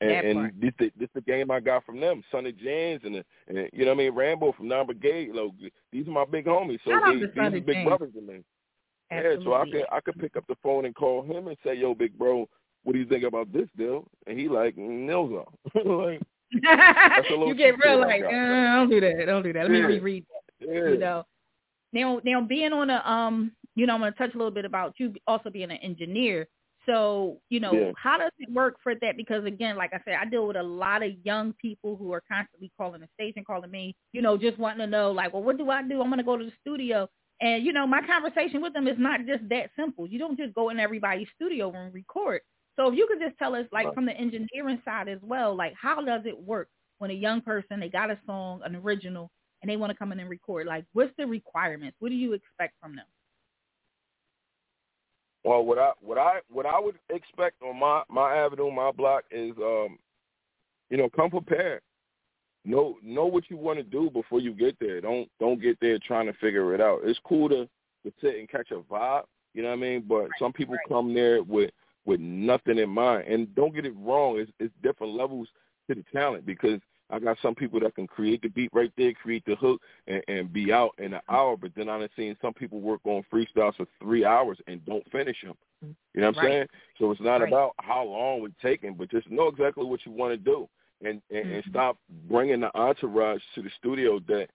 And, 0.00 0.10
and 0.10 0.52
this 0.60 0.72
the 0.78 0.90
this 0.98 1.08
the 1.14 1.20
game 1.20 1.50
I 1.50 1.60
got 1.60 1.84
from 1.84 2.00
them, 2.00 2.22
Sonny 2.30 2.52
James 2.52 3.02
and, 3.04 3.14
the, 3.14 3.24
and 3.46 3.68
you 3.72 3.84
know 3.84 3.92
what 3.92 4.00
I 4.00 4.04
mean, 4.04 4.14
Rambo 4.14 4.52
from 4.52 4.68
Non 4.68 4.86
Brigade. 4.86 5.32
Know, 5.32 5.52
these 5.92 6.06
are 6.08 6.10
my 6.10 6.24
big 6.24 6.46
homies, 6.46 6.80
so 6.84 6.98
they, 7.06 7.20
these 7.20 7.28
are 7.36 7.50
big 7.50 7.66
James. 7.66 7.88
brothers 7.88 8.12
to 8.14 8.20
me. 8.20 8.42
Absolutely. 9.10 9.44
Yeah, 9.44 9.50
so 9.50 9.54
I 9.54 9.64
could 9.64 9.84
I 9.92 10.00
could 10.00 10.18
pick 10.20 10.36
up 10.36 10.44
the 10.48 10.56
phone 10.62 10.84
and 10.84 10.94
call 10.94 11.22
him 11.22 11.48
and 11.48 11.56
say, 11.64 11.74
"Yo, 11.74 11.94
big 11.94 12.18
bro, 12.18 12.48
what 12.82 12.94
do 12.94 12.98
you 12.98 13.06
think 13.06 13.24
about 13.24 13.52
this 13.52 13.68
deal?" 13.76 14.06
And 14.26 14.38
he 14.38 14.48
like, 14.48 14.76
"Nils 14.76 15.46
like, 15.84 16.20
you 16.50 17.54
get 17.54 17.78
real 17.78 18.00
like, 18.00 18.24
uh, 18.24 18.30
don't 18.30 18.90
do 18.90 19.00
that, 19.00 19.24
don't 19.26 19.42
do 19.42 19.52
that. 19.52 19.68
Let 19.68 19.76
yeah. 19.76 19.86
me 19.86 19.94
reread 19.94 20.24
that. 20.26 20.66
Yeah. 20.66 20.88
You 20.90 20.98
know, 20.98 21.24
now 21.92 22.20
now 22.24 22.40
being 22.40 22.72
on 22.72 22.90
a 22.90 23.02
um, 23.08 23.52
you 23.74 23.86
know, 23.86 23.94
I'm 23.94 24.00
gonna 24.00 24.12
touch 24.12 24.34
a 24.34 24.38
little 24.38 24.52
bit 24.52 24.64
about 24.64 24.94
you 24.98 25.14
also 25.26 25.50
being 25.50 25.70
an 25.70 25.78
engineer. 25.78 26.48
So, 26.86 27.38
you 27.48 27.60
know, 27.60 27.72
yeah. 27.72 27.92
how 27.96 28.18
does 28.18 28.32
it 28.38 28.52
work 28.52 28.76
for 28.82 28.94
that? 28.94 29.16
Because 29.16 29.44
again, 29.44 29.76
like 29.76 29.92
I 29.94 30.00
said, 30.04 30.16
I 30.20 30.26
deal 30.26 30.46
with 30.46 30.56
a 30.56 30.62
lot 30.62 31.02
of 31.02 31.12
young 31.24 31.54
people 31.54 31.96
who 31.96 32.12
are 32.12 32.22
constantly 32.30 32.70
calling 32.76 33.00
the 33.00 33.08
station, 33.14 33.44
calling 33.44 33.70
me, 33.70 33.96
you 34.12 34.20
know, 34.20 34.36
just 34.36 34.58
wanting 34.58 34.80
to 34.80 34.86
know, 34.86 35.10
like, 35.10 35.32
well, 35.32 35.42
what 35.42 35.56
do 35.56 35.70
I 35.70 35.82
do? 35.82 36.00
I'm 36.00 36.08
going 36.08 36.18
to 36.18 36.24
go 36.24 36.36
to 36.36 36.44
the 36.44 36.52
studio. 36.60 37.08
And, 37.40 37.64
you 37.64 37.72
know, 37.72 37.86
my 37.86 38.00
conversation 38.06 38.60
with 38.60 38.74
them 38.74 38.86
is 38.86 38.98
not 38.98 39.20
just 39.26 39.48
that 39.48 39.70
simple. 39.78 40.06
You 40.06 40.18
don't 40.18 40.38
just 40.38 40.54
go 40.54 40.68
in 40.70 40.78
everybody's 40.78 41.28
studio 41.34 41.72
and 41.72 41.92
record. 41.92 42.42
So 42.76 42.88
if 42.88 42.96
you 42.96 43.06
could 43.08 43.20
just 43.20 43.38
tell 43.38 43.54
us, 43.54 43.66
like, 43.72 43.86
right. 43.86 43.94
from 43.94 44.06
the 44.06 44.12
engineering 44.12 44.80
side 44.84 45.08
as 45.08 45.18
well, 45.22 45.54
like, 45.56 45.74
how 45.80 46.02
does 46.04 46.22
it 46.26 46.38
work 46.38 46.68
when 46.98 47.10
a 47.10 47.14
young 47.14 47.40
person, 47.40 47.80
they 47.80 47.88
got 47.88 48.10
a 48.10 48.18
song, 48.26 48.60
an 48.64 48.76
original, 48.76 49.30
and 49.62 49.70
they 49.70 49.76
want 49.76 49.90
to 49.90 49.96
come 49.96 50.12
in 50.12 50.20
and 50.20 50.28
record? 50.28 50.66
Like, 50.66 50.84
what's 50.92 51.12
the 51.16 51.26
requirements? 51.26 51.96
What 52.00 52.10
do 52.10 52.14
you 52.14 52.34
expect 52.34 52.74
from 52.80 52.96
them? 52.96 53.06
Well, 55.44 55.64
what 55.64 55.78
I 55.78 55.92
what 56.00 56.18
I 56.18 56.40
what 56.50 56.66
I 56.66 56.80
would 56.80 56.96
expect 57.10 57.62
on 57.62 57.78
my 57.78 58.02
my 58.08 58.34
avenue, 58.34 58.70
my 58.70 58.90
block 58.90 59.24
is, 59.30 59.52
um, 59.58 59.98
you 60.90 60.96
know, 60.96 61.08
come 61.14 61.30
prepared. 61.30 61.82
Know 62.64 62.96
know 63.02 63.26
what 63.26 63.50
you 63.50 63.58
want 63.58 63.78
to 63.78 63.82
do 63.82 64.08
before 64.10 64.40
you 64.40 64.54
get 64.54 64.76
there. 64.80 65.02
Don't 65.02 65.28
don't 65.38 65.60
get 65.60 65.78
there 65.80 65.98
trying 65.98 66.26
to 66.26 66.32
figure 66.34 66.74
it 66.74 66.80
out. 66.80 67.00
It's 67.04 67.20
cool 67.26 67.50
to 67.50 67.68
to 68.04 68.12
sit 68.22 68.38
and 68.38 68.48
catch 68.48 68.70
a 68.70 68.76
vibe. 68.76 69.24
You 69.52 69.62
know 69.62 69.68
what 69.68 69.78
I 69.78 69.80
mean? 69.80 70.04
But 70.08 70.14
right, 70.14 70.30
some 70.38 70.52
people 70.52 70.74
right. 70.74 70.88
come 70.88 71.12
there 71.12 71.42
with 71.42 71.70
with 72.06 72.20
nothing 72.20 72.78
in 72.78 72.88
mind. 72.88 73.28
And 73.28 73.54
don't 73.54 73.74
get 73.74 73.84
it 73.84 73.94
wrong. 73.98 74.38
It's 74.38 74.50
it's 74.58 74.74
different 74.82 75.14
levels 75.14 75.48
to 75.88 75.94
the 75.94 76.04
talent 76.10 76.46
because 76.46 76.80
I 77.14 77.20
got 77.20 77.38
some 77.40 77.54
people 77.54 77.78
that 77.80 77.94
can 77.94 78.06
create 78.06 78.42
the 78.42 78.48
beat 78.48 78.70
right 78.72 78.92
there, 78.96 79.12
create 79.12 79.44
the 79.46 79.54
hook, 79.54 79.80
and, 80.08 80.22
and 80.26 80.52
be 80.52 80.72
out 80.72 80.94
in 80.98 81.14
an 81.14 81.20
hour. 81.28 81.56
But 81.56 81.70
then 81.76 81.88
I've 81.88 82.08
seen 82.16 82.36
some 82.42 82.52
people 82.52 82.80
work 82.80 83.00
on 83.04 83.24
freestyles 83.32 83.76
for 83.76 83.86
three 84.02 84.24
hours 84.24 84.58
and 84.66 84.84
don't 84.84 85.08
finish 85.12 85.36
them. 85.42 85.54
You 85.82 86.20
know 86.20 86.28
what 86.28 86.38
I'm 86.38 86.44
right. 86.44 86.52
saying? 86.52 86.66
So 86.98 87.10
it's 87.10 87.20
not 87.20 87.40
right. 87.40 87.48
about 87.48 87.74
how 87.80 88.04
long 88.04 88.44
it's 88.44 88.54
taking, 88.60 88.94
but 88.94 89.10
just 89.10 89.30
know 89.30 89.48
exactly 89.48 89.84
what 89.84 90.00
you 90.04 90.12
want 90.12 90.32
to 90.32 90.36
do, 90.36 90.68
and 91.02 91.22
and, 91.30 91.44
mm-hmm. 91.44 91.54
and 91.54 91.64
stop 91.70 91.98
bringing 92.28 92.60
the 92.60 92.74
entourage 92.76 93.42
to 93.54 93.62
the 93.62 93.70
studio 93.78 94.18
that 94.28 94.48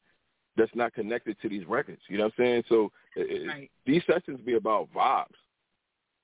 that's 0.58 0.76
not 0.76 0.94
connected 0.94 1.38
to 1.42 1.50
these 1.50 1.66
records. 1.68 2.02
You 2.10 2.18
know 2.18 2.26
what 2.26 2.34
I'm 2.40 2.44
saying? 2.44 2.64
So 2.68 2.92
it, 3.16 3.48
right. 3.48 3.72
these 3.86 4.02
sessions 4.06 4.40
be 4.46 4.56
about 4.56 4.90
vibes. 4.94 5.28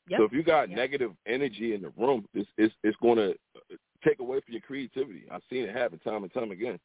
Yep. 0.09 0.19
So 0.19 0.23
if 0.25 0.33
you 0.33 0.43
got 0.43 0.69
yep. 0.69 0.77
negative 0.77 1.11
energy 1.25 1.73
in 1.73 1.81
the 1.81 1.91
room, 1.97 2.25
it's 2.33 2.49
it's, 2.57 2.73
it's 2.83 2.97
going 3.01 3.17
to 3.17 3.35
take 4.05 4.19
away 4.19 4.39
from 4.41 4.53
your 4.53 4.61
creativity. 4.61 5.25
I've 5.31 5.41
seen 5.49 5.63
it 5.63 5.75
happen 5.75 5.99
time 5.99 6.23
and 6.23 6.33
time 6.33 6.51
again. 6.51 6.79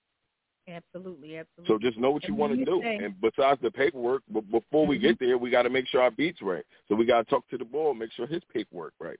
Absolutely, 0.68 1.36
absolutely. 1.36 1.66
So 1.66 1.78
just 1.78 1.98
know 1.98 2.10
what 2.10 2.22
you 2.24 2.30
and 2.30 2.38
want 2.38 2.52
to 2.52 2.58
you 2.58 2.64
do. 2.64 2.80
Say, 2.82 2.96
and 2.96 3.14
besides 3.20 3.60
the 3.62 3.70
paperwork, 3.70 4.22
but 4.30 4.48
before 4.50 4.86
we 4.86 4.96
mm-hmm. 4.96 5.06
get 5.06 5.18
there, 5.18 5.38
we 5.38 5.50
got 5.50 5.62
to 5.62 5.70
make 5.70 5.86
sure 5.88 6.02
our 6.02 6.10
beats 6.10 6.42
right. 6.42 6.64
So 6.88 6.94
we 6.94 7.06
got 7.06 7.24
to 7.24 7.30
talk 7.30 7.48
to 7.48 7.58
the 7.58 7.64
boy, 7.64 7.92
make 7.92 8.12
sure 8.12 8.26
his 8.26 8.42
paperwork 8.52 8.94
right. 9.00 9.18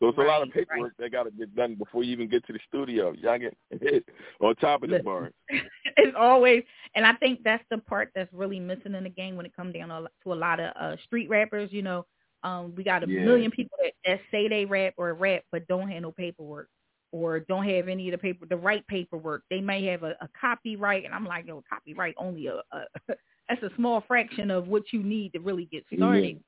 So 0.00 0.08
it's 0.08 0.16
right, 0.16 0.26
a 0.26 0.30
lot 0.30 0.42
of 0.42 0.52
paperwork 0.52 0.92
right. 0.98 1.04
that 1.04 1.12
got 1.12 1.24
to 1.24 1.30
get 1.32 1.54
done 1.56 1.74
before 1.74 2.04
you 2.04 2.12
even 2.12 2.28
get 2.28 2.46
to 2.46 2.52
the 2.52 2.60
studio. 2.68 3.12
Y'all 3.20 3.38
get 3.38 3.56
hit 3.82 4.04
on 4.40 4.54
top 4.56 4.84
of 4.84 4.90
the 4.90 5.00
bar. 5.00 5.32
it's 5.96 6.16
always, 6.16 6.62
and 6.94 7.04
I 7.04 7.14
think 7.14 7.40
that's 7.42 7.64
the 7.70 7.78
part 7.78 8.10
that's 8.14 8.32
really 8.32 8.60
missing 8.60 8.94
in 8.94 9.02
the 9.02 9.10
game 9.10 9.36
when 9.36 9.44
it 9.44 9.56
comes 9.56 9.74
down 9.74 9.88
to 9.88 10.32
a 10.32 10.34
lot 10.34 10.60
of 10.60 10.72
uh, 10.80 10.96
street 11.04 11.28
rappers. 11.28 11.70
You 11.72 11.82
know, 11.82 12.06
um, 12.44 12.74
we 12.76 12.84
got 12.84 13.02
a 13.02 13.08
yeah. 13.08 13.24
million 13.24 13.50
people 13.50 13.76
that, 13.82 13.92
that 14.06 14.20
say 14.30 14.46
they 14.48 14.64
rap 14.64 14.94
or 14.96 15.12
rap 15.14 15.42
but 15.50 15.66
don't 15.66 15.88
handle 15.88 16.12
paperwork 16.12 16.68
or 17.12 17.40
don't 17.40 17.68
have 17.68 17.88
any 17.88 18.08
of 18.08 18.12
the 18.12 18.18
paper, 18.18 18.46
the 18.46 18.56
right 18.56 18.86
paperwork. 18.86 19.42
They 19.50 19.60
may 19.60 19.84
have 19.86 20.02
a, 20.02 20.14
a 20.20 20.28
copyright, 20.38 21.04
and 21.04 21.14
I'm 21.14 21.24
like, 21.24 21.46
yo, 21.46 21.62
copyright 21.68 22.14
only 22.18 22.48
a, 22.48 22.60
a 22.72 22.84
that's 23.48 23.62
a 23.62 23.70
small 23.76 24.02
fraction 24.06 24.50
of 24.50 24.68
what 24.68 24.92
you 24.92 25.02
need 25.02 25.32
to 25.32 25.40
really 25.40 25.66
get 25.66 25.84
started. 25.94 26.36
Mm-hmm. 26.36 26.42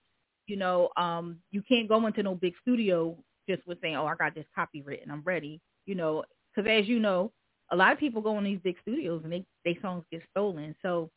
You 0.46 0.56
know, 0.56 0.90
um, 0.96 1.38
you 1.50 1.62
can't 1.62 1.88
go 1.88 2.06
into 2.06 2.22
no 2.22 2.34
big 2.34 2.54
studio 2.60 3.16
just 3.48 3.66
with 3.66 3.80
saying, 3.80 3.96
oh, 3.96 4.06
I 4.06 4.14
got 4.16 4.34
this 4.34 4.46
copywritten, 4.56 5.10
I'm 5.10 5.22
ready. 5.24 5.60
You 5.86 5.94
know, 5.94 6.24
because 6.54 6.70
as 6.70 6.88
you 6.88 6.98
know, 6.98 7.32
a 7.70 7.76
lot 7.76 7.92
of 7.92 7.98
people 7.98 8.20
go 8.20 8.36
in 8.38 8.44
these 8.44 8.58
big 8.62 8.76
studios 8.82 9.22
and 9.24 9.32
they 9.32 9.44
they 9.64 9.78
songs 9.80 10.04
get 10.10 10.22
stolen. 10.30 10.74
So, 10.82 11.10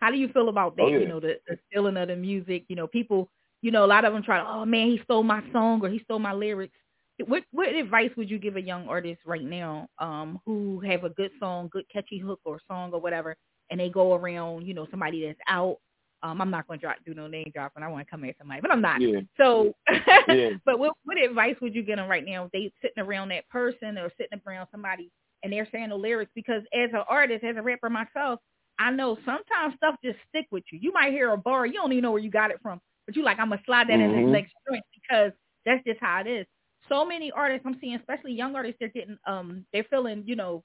how 0.00 0.10
do 0.10 0.18
you 0.18 0.28
feel 0.28 0.48
about 0.48 0.76
that? 0.76 0.82
Oh, 0.82 0.88
yeah. 0.88 0.98
You 0.98 1.08
know, 1.08 1.20
the, 1.20 1.38
the 1.48 1.56
stealing 1.68 1.96
of 1.96 2.08
the 2.08 2.16
music. 2.16 2.64
You 2.68 2.76
know, 2.76 2.86
people. 2.86 3.28
You 3.62 3.70
know, 3.70 3.84
a 3.84 3.86
lot 3.86 4.06
of 4.06 4.14
them 4.14 4.22
try 4.22 4.38
to, 4.38 4.48
oh 4.48 4.64
man, 4.64 4.86
he 4.88 5.02
stole 5.04 5.22
my 5.22 5.42
song 5.52 5.84
or 5.84 5.90
he 5.90 5.98
stole 5.98 6.18
my 6.18 6.32
lyrics 6.32 6.78
what 7.26 7.42
what 7.52 7.68
advice 7.74 8.10
would 8.16 8.30
you 8.30 8.38
give 8.38 8.56
a 8.56 8.60
young 8.60 8.88
artist 8.88 9.20
right 9.26 9.44
now 9.44 9.88
um 9.98 10.38
who 10.46 10.80
have 10.80 11.04
a 11.04 11.10
good 11.10 11.30
song, 11.40 11.68
good 11.72 11.84
catchy 11.92 12.18
hook 12.18 12.40
or 12.44 12.60
song 12.68 12.92
or 12.92 13.00
whatever, 13.00 13.36
and 13.70 13.80
they 13.80 13.88
go 13.88 14.14
around, 14.14 14.66
you 14.66 14.74
know, 14.74 14.86
somebody 14.90 15.26
that's 15.26 15.38
out. 15.48 15.76
Um, 16.22 16.40
I'm 16.42 16.50
not 16.50 16.66
going 16.66 16.78
to 16.78 16.84
drop 16.84 16.96
do 17.06 17.14
no 17.14 17.28
name 17.28 17.50
dropping. 17.54 17.82
I 17.82 17.88
want 17.88 18.06
to 18.06 18.10
come 18.10 18.24
at 18.24 18.36
somebody, 18.38 18.60
but 18.60 18.70
I'm 18.70 18.82
not. 18.82 19.00
Yeah. 19.00 19.20
So, 19.38 19.72
yeah. 20.28 20.50
but 20.66 20.78
what 20.78 20.92
what 21.04 21.16
advice 21.16 21.56
would 21.62 21.74
you 21.74 21.82
give 21.82 21.96
them 21.96 22.10
right 22.10 22.24
now? 22.24 22.44
If 22.44 22.50
they 22.52 22.72
sitting 22.82 23.02
around 23.02 23.30
that 23.30 23.48
person 23.48 23.96
or 23.96 24.10
sitting 24.18 24.40
around 24.46 24.68
somebody 24.70 25.10
and 25.42 25.52
they're 25.52 25.68
saying 25.72 25.88
the 25.88 25.96
lyrics 25.96 26.30
because 26.34 26.62
as 26.74 26.90
an 26.92 27.04
artist, 27.08 27.44
as 27.44 27.56
a 27.56 27.62
rapper 27.62 27.88
myself, 27.88 28.38
I 28.78 28.90
know 28.90 29.16
sometimes 29.24 29.74
stuff 29.76 29.94
just 30.04 30.18
stick 30.28 30.46
with 30.50 30.64
you. 30.70 30.78
You 30.82 30.92
might 30.92 31.12
hear 31.12 31.30
a 31.30 31.38
bar, 31.38 31.64
you 31.64 31.74
don't 31.74 31.92
even 31.92 32.02
know 32.02 32.12
where 32.12 32.22
you 32.22 32.30
got 32.30 32.50
it 32.50 32.60
from, 32.62 32.80
but 33.06 33.16
you 33.16 33.22
like 33.24 33.38
I'm 33.38 33.48
gonna 33.48 33.62
slide 33.64 33.88
that 33.88 33.94
mm-hmm. 33.94 34.18
in 34.18 34.26
this 34.26 34.32
next 34.32 34.52
joint 34.68 34.84
because 34.94 35.32
that's 35.64 35.84
just 35.84 36.00
how 36.00 36.20
it 36.20 36.28
is 36.28 36.46
so 36.90 37.04
many 37.04 37.30
artists 37.30 37.64
I'm 37.66 37.76
seeing, 37.80 37.94
especially 37.96 38.32
young 38.32 38.54
artists, 38.54 38.76
they're 38.80 38.88
getting 38.88 39.18
um 39.26 39.64
they're 39.72 39.84
feeling, 39.84 40.22
you 40.26 40.36
know, 40.36 40.62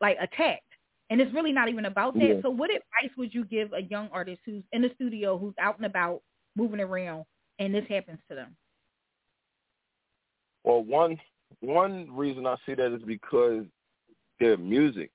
like 0.00 0.16
attacked. 0.20 0.62
And 1.08 1.20
it's 1.20 1.32
really 1.32 1.52
not 1.52 1.68
even 1.68 1.84
about 1.84 2.14
that. 2.14 2.22
Yeah. 2.22 2.42
So 2.42 2.50
what 2.50 2.70
advice 2.70 3.16
would 3.16 3.32
you 3.32 3.44
give 3.44 3.72
a 3.72 3.82
young 3.82 4.08
artist 4.12 4.40
who's 4.44 4.64
in 4.72 4.82
the 4.82 4.90
studio, 4.96 5.38
who's 5.38 5.54
out 5.60 5.76
and 5.76 5.86
about, 5.86 6.20
moving 6.56 6.80
around, 6.80 7.24
and 7.60 7.72
this 7.72 7.84
happens 7.88 8.18
to 8.28 8.34
them? 8.34 8.56
Well, 10.64 10.82
one 10.82 11.16
one 11.60 12.08
reason 12.10 12.44
I 12.46 12.56
see 12.66 12.74
that 12.74 12.92
is 12.92 13.02
because 13.06 13.64
their 14.40 14.56
music. 14.56 15.10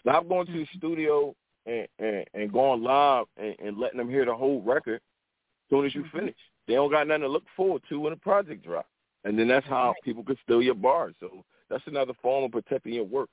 Stop 0.00 0.28
going 0.28 0.46
to 0.46 0.52
the 0.52 0.66
studio 0.76 1.34
and, 1.66 1.86
and, 1.98 2.24
and 2.34 2.52
going 2.52 2.82
live 2.82 3.26
and, 3.36 3.54
and 3.58 3.78
letting 3.78 3.98
them 3.98 4.08
hear 4.10 4.24
the 4.24 4.34
whole 4.34 4.62
record 4.62 4.96
as 4.96 5.70
soon 5.70 5.86
as 5.86 5.94
you 5.94 6.02
Mm-hmm. 6.02 6.18
finish. 6.18 6.36
They 6.66 6.74
don't 6.74 6.90
got 6.90 7.06
nothing 7.06 7.22
to 7.22 7.28
look 7.28 7.44
forward 7.56 7.82
to 7.88 8.00
when 8.00 8.12
a 8.12 8.16
project 8.16 8.64
drops. 8.64 8.88
And 9.26 9.36
then 9.36 9.48
that's 9.48 9.66
how 9.66 9.88
Right. 9.88 10.02
people 10.04 10.22
could 10.22 10.38
steal 10.44 10.62
your 10.62 10.76
bars. 10.76 11.16
So 11.18 11.44
that's 11.68 11.86
another 11.86 12.14
form 12.22 12.44
of 12.44 12.52
protecting 12.52 12.94
your 12.94 13.04
work. 13.04 13.28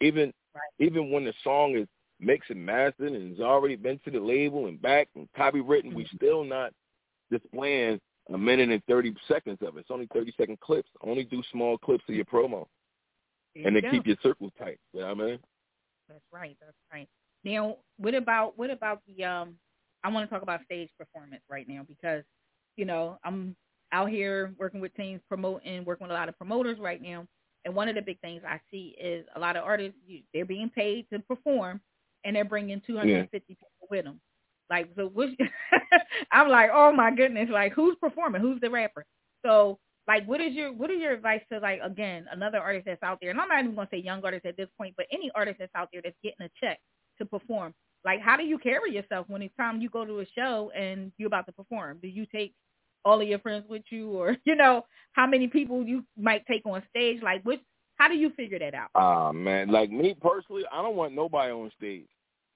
Even 0.00 0.32
Right. 0.54 0.62
even 0.78 1.10
when 1.10 1.24
the 1.24 1.34
song 1.42 1.76
is 1.76 1.88
mixed 2.20 2.50
and 2.50 2.64
mastered 2.64 3.12
and 3.12 3.30
has 3.36 3.40
already 3.40 3.74
been 3.74 3.98
to 4.00 4.10
the 4.12 4.20
label 4.20 4.66
and 4.66 4.80
back 4.80 5.08
and 5.16 5.30
copywritten, 5.32 5.94
we 5.94 6.06
still 6.14 6.44
not 6.44 6.72
displaying 7.30 8.00
a 8.32 8.38
minute 8.38 8.70
and 8.70 8.84
thirty 8.84 9.12
seconds 9.26 9.58
of 9.62 9.76
it. 9.76 9.80
It's 9.80 9.90
only 9.90 10.06
thirty 10.14 10.32
second 10.38 10.60
clips. 10.60 10.88
Only 11.02 11.24
do 11.24 11.42
small 11.50 11.76
clips 11.76 12.04
of 12.08 12.14
your 12.14 12.24
promo. 12.24 12.68
There 13.54 13.64
and 13.66 13.74
you 13.76 13.82
then 13.82 13.90
go. 13.90 13.96
keep 13.96 14.06
your 14.06 14.16
circles 14.22 14.52
tight. 14.56 14.78
You 14.92 15.00
know 15.00 15.14
what 15.14 15.24
I 15.24 15.26
mean? 15.26 15.38
That's 16.08 16.24
right. 16.32 16.56
That's 16.60 16.76
right. 16.92 17.08
Now, 17.44 17.78
what 17.96 18.14
about 18.14 18.56
what 18.56 18.70
about 18.70 19.02
the 19.08 19.24
um? 19.24 19.58
I 20.04 20.08
want 20.08 20.28
to 20.28 20.32
talk 20.32 20.42
about 20.42 20.64
stage 20.64 20.90
performance 20.98 21.42
right 21.48 21.68
now 21.68 21.84
because, 21.86 22.24
you 22.76 22.84
know, 22.84 23.18
I'm 23.24 23.56
out 23.92 24.10
here 24.10 24.54
working 24.58 24.80
with 24.80 24.94
teams, 24.94 25.20
promoting, 25.28 25.84
working 25.84 26.06
with 26.06 26.12
a 26.12 26.18
lot 26.18 26.28
of 26.28 26.36
promoters 26.38 26.78
right 26.80 27.02
now. 27.02 27.26
And 27.64 27.74
one 27.74 27.88
of 27.88 27.94
the 27.94 28.02
big 28.02 28.20
things 28.20 28.42
I 28.46 28.60
see 28.70 28.96
is 29.00 29.26
a 29.36 29.40
lot 29.40 29.56
of 29.56 29.64
artists 29.64 29.98
they're 30.34 30.44
being 30.44 30.70
paid 30.70 31.06
to 31.12 31.20
perform, 31.20 31.80
and 32.24 32.34
they're 32.36 32.44
bringing 32.44 32.82
250 32.86 33.54
people 33.54 33.68
with 33.90 34.04
them. 34.04 34.20
Like, 34.70 34.88
so 34.96 35.08
which, 35.08 35.38
I'm 36.32 36.48
like, 36.48 36.70
oh 36.72 36.92
my 36.92 37.10
goodness, 37.14 37.48
like 37.50 37.72
who's 37.74 37.96
performing? 38.00 38.40
Who's 38.40 38.60
the 38.60 38.70
rapper? 38.70 39.04
So, 39.44 39.78
like, 40.08 40.26
what 40.26 40.40
is 40.40 40.54
your 40.54 40.72
what 40.72 40.90
is 40.90 41.00
your 41.00 41.12
advice 41.12 41.42
to 41.52 41.58
like 41.58 41.80
again 41.84 42.26
another 42.32 42.58
artist 42.58 42.86
that's 42.86 43.02
out 43.02 43.18
there? 43.20 43.30
And 43.30 43.40
I'm 43.40 43.48
not 43.48 43.60
even 43.60 43.74
gonna 43.74 43.88
say 43.90 43.98
young 43.98 44.24
artist 44.24 44.46
at 44.46 44.56
this 44.56 44.68
point, 44.78 44.94
but 44.96 45.06
any 45.12 45.30
artist 45.34 45.58
that's 45.60 45.74
out 45.76 45.88
there 45.92 46.02
that's 46.02 46.16
getting 46.22 46.46
a 46.46 46.50
check 46.60 46.80
to 47.18 47.26
perform. 47.26 47.74
Like, 48.04 48.20
how 48.20 48.36
do 48.36 48.44
you 48.44 48.58
carry 48.58 48.94
yourself 48.94 49.28
when 49.28 49.42
it's 49.42 49.54
time 49.56 49.80
you 49.80 49.88
go 49.90 50.04
to 50.04 50.20
a 50.20 50.26
show 50.36 50.72
and 50.74 51.12
you're 51.18 51.28
about 51.28 51.46
to 51.46 51.52
perform? 51.52 51.98
Do 52.02 52.08
you 52.08 52.26
take 52.26 52.54
all 53.04 53.20
of 53.20 53.28
your 53.28 53.38
friends 53.38 53.64
with 53.68 53.82
you, 53.90 54.10
or 54.10 54.36
you 54.44 54.56
know, 54.56 54.84
how 55.12 55.26
many 55.26 55.48
people 55.48 55.84
you 55.84 56.04
might 56.16 56.46
take 56.46 56.64
on 56.66 56.82
stage? 56.90 57.22
Like, 57.22 57.42
which 57.42 57.60
How 57.96 58.08
do 58.08 58.14
you 58.14 58.30
figure 58.30 58.58
that 58.58 58.74
out? 58.74 58.90
Ah 58.94 59.28
uh, 59.28 59.32
man, 59.32 59.68
like 59.68 59.90
me 59.90 60.14
personally, 60.20 60.64
I 60.72 60.82
don't 60.82 60.96
want 60.96 61.14
nobody 61.14 61.52
on 61.52 61.70
stage. 61.76 62.08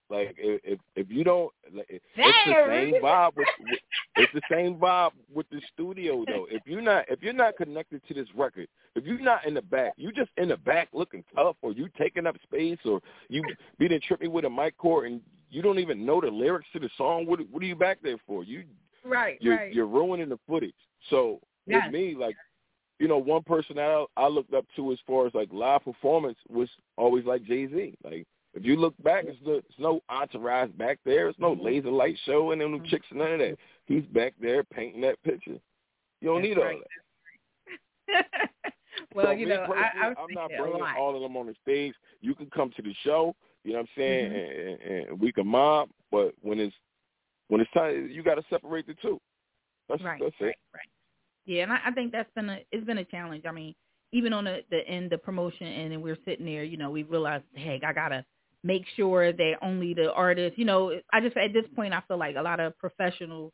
Like 0.08 0.36
if 0.38 0.78
if 0.94 1.10
you 1.10 1.24
don't, 1.24 1.52
like, 1.74 1.86
it's 1.88 2.04
the 2.16 2.32
same 2.68 3.02
vibe. 3.02 3.36
With, 3.36 3.48
with, 3.60 3.78
it's 4.16 4.32
the 4.32 4.42
same 4.50 4.76
vibe 4.76 5.10
with 5.34 5.48
the 5.50 5.60
studio 5.72 6.24
though. 6.28 6.46
If 6.48 6.62
you're 6.64 6.80
not 6.80 7.06
if 7.08 7.20
you're 7.22 7.32
not 7.32 7.56
connected 7.56 8.02
to 8.06 8.14
this 8.14 8.28
record, 8.36 8.68
if 8.94 9.04
you're 9.04 9.18
not 9.18 9.46
in 9.46 9.54
the 9.54 9.62
back, 9.62 9.94
you 9.96 10.12
just 10.12 10.30
in 10.36 10.48
the 10.48 10.58
back 10.58 10.88
looking 10.92 11.24
tough, 11.34 11.56
or 11.60 11.72
you 11.72 11.88
taking 11.98 12.24
up 12.24 12.36
space, 12.44 12.78
or 12.84 13.00
you 13.28 13.42
being 13.78 14.00
trippy 14.08 14.28
with 14.28 14.44
a 14.44 14.50
mic 14.50 14.76
cord, 14.76 15.10
and 15.10 15.20
you 15.50 15.60
don't 15.60 15.80
even 15.80 16.06
know 16.06 16.20
the 16.20 16.28
lyrics 16.28 16.68
to 16.72 16.78
the 16.78 16.90
song. 16.96 17.26
What 17.26 17.40
what 17.50 17.60
are 17.60 17.66
you 17.66 17.76
back 17.76 17.98
there 18.00 18.18
for? 18.28 18.44
You 18.44 18.62
right 19.06 19.38
you're, 19.40 19.56
right. 19.56 19.74
You're 19.74 19.86
ruining 19.86 20.28
the 20.28 20.38
footage. 20.48 20.74
So 21.10 21.40
yes. 21.66 21.82
with 21.84 21.92
me, 21.92 22.14
like 22.18 22.36
you 22.98 23.08
know, 23.08 23.18
one 23.18 23.42
person 23.42 23.78
I 23.78 24.04
I 24.16 24.28
looked 24.28 24.54
up 24.54 24.64
to 24.76 24.92
as 24.92 24.98
far 25.06 25.26
as 25.26 25.34
like 25.34 25.48
live 25.52 25.84
performance 25.84 26.38
was 26.48 26.68
always 26.96 27.24
like 27.24 27.44
Jay 27.44 27.66
Z. 27.66 27.96
Like 28.02 28.26
if 28.54 28.64
you 28.64 28.76
look 28.76 28.94
back, 29.02 29.24
it's, 29.26 29.38
no, 29.44 29.52
there's 29.52 29.64
no 29.78 30.00
entourage 30.08 30.70
back 30.72 30.98
there. 31.04 31.28
It's 31.28 31.38
no 31.38 31.54
mm-hmm. 31.54 31.64
laser 31.64 31.90
light 31.90 32.16
show 32.24 32.52
and 32.52 32.60
them 32.60 32.72
mm-hmm. 32.72 32.86
chicks 32.86 33.06
and 33.10 33.18
none 33.18 33.32
of 33.32 33.38
that. 33.40 33.58
He's 33.84 34.04
back 34.04 34.34
there 34.40 34.64
painting 34.64 35.02
that 35.02 35.22
picture. 35.22 35.58
You 36.20 36.28
don't 36.28 36.42
That's 36.42 36.56
need 36.56 36.60
right. 36.60 36.76
all 36.76 36.80
that. 38.08 38.26
well, 39.14 39.26
so 39.26 39.30
you 39.32 39.46
know, 39.46 39.66
I, 39.74 40.06
I'm 40.06 40.14
not 40.30 40.50
bringing 40.58 40.82
all 40.98 41.14
of 41.14 41.20
them 41.20 41.36
on 41.36 41.46
the 41.46 41.54
stage. 41.62 41.94
You 42.22 42.34
can 42.34 42.48
come 42.48 42.72
to 42.76 42.82
the 42.82 42.94
show. 43.04 43.34
You 43.62 43.72
know 43.72 43.80
what 43.80 43.88
I'm 43.96 44.00
saying, 44.00 44.32
mm-hmm. 44.32 44.92
and, 44.92 45.08
and 45.08 45.20
we 45.20 45.32
can 45.32 45.46
mob. 45.46 45.90
But 46.10 46.32
when 46.40 46.58
it's 46.58 46.74
when 47.48 47.60
it's 47.60 47.70
time, 47.72 48.08
you 48.10 48.22
got 48.22 48.36
to 48.36 48.44
separate 48.50 48.86
the 48.86 48.94
two. 49.00 49.20
That's, 49.88 50.02
right, 50.02 50.20
that's 50.22 50.34
right, 50.40 50.54
right. 50.74 50.88
Yeah, 51.44 51.62
and 51.62 51.72
I, 51.72 51.78
I 51.86 51.90
think 51.92 52.12
that's 52.12 52.30
been 52.34 52.50
a 52.50 52.58
it's 52.72 52.84
been 52.84 52.98
a 52.98 53.04
challenge. 53.04 53.44
I 53.46 53.52
mean, 53.52 53.74
even 54.12 54.32
on 54.32 54.44
the 54.44 54.62
the 54.70 54.86
end 54.86 55.12
of 55.12 55.22
promotion, 55.22 55.66
and 55.66 55.92
then 55.92 56.02
we're 56.02 56.18
sitting 56.24 56.46
there, 56.46 56.64
you 56.64 56.76
know, 56.76 56.90
we 56.90 57.04
realized, 57.04 57.44
hey, 57.54 57.80
I 57.86 57.92
gotta 57.92 58.24
make 58.64 58.84
sure 58.96 59.32
that 59.32 59.54
only 59.62 59.94
the 59.94 60.12
artists, 60.12 60.58
you 60.58 60.64
know, 60.64 60.98
I 61.12 61.20
just 61.20 61.36
at 61.36 61.52
this 61.52 61.64
point 61.74 61.94
I 61.94 62.02
feel 62.08 62.18
like 62.18 62.36
a 62.36 62.42
lot 62.42 62.60
of 62.60 62.76
professionals 62.78 63.52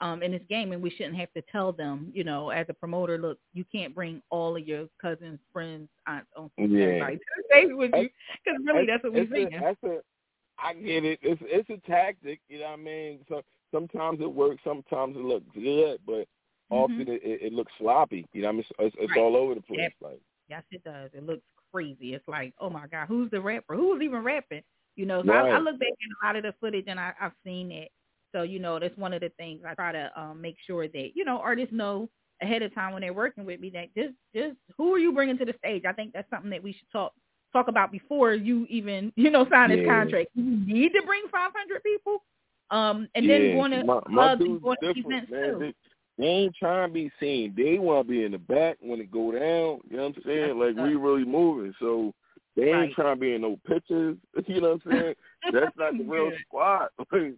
um 0.00 0.22
in 0.22 0.32
this 0.32 0.42
game 0.48 0.72
and 0.72 0.82
we 0.82 0.90
shouldn't 0.90 1.16
have 1.16 1.32
to 1.32 1.42
tell 1.50 1.72
them, 1.72 2.12
you 2.14 2.22
know, 2.22 2.50
as 2.50 2.66
a 2.68 2.74
promoter, 2.74 3.18
look, 3.18 3.38
you 3.54 3.64
can't 3.72 3.94
bring 3.94 4.22
all 4.30 4.56
of 4.56 4.66
your 4.66 4.86
cousins, 5.00 5.40
friends, 5.52 5.88
aunts, 6.06 6.28
uncles, 6.36 6.50
yeah. 6.70 6.84
everybody 6.84 7.16
to 7.16 7.22
the 7.36 7.42
stage 7.50 7.68
with 7.72 7.90
you 7.94 8.08
because 8.44 8.60
really 8.64 8.86
that's 8.86 9.02
what 9.02 9.12
we're 9.14 9.28
saying. 9.32 9.50
That's 9.60 9.82
a, 9.82 9.98
I 10.62 10.74
get 10.74 11.04
it. 11.04 11.18
It's 11.22 11.40
it's 11.44 11.70
a 11.70 11.90
tactic, 11.90 12.40
you 12.48 12.58
know 12.60 12.66
what 12.66 12.80
I 12.80 12.82
mean? 12.82 13.20
So 13.28 13.42
sometimes 13.72 14.20
it 14.20 14.32
works, 14.32 14.62
sometimes 14.64 15.16
it 15.16 15.22
looks 15.24 15.46
good, 15.54 15.98
but 16.06 16.26
often 16.70 17.00
mm-hmm. 17.00 17.12
it, 17.12 17.42
it, 17.42 17.52
looks 17.52 17.72
sloppy. 17.78 18.26
You 18.32 18.42
know, 18.42 18.48
what 18.48 18.52
I 18.52 18.56
mean, 18.56 18.64
it's, 18.68 18.70
it's, 18.78 18.96
it's 19.00 19.10
right. 19.10 19.20
all 19.20 19.36
over 19.36 19.54
the 19.54 19.60
place. 19.60 19.80
Yep. 19.80 19.92
Like 20.00 20.20
yes, 20.48 20.62
it 20.70 20.84
does. 20.84 21.10
It 21.14 21.26
looks 21.26 21.42
crazy. 21.72 22.14
It's 22.14 22.26
like, 22.28 22.54
oh 22.60 22.70
my 22.70 22.86
god, 22.86 23.08
who's 23.08 23.30
the 23.30 23.40
rapper? 23.40 23.74
Who's 23.74 24.02
even 24.02 24.22
rapping? 24.22 24.62
You 24.96 25.06
know, 25.06 25.22
so 25.22 25.32
right. 25.32 25.52
I, 25.52 25.56
I 25.56 25.58
look 25.58 25.78
back 25.78 25.88
at 25.88 25.94
a 25.94 26.26
lot 26.26 26.36
of 26.36 26.42
the 26.42 26.54
footage 26.60 26.84
and 26.86 27.00
I, 27.00 27.12
I've 27.20 27.32
seen 27.44 27.72
it. 27.72 27.90
So 28.32 28.42
you 28.42 28.58
know, 28.58 28.78
that's 28.78 28.96
one 28.96 29.12
of 29.12 29.20
the 29.20 29.30
things 29.38 29.62
I 29.66 29.74
try 29.74 29.92
to 29.92 30.10
um, 30.20 30.40
make 30.40 30.56
sure 30.66 30.86
that 30.86 31.10
you 31.14 31.24
know 31.24 31.38
artists 31.38 31.74
know 31.74 32.08
ahead 32.40 32.62
of 32.62 32.74
time 32.74 32.92
when 32.92 33.02
they're 33.02 33.12
working 33.12 33.44
with 33.44 33.60
me 33.60 33.70
that 33.70 33.94
just 33.94 34.14
just 34.34 34.56
who 34.76 34.92
are 34.94 34.98
you 34.98 35.12
bringing 35.12 35.38
to 35.38 35.44
the 35.44 35.54
stage? 35.58 35.84
I 35.86 35.92
think 35.92 36.12
that's 36.12 36.28
something 36.30 36.50
that 36.50 36.62
we 36.62 36.72
should 36.72 36.90
talk 36.92 37.12
talk 37.52 37.68
about 37.68 37.92
before 37.92 38.34
you 38.34 38.66
even 38.68 39.12
you 39.16 39.30
know 39.30 39.46
sign 39.50 39.70
yeah. 39.70 39.76
this 39.76 39.86
contract. 39.86 40.30
You 40.34 40.44
need 40.44 40.92
to 40.92 41.02
bring 41.06 41.22
500 41.30 41.82
people, 41.82 42.22
um, 42.70 43.08
and 43.14 43.24
yeah. 43.24 43.38
then 43.38 43.54
going 43.54 43.70
to 43.72 43.84
my, 43.84 44.00
my 44.08 44.26
clubs 44.26 44.42
and 44.42 44.62
going 44.62 44.76
to 44.82 44.90
events 44.90 45.30
man. 45.30 45.52
too. 45.52 45.58
They, 45.60 45.74
they 46.18 46.26
ain't 46.26 46.54
trying 46.56 46.90
to 46.90 46.94
be 46.94 47.10
seen. 47.18 47.54
They 47.56 47.78
want 47.78 48.06
to 48.06 48.12
be 48.12 48.24
in 48.24 48.32
the 48.32 48.38
back 48.38 48.76
when 48.80 49.00
it 49.00 49.10
go 49.10 49.32
down. 49.32 49.80
You 49.88 49.96
know 49.96 50.08
what 50.08 50.16
I'm 50.16 50.22
saying? 50.24 50.58
That's 50.58 50.76
like 50.76 50.86
we 50.86 50.94
really 50.94 51.24
moving. 51.24 51.74
So 51.80 52.12
they 52.56 52.64
ain't 52.64 52.74
right. 52.74 52.92
trying 52.92 53.16
to 53.16 53.20
be 53.20 53.34
in 53.34 53.42
no 53.42 53.58
pictures. 53.66 54.16
You 54.46 54.60
know 54.60 54.78
what 54.84 54.92
I'm 54.92 55.00
saying? 55.00 55.14
That's 55.52 55.76
not 55.76 55.96
the 55.96 56.04
real 56.04 56.32
squad. 56.46 56.88
right, 57.12 57.34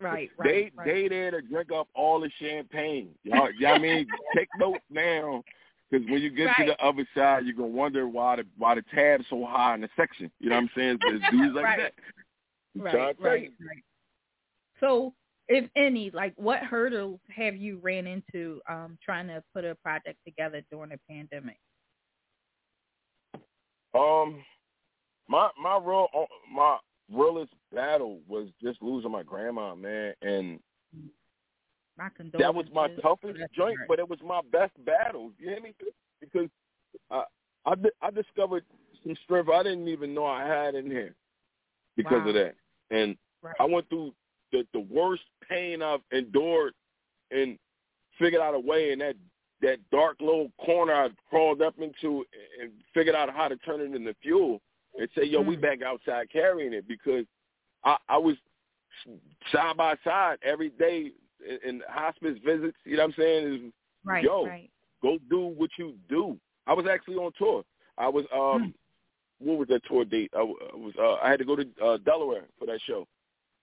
right. 0.00 0.30
They 0.42 0.70
right. 0.76 0.86
they 0.86 1.08
there 1.08 1.30
to 1.32 1.42
drink 1.42 1.70
up 1.72 1.88
all 1.94 2.20
the 2.20 2.30
champagne. 2.40 3.10
Y'all, 3.24 3.50
y'all 3.58 3.74
I 3.74 3.78
mean, 3.78 4.06
take 4.36 4.48
notes 4.58 4.84
now. 4.90 5.42
Because 5.90 6.06
when 6.10 6.20
you 6.20 6.30
get 6.30 6.46
right. 6.46 6.56
to 6.58 6.64
the 6.66 6.84
other 6.84 7.06
side, 7.14 7.44
you're 7.46 7.54
gonna 7.54 7.68
wonder 7.68 8.06
why 8.08 8.36
the 8.36 8.46
why 8.56 8.74
the 8.74 8.84
tab's 8.94 9.24
so 9.30 9.46
high 9.46 9.74
in 9.74 9.80
the 9.80 9.88
section. 9.96 10.30
You 10.38 10.50
know 10.50 10.56
what 10.56 10.62
I'm 10.62 10.70
saying? 10.76 10.98
Dudes 11.30 11.54
like 11.54 11.64
right. 11.64 11.78
that. 11.78 11.94
Right, 12.82 12.94
right, 12.94 13.16
right. 13.20 13.84
So, 14.80 15.14
if 15.48 15.68
any, 15.76 16.10
like, 16.10 16.34
what 16.36 16.60
hurdles 16.60 17.20
have 17.34 17.56
you 17.56 17.80
ran 17.82 18.06
into 18.06 18.60
um, 18.68 18.98
trying 19.02 19.26
to 19.28 19.42
put 19.54 19.64
a 19.64 19.74
project 19.76 20.18
together 20.24 20.62
during 20.70 20.90
the 20.90 21.00
pandemic? 21.08 21.56
Um, 23.94 24.44
my 25.28 25.48
my 25.60 25.78
real 25.82 26.08
my 26.54 26.78
realest 27.10 27.52
battle 27.74 28.20
was 28.28 28.48
just 28.62 28.82
losing 28.82 29.10
my 29.10 29.22
grandma, 29.22 29.74
man, 29.74 30.12
and 30.22 30.60
my 31.98 32.08
that 32.38 32.54
was 32.54 32.66
my 32.72 32.88
toughest 33.02 33.38
joint, 33.54 33.78
but 33.88 33.98
it 33.98 34.08
was 34.08 34.18
my 34.24 34.40
best 34.52 34.72
battle. 34.84 35.32
You 35.38 35.50
hear 35.50 35.60
me? 35.60 35.74
Because 36.20 36.48
uh, 37.10 37.22
I 37.66 37.74
I 38.00 38.10
discovered 38.10 38.64
some 39.04 39.16
strength 39.24 39.50
I 39.50 39.62
didn't 39.62 39.88
even 39.88 40.14
know 40.14 40.26
I 40.26 40.46
had 40.46 40.74
in 40.74 40.90
here 40.90 41.14
because 41.96 42.22
wow. 42.22 42.28
of 42.28 42.34
that, 42.34 42.54
and 42.90 43.16
right. 43.42 43.54
I 43.58 43.64
went 43.64 43.88
through 43.88 44.12
the 44.52 44.66
the 44.72 44.80
worst 44.80 45.24
pain 45.48 45.82
I've 45.82 46.00
endured, 46.12 46.72
and 47.30 47.58
figured 48.18 48.42
out 48.42 48.54
a 48.54 48.60
way 48.60 48.92
in 48.92 49.00
that 49.00 49.16
that 49.60 49.78
dark 49.90 50.20
little 50.20 50.50
corner 50.64 50.94
I 50.94 51.08
crawled 51.28 51.62
up 51.62 51.74
into 51.78 52.24
and 52.60 52.70
figured 52.94 53.16
out 53.16 53.30
how 53.30 53.48
to 53.48 53.56
turn 53.56 53.80
it 53.80 53.94
into 53.94 54.14
fuel 54.22 54.60
and 54.96 55.08
say, 55.16 55.24
yo, 55.24 55.42
mm. 55.42 55.46
we 55.46 55.56
back 55.56 55.82
outside 55.82 56.30
carrying 56.30 56.72
it 56.72 56.86
because 56.86 57.24
I, 57.84 57.96
I 58.08 58.18
was 58.18 58.36
side 59.52 59.76
by 59.76 59.96
side 60.04 60.38
every 60.42 60.70
day 60.70 61.12
in, 61.46 61.68
in 61.68 61.82
hospice 61.88 62.38
visits. 62.44 62.76
You 62.84 62.96
know 62.96 63.04
what 63.04 63.08
I'm 63.08 63.22
saying? 63.22 63.54
Is, 63.54 63.72
right, 64.04 64.24
yo, 64.24 64.46
right. 64.46 64.70
go 65.02 65.18
do 65.30 65.46
what 65.56 65.70
you 65.78 65.94
do. 66.08 66.38
I 66.66 66.72
was 66.72 66.86
actually 66.90 67.16
on 67.16 67.32
tour. 67.38 67.64
I 67.96 68.08
was 68.08 68.24
um, 68.32 68.38
mm. 68.40 68.74
what 69.38 69.58
was 69.58 69.68
that 69.68 69.82
tour 69.88 70.04
date? 70.04 70.30
I, 70.34 70.40
I 70.40 70.42
was 70.42 70.94
uh, 70.98 71.24
I 71.24 71.30
had 71.30 71.38
to 71.38 71.44
go 71.44 71.56
to 71.56 71.66
uh, 71.84 71.98
Delaware 71.98 72.44
for 72.58 72.66
that 72.66 72.80
show, 72.86 73.06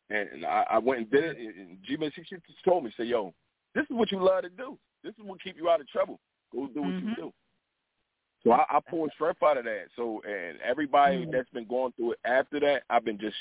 and, 0.09 0.27
and 0.29 0.45
I, 0.45 0.65
I 0.71 0.77
went 0.79 1.01
and 1.01 1.11
did 1.11 1.23
it. 1.23 1.37
And 1.37 1.77
G 1.85 1.97
Man 1.97 2.11
just 2.15 2.41
told 2.63 2.83
me, 2.83 2.93
say, 2.97 3.05
yo, 3.05 3.33
this 3.73 3.83
is 3.83 3.95
what 3.95 4.11
you 4.11 4.23
love 4.23 4.43
to 4.43 4.49
do. 4.49 4.77
This 5.03 5.13
is 5.13 5.23
what 5.23 5.41
keep 5.41 5.57
you 5.57 5.69
out 5.69 5.81
of 5.81 5.87
trouble. 5.87 6.19
Go 6.51 6.67
do 6.67 6.81
what 6.81 6.89
mm-hmm. 6.89 7.09
you 7.09 7.15
do. 7.15 7.33
So 8.43 8.51
I, 8.51 8.63
I 8.69 8.79
pulled 8.89 9.11
strength 9.15 9.41
out 9.43 9.57
of 9.57 9.65
that. 9.65 9.85
So 9.95 10.21
and 10.27 10.57
everybody 10.63 11.17
mm-hmm. 11.17 11.31
that's 11.31 11.49
been 11.49 11.67
going 11.67 11.93
through 11.93 12.13
it 12.13 12.19
after 12.25 12.59
that, 12.59 12.83
I've 12.89 13.05
been 13.05 13.19
just 13.19 13.35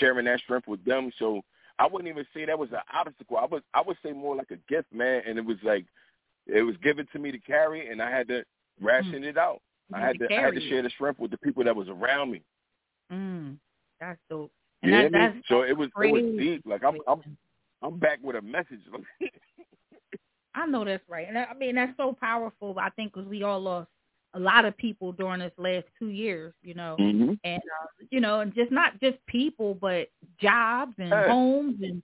sharing 0.00 0.24
that 0.26 0.40
strength 0.40 0.66
with 0.66 0.84
them. 0.84 1.10
So 1.18 1.42
I 1.78 1.86
wouldn't 1.86 2.08
even 2.08 2.26
say 2.34 2.44
that 2.46 2.58
was 2.58 2.70
an 2.72 2.80
obstacle. 2.92 3.36
I 3.36 3.46
would 3.46 3.62
I 3.74 3.82
would 3.86 3.96
say 4.02 4.12
more 4.12 4.36
like 4.36 4.50
a 4.50 4.72
gift, 4.72 4.92
man. 4.92 5.22
And 5.26 5.38
it 5.38 5.44
was 5.44 5.58
like 5.62 5.84
it 6.46 6.62
was 6.62 6.76
given 6.82 7.06
to 7.12 7.18
me 7.18 7.32
to 7.32 7.38
carry, 7.38 7.90
and 7.90 8.00
I 8.00 8.10
had 8.10 8.28
to 8.28 8.44
ration 8.80 9.12
mm-hmm. 9.12 9.24
it 9.24 9.38
out. 9.38 9.60
You 9.90 9.96
I 9.96 10.00
had 10.00 10.18
to, 10.18 10.28
to 10.28 10.34
I 10.34 10.42
had 10.42 10.54
to 10.54 10.68
share 10.68 10.82
the 10.82 10.90
strength 10.90 11.20
with 11.20 11.30
the 11.30 11.38
people 11.38 11.64
that 11.64 11.76
was 11.76 11.88
around 11.88 12.32
me. 12.32 12.42
Mm, 13.12 13.56
that's 14.00 14.18
dope. 14.30 14.50
And 14.82 14.92
You 14.92 15.02
that, 15.02 15.12
that's 15.12 15.36
So 15.48 15.62
it 15.62 15.76
was 15.76 15.88
it 16.02 16.12
was 16.12 16.38
deep. 16.38 16.62
Like 16.66 16.82
I'm 16.84 16.98
I'm 17.06 17.22
I'm 17.82 17.98
back 17.98 18.18
with 18.22 18.36
a 18.36 18.42
message. 18.42 18.80
I 20.54 20.66
know 20.66 20.84
that's 20.84 21.04
right, 21.08 21.28
and 21.28 21.36
I 21.36 21.44
I 21.44 21.54
mean 21.54 21.74
that's 21.74 21.96
so 21.96 22.16
powerful. 22.18 22.76
I 22.80 22.90
think 22.90 23.12
because 23.12 23.28
we 23.28 23.42
all 23.42 23.60
lost 23.60 23.88
a 24.36 24.40
lot 24.40 24.66
of 24.66 24.76
people 24.76 25.12
during 25.12 25.40
this 25.40 25.52
last 25.58 25.86
two 25.98 26.08
years, 26.08 26.52
you 26.62 26.74
know, 26.74 26.96
mm-hmm. 27.00 27.32
and 27.44 27.62
uh, 27.82 27.86
you 28.10 28.20
know, 28.20 28.40
and 28.40 28.54
just 28.54 28.70
not 28.70 29.00
just 29.00 29.16
people, 29.26 29.74
but 29.80 30.08
jobs 30.40 30.94
and 30.98 31.08
Hey. 31.12 31.28
homes 31.28 31.76
and 31.82 32.02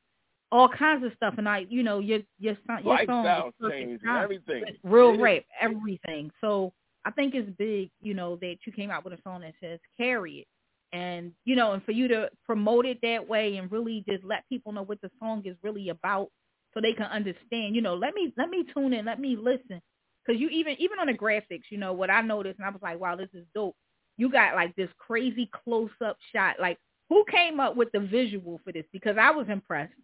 all 0.50 0.68
kinds 0.68 1.04
of 1.04 1.12
stuff. 1.16 1.34
And 1.38 1.48
I, 1.48 1.66
you 1.68 1.82
know, 1.82 1.98
your 2.00 2.20
your 2.38 2.56
son, 2.66 2.84
your 2.84 2.98
song 3.06 3.24
Lifestyle 3.24 3.52
was 3.60 3.72
change 3.72 4.02
time. 4.02 4.24
everything. 4.24 4.64
real 4.82 5.16
rap, 5.18 5.42
everything. 5.60 6.30
So 6.40 6.72
I 7.04 7.10
think 7.10 7.34
it's 7.34 7.50
big, 7.58 7.90
you 8.00 8.14
know, 8.14 8.36
that 8.36 8.56
you 8.66 8.72
came 8.72 8.90
out 8.90 9.04
with 9.04 9.14
a 9.14 9.22
song 9.22 9.42
that 9.42 9.54
says 9.60 9.78
"Carry 9.98 10.40
It," 10.40 10.48
and 10.96 11.32
you 11.44 11.54
know, 11.56 11.72
and 11.72 11.84
for 11.84 11.92
you 11.92 12.08
to 12.08 12.30
promote 12.46 12.86
it 12.86 12.98
that 13.02 13.26
way 13.28 13.56
and 13.56 13.70
really 13.70 14.04
just 14.08 14.24
let 14.24 14.48
people 14.48 14.72
know 14.72 14.82
what 14.84 15.00
the 15.02 15.10
song 15.18 15.42
is 15.44 15.56
really 15.62 15.90
about, 15.90 16.28
so 16.74 16.80
they 16.80 16.92
can 16.92 17.06
understand. 17.06 17.74
You 17.74 17.82
know, 17.82 17.94
let 17.94 18.14
me 18.14 18.32
let 18.36 18.48
me 18.48 18.64
tune 18.74 18.92
in, 18.92 19.04
let 19.04 19.20
me 19.20 19.36
listen, 19.36 19.80
because 20.24 20.40
you 20.40 20.48
even 20.48 20.76
even 20.78 20.98
on 20.98 21.06
the 21.06 21.14
graphics, 21.14 21.64
you 21.70 21.78
know, 21.78 21.92
what 21.92 22.10
I 22.10 22.20
noticed, 22.20 22.58
and 22.58 22.66
I 22.66 22.70
was 22.70 22.82
like, 22.82 23.00
wow, 23.00 23.16
this 23.16 23.28
is 23.34 23.44
dope. 23.54 23.76
You 24.16 24.30
got 24.30 24.54
like 24.54 24.74
this 24.76 24.90
crazy 24.98 25.50
close 25.64 25.90
up 26.04 26.16
shot. 26.34 26.56
Like, 26.60 26.78
who 27.08 27.24
came 27.30 27.60
up 27.60 27.76
with 27.76 27.90
the 27.92 28.00
visual 28.00 28.60
for 28.64 28.72
this? 28.72 28.84
Because 28.92 29.16
I 29.18 29.30
was 29.30 29.46
impressed. 29.48 29.94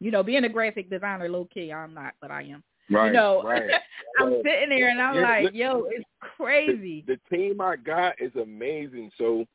You 0.00 0.10
know, 0.10 0.22
being 0.22 0.44
a 0.44 0.48
graphic 0.48 0.90
designer, 0.90 1.28
low 1.28 1.46
key, 1.52 1.72
I'm 1.72 1.94
not, 1.94 2.14
but 2.20 2.30
I 2.30 2.42
am. 2.42 2.64
Right. 2.90 3.06
You 3.06 3.12
know, 3.12 3.42
right. 3.42 3.70
I'm 4.18 4.34
sitting 4.44 4.68
there 4.68 4.88
and 4.88 5.00
I'm 5.00 5.16
yeah, 5.16 5.22
like, 5.22 5.44
look- 5.44 5.54
yo, 5.54 5.84
it's 5.90 6.04
crazy. 6.36 7.04
The, 7.06 7.18
the 7.30 7.36
team 7.36 7.60
I 7.60 7.76
got 7.76 8.20
is 8.20 8.32
amazing. 8.34 9.10
So 9.16 9.46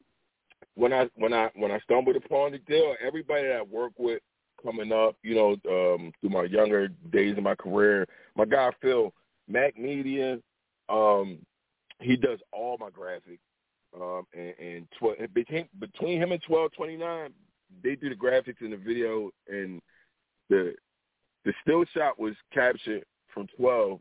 when 0.76 0.93
I 0.93 1.10
when 1.16 1.34
I 1.34 1.49
when 1.55 1.72
I 1.72 1.80
stumbled 1.80 2.16
upon 2.16 2.53
the 2.53 2.60
deal, 2.60 2.95
everybody 3.05 3.47
that 3.47 3.58
I 3.58 3.62
work 3.62 3.93
with 3.97 4.22
coming 4.64 4.91
up, 4.91 5.16
you 5.24 5.36
know, 5.36 5.51
um, 5.70 6.12
through 6.20 6.30
my 6.30 6.43
younger 6.43 6.88
days 7.12 7.38
of 7.38 7.43
my 7.43 7.55
career, 7.55 8.08
my 8.36 8.45
guy 8.45 8.72
Phil, 8.82 9.14
Mac 9.48 9.78
Media, 9.78 10.39
um, 10.89 11.39
he 12.00 12.16
does 12.16 12.39
all 12.52 12.78
my 12.80 12.89
graphics. 12.89 13.39
Um, 13.95 14.28
and, 14.34 14.54
and 14.60 14.88
tw- 15.00 15.34
between 15.34 15.68
between 15.80 16.22
him 16.22 16.32
and 16.32 16.41
twelve 16.43 16.72
twenty 16.74 16.98
nine, 16.98 17.32
they 17.84 17.95
do 17.95 18.10
the 18.10 18.16
graphics 18.16 18.62
in 18.62 18.72
the 18.72 18.78
video, 18.78 19.32
and 19.48 19.82
the 20.50 20.76
the 21.45 21.54
still 21.62 21.86
shot 21.93 22.20
was 22.20 22.34
captured 22.54 23.06
from 23.34 23.48
twelve, 23.58 24.00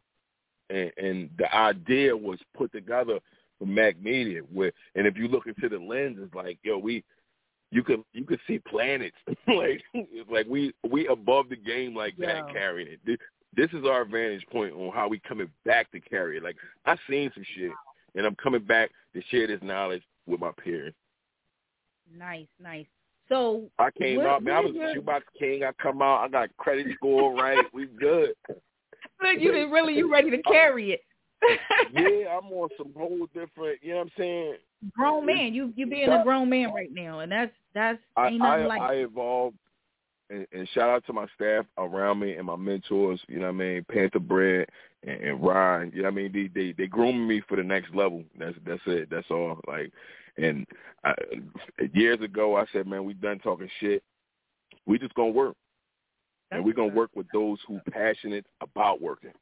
and, 0.71 0.93
and 0.97 1.31
the 1.39 1.55
idea 1.55 2.17
was 2.17 2.39
put 2.57 2.73
together 2.73 3.21
from 3.59 3.73
Mac 3.73 3.99
Media. 4.03 4.41
Where 4.53 4.73
and 4.97 5.07
if 5.07 5.17
you 5.17 5.29
look 5.29 5.47
into 5.47 5.69
the 5.69 5.83
lens, 5.83 6.19
it's 6.21 6.35
like 6.35 6.59
yo, 6.63 6.79
we 6.79 7.05
you 7.71 7.83
could 7.83 8.03
you 8.13 8.25
could 8.25 8.41
see 8.47 8.59
planets 8.59 9.17
like 9.47 9.83
like 10.31 10.47
we 10.49 10.75
we 10.89 11.07
above 11.09 11.49
the 11.49 11.57
game 11.57 11.95
like 11.95 12.17
that 12.19 12.53
carrying 12.53 12.89
it. 12.89 13.21
This, 13.57 13.71
is 13.73 13.85
our 13.87 14.05
vantage 14.05 14.47
point 14.53 14.75
on 14.75 14.93
how 14.93 15.09
we 15.09 15.19
coming 15.21 15.49
back 15.65 15.91
to 15.93 16.01
carry 16.01 16.37
it. 16.37 16.43
Like 16.43 16.57
I 16.85 16.97
seen 17.09 17.31
some 17.35 17.45
shit, 17.57 17.73
and 18.15 18.27
I'm 18.27 18.35
coming 18.37 18.63
back 18.63 18.91
to 19.15 19.23
share 19.31 19.47
this 19.47 19.61
knowledge 19.63 20.03
with 20.27 20.41
my 20.41 20.51
peers. 20.63 20.93
Nice, 22.17 22.47
nice. 22.63 22.87
So 23.29 23.69
I 23.79 23.91
came 23.91 24.19
Where- 24.19 24.29
out, 24.29 24.43
man. 24.43 24.57
I 24.57 24.61
was 24.61 24.75
your- 24.75 24.91
a 24.91 24.95
shoebox 24.95 25.25
king. 25.39 25.65
I 25.65 25.73
come 25.73 26.01
out. 26.03 26.23
I 26.25 26.29
got 26.29 26.57
credit 26.59 26.87
score 26.95 27.35
right. 27.35 27.65
We 27.73 27.87
good. 27.87 28.35
look, 28.49 29.39
you 29.41 29.53
didn't 29.53 29.71
really 29.71 29.95
you 29.95 30.11
ready 30.11 30.31
to 30.31 30.43
carry 30.43 30.93
it. 30.93 31.01
Yeah, 31.93 32.37
I'm 32.39 32.51
on 32.53 32.69
some 32.77 32.93
whole 32.97 33.27
different. 33.35 33.79
You 33.83 33.91
know 33.93 33.97
what 33.99 34.03
I'm 34.05 34.11
saying? 34.19 34.57
grown 34.93 35.27
man. 35.27 35.55
You 35.55 35.73
you 35.77 35.87
being 35.87 36.09
a 36.09 36.23
grown 36.23 36.49
man 36.49 36.73
right 36.73 36.91
now, 36.93 37.21
and 37.21 37.31
that's 37.31 37.53
that's 37.75 37.99
I 38.17 38.29
ain't 38.29 38.39
nothing 38.39 38.65
I, 38.65 38.67
like 38.67 38.81
I 38.81 38.95
evolved, 38.95 39.57
and, 40.31 40.47
and 40.53 40.69
shout 40.75 40.89
out 40.89 41.05
to 41.07 41.13
my 41.13 41.27
staff 41.35 41.67
around 41.79 42.19
me 42.21 42.35
and 42.35 42.47
my 42.47 42.57
mentors. 42.57 43.21
You 43.29 43.37
know 43.37 43.47
what 43.47 43.55
I 43.55 43.59
mean? 43.59 43.87
Panther 43.91 44.19
Bread 44.19 44.69
and, 45.07 45.21
and 45.21 45.43
Ryan. 45.43 45.93
You 45.95 46.03
know 46.03 46.11
what 46.11 46.19
I 46.19 46.23
mean? 46.23 46.33
They 46.33 46.49
they 46.61 46.73
they 46.73 46.87
grooming 46.87 47.27
me 47.27 47.43
for 47.49 47.57
the 47.57 47.63
next 47.63 47.95
level. 47.95 48.25
That's 48.39 48.57
that's 48.67 48.83
it. 48.87 49.09
That's 49.11 49.31
all. 49.31 49.61
Like, 49.67 49.93
and 50.37 50.67
I, 51.05 51.15
years 51.93 52.21
ago, 52.21 52.57
I 52.57 52.65
said, 52.73 52.87
man, 52.87 53.05
we 53.05 53.15
done 53.15 53.39
talking 53.39 53.69
shit. 53.81 54.03
We 54.87 54.99
just 54.99 55.15
gonna 55.15 55.31
work, 55.31 55.57
and 56.51 56.65
we 56.65 56.73
gonna 56.73 56.95
work 56.95 57.11
with 57.15 57.27
those 57.33 57.59
who 57.67 57.81
passionate 57.91 58.47
about 58.61 59.01
working, 59.01 59.33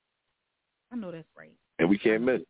I 0.93 0.97
know 0.97 1.11
that's 1.11 1.27
right. 1.37 1.53
and 1.79 1.89
we 1.89 1.99
can't 1.99 2.23
miss. 2.23 2.41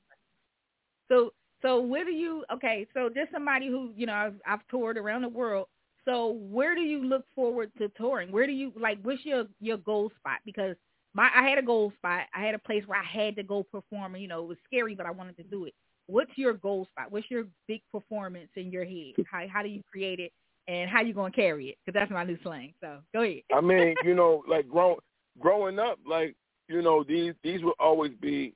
So 1.09 1.33
so 1.63 1.81
where 1.81 2.05
do 2.05 2.13
you 2.13 2.45
okay? 2.53 2.87
So 2.95 3.09
just 3.09 3.33
somebody 3.33 3.69
who 3.69 3.91
you 3.97 4.07
know 4.07 4.13
I've, 4.13 4.35
I've 4.47 4.67
toured 4.69 4.99
around 4.99 5.23
the 5.23 5.29
world. 5.29 5.67
So 6.07 6.39
where 6.51 6.75
do 6.75 6.83
you 6.83 7.05
look 7.05 7.25
forward 7.35 7.71
to 7.79 7.89
touring? 7.91 8.31
Where 8.31 8.47
do 8.47 8.53
you 8.53 8.73
like? 8.79 8.99
What's 9.03 9.25
your 9.25 9.45
your 9.61 9.79
goal 9.79 10.11
spot? 10.19 10.41
Because 10.45 10.77
my 11.15 11.31
I 11.35 11.49
had 11.49 11.59
a 11.59 11.63
goal 11.63 11.93
spot. 11.97 12.27
I 12.35 12.45
had 12.45 12.55
a 12.55 12.59
place 12.59 12.83
where 12.87 13.01
I 13.01 13.05
had 13.05 13.37
to 13.37 13.43
go 13.43 13.63
perform. 13.63 14.17
You 14.17 14.29
know, 14.29 14.43
it 14.43 14.49
was 14.49 14.59
scary, 14.67 14.95
but 14.95 15.07
I 15.07 15.11
wanted 15.11 15.37
to 15.39 15.43
do 15.45 15.65
it. 15.65 15.75
What's 16.07 16.33
your 16.37 16.55
goal 16.55 16.87
spot? 16.91 17.11
What's 17.11 17.31
your 17.31 17.47
big 17.67 17.81
performance 17.91 18.51
in 18.57 18.71
your 18.71 18.85
head? 18.85 19.15
How 19.31 19.47
how 19.49 19.63
do 19.63 19.69
you 19.69 19.83
create 19.91 20.21
it? 20.21 20.33
And 20.67 20.89
how 20.89 21.03
you 21.03 21.15
gonna 21.15 21.31
carry 21.31 21.69
it? 21.69 21.79
Because 21.85 21.99
that's 21.99 22.11
my 22.11 22.25
new 22.25 22.39
slang. 22.43 22.75
So 22.81 22.99
go 23.13 23.23
ahead. 23.23 23.43
I 23.55 23.61
mean, 23.61 23.95
you 24.05 24.15
know, 24.15 24.43
like 24.49 24.69
grow, 24.69 24.99
growing 25.39 25.79
up, 25.79 25.99
like 26.07 26.35
you 26.69 26.83
know, 26.83 27.05
these 27.05 27.35
these 27.43 27.63
will 27.63 27.75
always 27.79 28.13
be 28.21 28.55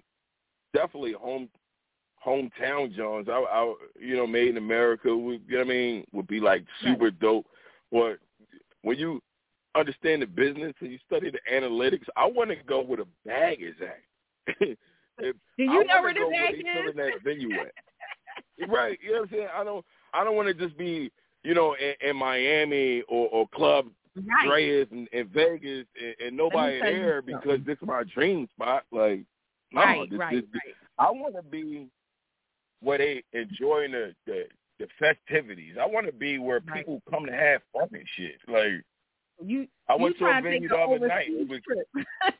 definitely 0.74 1.12
home 1.12 1.48
hometown 2.24 2.94
Jones. 2.94 3.28
I, 3.30 3.32
I 3.34 3.74
you 4.00 4.16
know, 4.16 4.26
made 4.26 4.48
in 4.48 4.56
America. 4.56 5.14
Would, 5.16 5.42
you 5.46 5.58
know 5.58 5.64
what 5.64 5.66
I 5.66 5.74
mean? 5.76 6.04
Would 6.12 6.26
be 6.26 6.40
like 6.40 6.64
super 6.82 7.10
dope. 7.10 7.46
But 7.90 8.18
when 8.82 8.98
you 8.98 9.22
understand 9.74 10.22
the 10.22 10.26
business 10.26 10.74
and 10.80 10.90
you 10.92 10.98
study 11.06 11.30
the 11.30 11.38
analytics, 11.52 12.06
I 12.16 12.26
want 12.26 12.50
to 12.50 12.56
go 12.56 12.82
where 12.82 12.98
the 12.98 13.06
bag 13.24 13.58
is 13.62 13.74
at. 13.82 14.58
Do 15.20 15.34
you 15.56 15.70
I 15.80 15.82
know 15.84 16.02
where 16.02 16.14
the 16.14 16.28
bag 16.30 16.62
they 16.62 16.70
is? 16.70 16.94
that 16.96 17.22
venue 17.24 17.50
at. 17.60 18.70
right. 18.70 18.98
You 19.02 19.12
know 19.12 19.20
what 19.20 19.28
I'm 19.30 19.34
saying? 19.34 19.48
I 19.54 19.64
don't. 19.64 19.84
I 20.14 20.24
don't 20.24 20.36
want 20.36 20.48
to 20.48 20.54
just 20.54 20.78
be, 20.78 21.10
you 21.44 21.54
know, 21.54 21.74
in, 21.74 22.08
in 22.10 22.16
Miami 22.16 23.02
or, 23.08 23.28
or 23.28 23.48
club 23.48 23.88
Right. 24.26 24.48
Dreas 24.48 24.90
and, 24.90 25.08
and 25.12 25.28
Vegas 25.28 25.86
and, 26.00 26.14
and 26.26 26.36
nobody 26.36 26.80
there 26.80 27.22
because 27.22 27.60
this 27.66 27.76
is 27.80 27.86
my 27.86 28.02
dream 28.04 28.48
spot. 28.54 28.84
Like, 28.90 29.20
no, 29.72 29.82
Right, 29.82 30.10
this, 30.10 30.18
right, 30.18 30.34
this, 30.34 30.44
this- 30.52 30.74
I 30.98 31.10
want 31.10 31.36
to 31.36 31.42
be 31.42 31.88
where 32.80 32.98
they 32.98 33.22
enjoying 33.32 33.92
the, 33.92 34.14
the 34.26 34.44
the 34.78 34.86
festivities. 34.98 35.74
I 35.80 35.86
want 35.86 36.06
to 36.06 36.12
be 36.12 36.38
where 36.38 36.60
Right. 36.66 36.78
people 36.86 37.02
come 37.10 37.26
to 37.26 37.32
have 37.32 37.62
fun 37.72 37.88
and 37.92 38.06
shit. 38.16 38.36
Like, 38.46 38.84
You 39.44 39.66
I 39.88 39.96
went 39.96 40.18
you 40.20 40.26
to 40.26 40.38
a 40.38 40.40
venue 40.40 40.68
the 40.68 40.76
other 40.76 40.98
night. 41.08 41.28
Was 41.30 41.60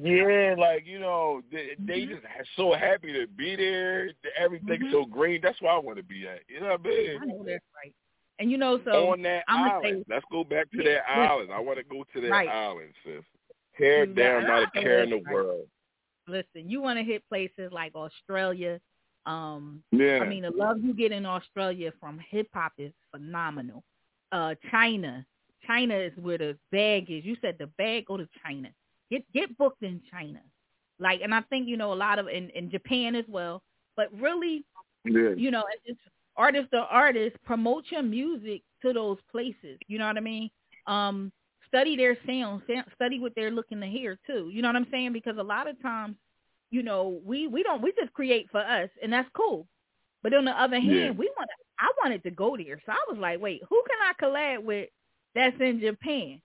yeah, 0.00 0.54
like 0.56 0.86
you 0.86 0.98
know, 1.00 1.42
they, 1.50 1.70
they 1.78 2.02
Mhm. 2.02 2.08
just 2.10 2.24
are 2.24 2.44
so 2.56 2.72
happy 2.72 3.12
to 3.12 3.26
be 3.26 3.56
there. 3.56 4.10
Everything's 4.38 4.84
Mhm. 4.84 4.92
so 4.92 5.04
green. 5.04 5.40
That's 5.42 5.60
where 5.60 5.72
I 5.72 5.78
want 5.78 5.96
to 5.98 6.02
be 6.04 6.26
at. 6.28 6.40
You 6.48 6.60
know 6.60 6.70
what 6.70 6.80
I 6.86 6.88
mean? 6.88 7.18
I 7.20 7.24
know 7.26 7.44
that's 7.44 7.64
right. 7.76 7.94
And 8.38 8.50
you 8.50 8.56
know, 8.56 8.80
so 8.84 9.10
on 9.10 9.22
that 9.22 9.42
I'ma 9.48 9.78
island. 9.78 10.04
say- 10.06 10.14
Let's 10.14 10.24
go 10.30 10.44
back 10.44 10.70
to 10.70 10.82
that 10.84 11.10
island. 11.10 11.50
I 11.52 11.58
want 11.58 11.78
to 11.78 11.84
go 11.84 12.04
to 12.14 12.20
that 12.20 12.30
Right. 12.30 12.48
island, 12.48 12.94
sis. 13.04 13.24
Tear 13.76 14.04
You 14.04 14.14
down, 14.14 14.44
not 14.46 14.62
a 14.74 14.80
care 14.80 15.02
in 15.02 15.10
the 15.10 15.16
right. 15.20 15.34
world. 15.34 15.68
listen, 16.28 16.68
you 16.68 16.80
want 16.82 16.98
to 16.98 17.02
hit 17.04 17.26
places 17.28 17.72
like 17.72 17.94
Australia. 17.94 18.78
Um, 19.28 19.82
Yeah. 19.92 20.20
I 20.20 20.28
mean, 20.28 20.42
the 20.42 20.50
love 20.50 20.78
you 20.82 20.94
get 20.94 21.12
in 21.12 21.26
Australia 21.26 21.92
from 22.00 22.18
hip 22.30 22.48
hop 22.52 22.72
is 22.78 22.92
phenomenal. 23.12 23.84
Uh, 24.32 24.54
China, 24.70 25.24
China 25.66 25.94
is 25.94 26.12
where 26.16 26.38
the 26.38 26.56
bag 26.72 27.10
is. 27.10 27.24
You 27.24 27.36
said 27.42 27.56
the 27.58 27.66
bag, 27.78 28.06
go 28.06 28.16
to 28.16 28.28
China. 28.42 28.70
Get 29.10 29.30
get 29.32 29.56
booked 29.58 29.82
in 29.82 30.00
China. 30.10 30.40
Like, 30.98 31.20
and 31.22 31.34
I 31.34 31.42
think 31.42 31.68
you 31.68 31.76
know 31.76 31.92
a 31.92 31.94
lot 31.94 32.18
of 32.18 32.28
in, 32.28 32.50
in 32.50 32.70
Japan 32.70 33.14
as 33.14 33.24
well. 33.28 33.62
But 33.96 34.08
really, 34.18 34.64
yeah. 35.04 35.34
you 35.36 35.50
know, 35.50 35.60
as 35.60 35.80
just 35.86 36.00
artist 36.36 36.70
to 36.72 36.78
artist, 36.78 37.36
promote 37.44 37.84
your 37.90 38.02
music 38.02 38.62
to 38.82 38.92
those 38.92 39.18
places. 39.30 39.78
You 39.88 39.98
know 39.98 40.06
what 40.06 40.16
I 40.16 40.20
mean? 40.20 40.50
Um, 40.86 41.32
study 41.66 41.96
their 41.96 42.16
sound, 42.26 42.62
study 42.94 43.20
what 43.20 43.32
they're 43.36 43.50
looking 43.50 43.80
to 43.80 43.86
hear 43.86 44.18
too. 44.26 44.50
You 44.52 44.62
know 44.62 44.68
what 44.68 44.76
I'm 44.76 44.86
saying? 44.90 45.12
Because 45.12 45.36
a 45.38 45.42
lot 45.42 45.68
of 45.68 45.80
times, 45.82 46.16
you 46.70 46.82
know, 46.82 47.20
we 47.24 47.46
we 47.46 47.62
don't 47.62 47.82
we 47.82 47.92
just 47.98 48.12
create 48.12 48.48
for 48.50 48.60
us, 48.60 48.90
and 49.02 49.12
that's 49.12 49.28
cool. 49.34 49.66
But 50.22 50.34
on 50.34 50.44
the 50.44 50.50
other 50.52 50.76
hand, 50.80 50.90
Yeah. 50.90 51.10
we 51.12 51.30
want 51.36 51.48
I 51.80 51.90
wanted 52.02 52.22
to 52.24 52.30
go 52.30 52.56
there, 52.56 52.80
so 52.84 52.92
I 52.92 53.04
was 53.08 53.18
like, 53.18 53.40
wait, 53.40 53.62
who 53.68 53.82
can 53.88 53.98
I 54.02 54.12
collab 54.22 54.64
with 54.64 54.88
that's 55.34 55.56
in 55.60 55.80
Japan? 55.80 56.40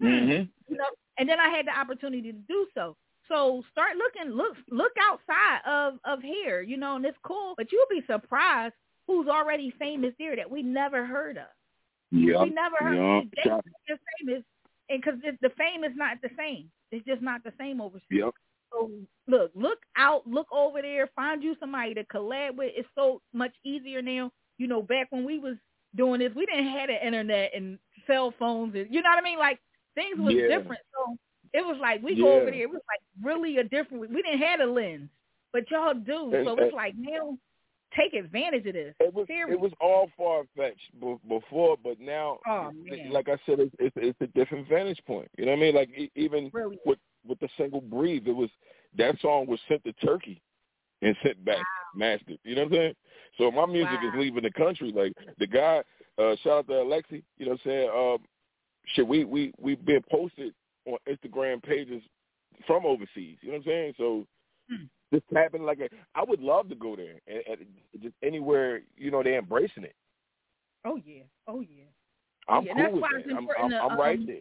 Mhm. 0.00 0.48
you 0.68 0.76
know, 0.76 0.84
and 1.18 1.28
then 1.28 1.38
I 1.40 1.48
had 1.50 1.66
the 1.66 1.78
opportunity 1.78 2.32
to 2.32 2.38
do 2.38 2.66
so. 2.74 2.96
So 3.28 3.62
start 3.70 3.96
looking, 3.96 4.30
look, 4.32 4.56
look 4.70 4.92
outside 5.00 5.60
of 5.66 5.98
of 6.04 6.22
here, 6.22 6.62
you 6.62 6.76
know, 6.76 6.96
and 6.96 7.04
it's 7.04 7.18
cool. 7.22 7.54
But 7.56 7.70
you'll 7.72 7.86
be 7.90 8.02
surprised 8.06 8.74
who's 9.06 9.28
already 9.28 9.70
famous 9.78 10.14
there 10.18 10.36
that 10.36 10.50
we 10.50 10.62
never 10.62 11.04
heard 11.04 11.36
of. 11.36 11.48
Yeah. 12.12 12.42
We 12.44 12.50
never 12.50 12.76
heard. 12.78 12.96
Yeah. 12.96 13.20
They 13.36 13.42
Shout- 13.50 13.64
just 13.88 14.00
famous, 14.20 14.44
and 14.88 15.02
because 15.02 15.20
the 15.40 15.50
fame 15.50 15.84
is 15.84 15.94
not 15.96 16.20
the 16.22 16.30
same. 16.36 16.70
It's 16.92 17.04
just 17.06 17.20
not 17.22 17.42
the 17.44 17.52
same 17.58 17.80
overseas. 17.80 18.06
Yep. 18.10 18.34
So 18.72 18.90
look, 19.26 19.50
look 19.54 19.78
out, 19.96 20.26
look 20.26 20.46
over 20.52 20.80
there, 20.82 21.08
find 21.16 21.42
you 21.42 21.56
somebody 21.60 21.94
to 21.94 22.04
collab 22.04 22.56
with. 22.56 22.72
It's 22.76 22.88
so 22.94 23.20
much 23.32 23.52
easier 23.64 24.02
now. 24.02 24.30
You 24.58 24.66
know, 24.68 24.82
back 24.82 25.08
when 25.10 25.24
we 25.24 25.38
was 25.38 25.56
doing 25.96 26.20
this, 26.20 26.32
we 26.34 26.46
didn't 26.46 26.68
have 26.68 26.88
the 26.88 27.04
internet 27.06 27.50
and 27.54 27.78
cell 28.06 28.32
phones, 28.38 28.74
and 28.74 28.86
you 28.92 29.02
know 29.02 29.10
what 29.10 29.18
I 29.18 29.22
mean. 29.22 29.38
Like 29.38 29.58
things 29.94 30.18
was 30.18 30.34
Yeah. 30.34 30.58
different. 30.58 30.82
So 30.94 31.16
it 31.52 31.66
was 31.66 31.76
like 31.80 32.02
we 32.02 32.14
go 32.16 32.32
over 32.40 32.50
there. 32.50 32.62
It 32.62 32.70
was 32.70 32.82
like 32.88 33.00
really 33.22 33.56
a 33.58 33.64
different. 33.64 34.08
We 34.10 34.22
didn't 34.22 34.38
have 34.40 34.60
a 34.60 34.66
lens, 34.66 35.08
but 35.52 35.70
y'all 35.70 35.94
do. 35.94 36.34
And- 36.34 36.46
so 36.46 36.52
it's 36.52 36.62
and- 36.64 36.72
like 36.72 36.94
now, 36.96 37.36
take 37.96 38.14
advantage 38.14 38.66
of 38.66 38.74
this. 38.74 38.94
It 39.00 39.12
was 39.12 39.26
Serious. 39.26 39.52
it 39.54 39.60
was 39.60 39.72
all 39.80 40.08
far 40.16 40.44
fetched 40.56 40.92
b- 41.00 41.16
before, 41.28 41.76
but 41.82 41.98
now, 41.98 42.38
Oh, 42.46 42.70
like 43.10 43.28
I 43.28 43.36
said, 43.46 43.58
it's, 43.58 43.74
it's 43.80 43.96
it's 43.96 44.20
a 44.20 44.28
different 44.38 44.68
vantage 44.68 45.00
point. 45.06 45.28
You 45.36 45.46
know 45.46 45.52
what 45.52 45.58
I 45.58 45.60
mean? 45.60 45.74
Like 45.74 45.88
e- 45.96 46.12
even 46.14 46.50
Really. 46.52 46.78
with 46.86 46.98
with 47.26 47.38
the 47.40 47.48
single 47.56 47.80
"Breathe," 47.80 48.26
it 48.26 48.34
was 48.34 48.50
that 48.96 49.18
song 49.20 49.46
was 49.46 49.60
sent 49.68 49.84
to 49.84 49.92
Turkey 49.94 50.42
and 51.02 51.16
sent 51.22 51.44
back 51.44 51.66
mastered. 51.94 52.38
You 52.44 52.54
know 52.56 52.62
what 52.62 52.72
I'm 52.72 52.78
saying? 52.78 52.94
So 53.38 53.50
my 53.50 53.66
music 53.66 54.00
is 54.02 54.12
leaving 54.14 54.42
the 54.42 54.50
country. 54.50 54.92
Like 54.92 55.14
the 55.38 55.46
guy, 55.46 55.82
uh, 56.18 56.36
shout 56.42 56.58
out 56.58 56.66
to 56.68 56.74
Alexi. 56.74 57.22
You 57.38 57.46
know 57.46 57.52
what 57.52 57.60
I'm 57.64 57.70
saying? 57.70 57.90
Um, 57.90 58.18
shit, 58.94 59.06
we 59.06 59.24
we 59.24 59.52
we 59.58 59.74
been 59.76 60.02
posted 60.10 60.54
on 60.86 60.98
Instagram 61.08 61.62
pages 61.62 62.02
from 62.66 62.84
overseas. 62.84 63.38
You 63.40 63.48
know 63.52 63.58
what 63.58 63.58
I'm 63.58 63.64
saying? 63.64 63.94
So 63.96 64.26
Hmm. 64.70 64.84
this 65.10 65.22
happened 65.34 65.66
like 65.66 65.80
a, 65.80 65.88
I 66.14 66.22
would 66.22 66.40
love 66.40 66.68
to 66.68 66.76
go 66.76 66.94
there 66.94 67.18
and, 67.26 67.42
and 67.48 67.66
just 68.00 68.14
anywhere 68.22 68.82
you 68.96 69.10
know 69.10 69.22
they're 69.22 69.38
embracing 69.38 69.84
it. 69.84 69.94
Oh 70.84 70.96
yeah. 71.04 71.24
Oh 71.48 71.60
yeah. 71.60 71.84
I'm 72.48 72.64
Yeah, 72.64 72.74
cool 72.74 72.82
that's 72.82 72.94
with 72.94 73.02
why 73.02 73.08
that. 73.14 73.20
it's 73.20 73.30
I'm, 73.30 73.48
I'm, 73.62 73.70
to, 73.70 73.82
I'm 73.82 73.98
right 73.98 74.18
um, 74.18 74.26
there. 74.26 74.40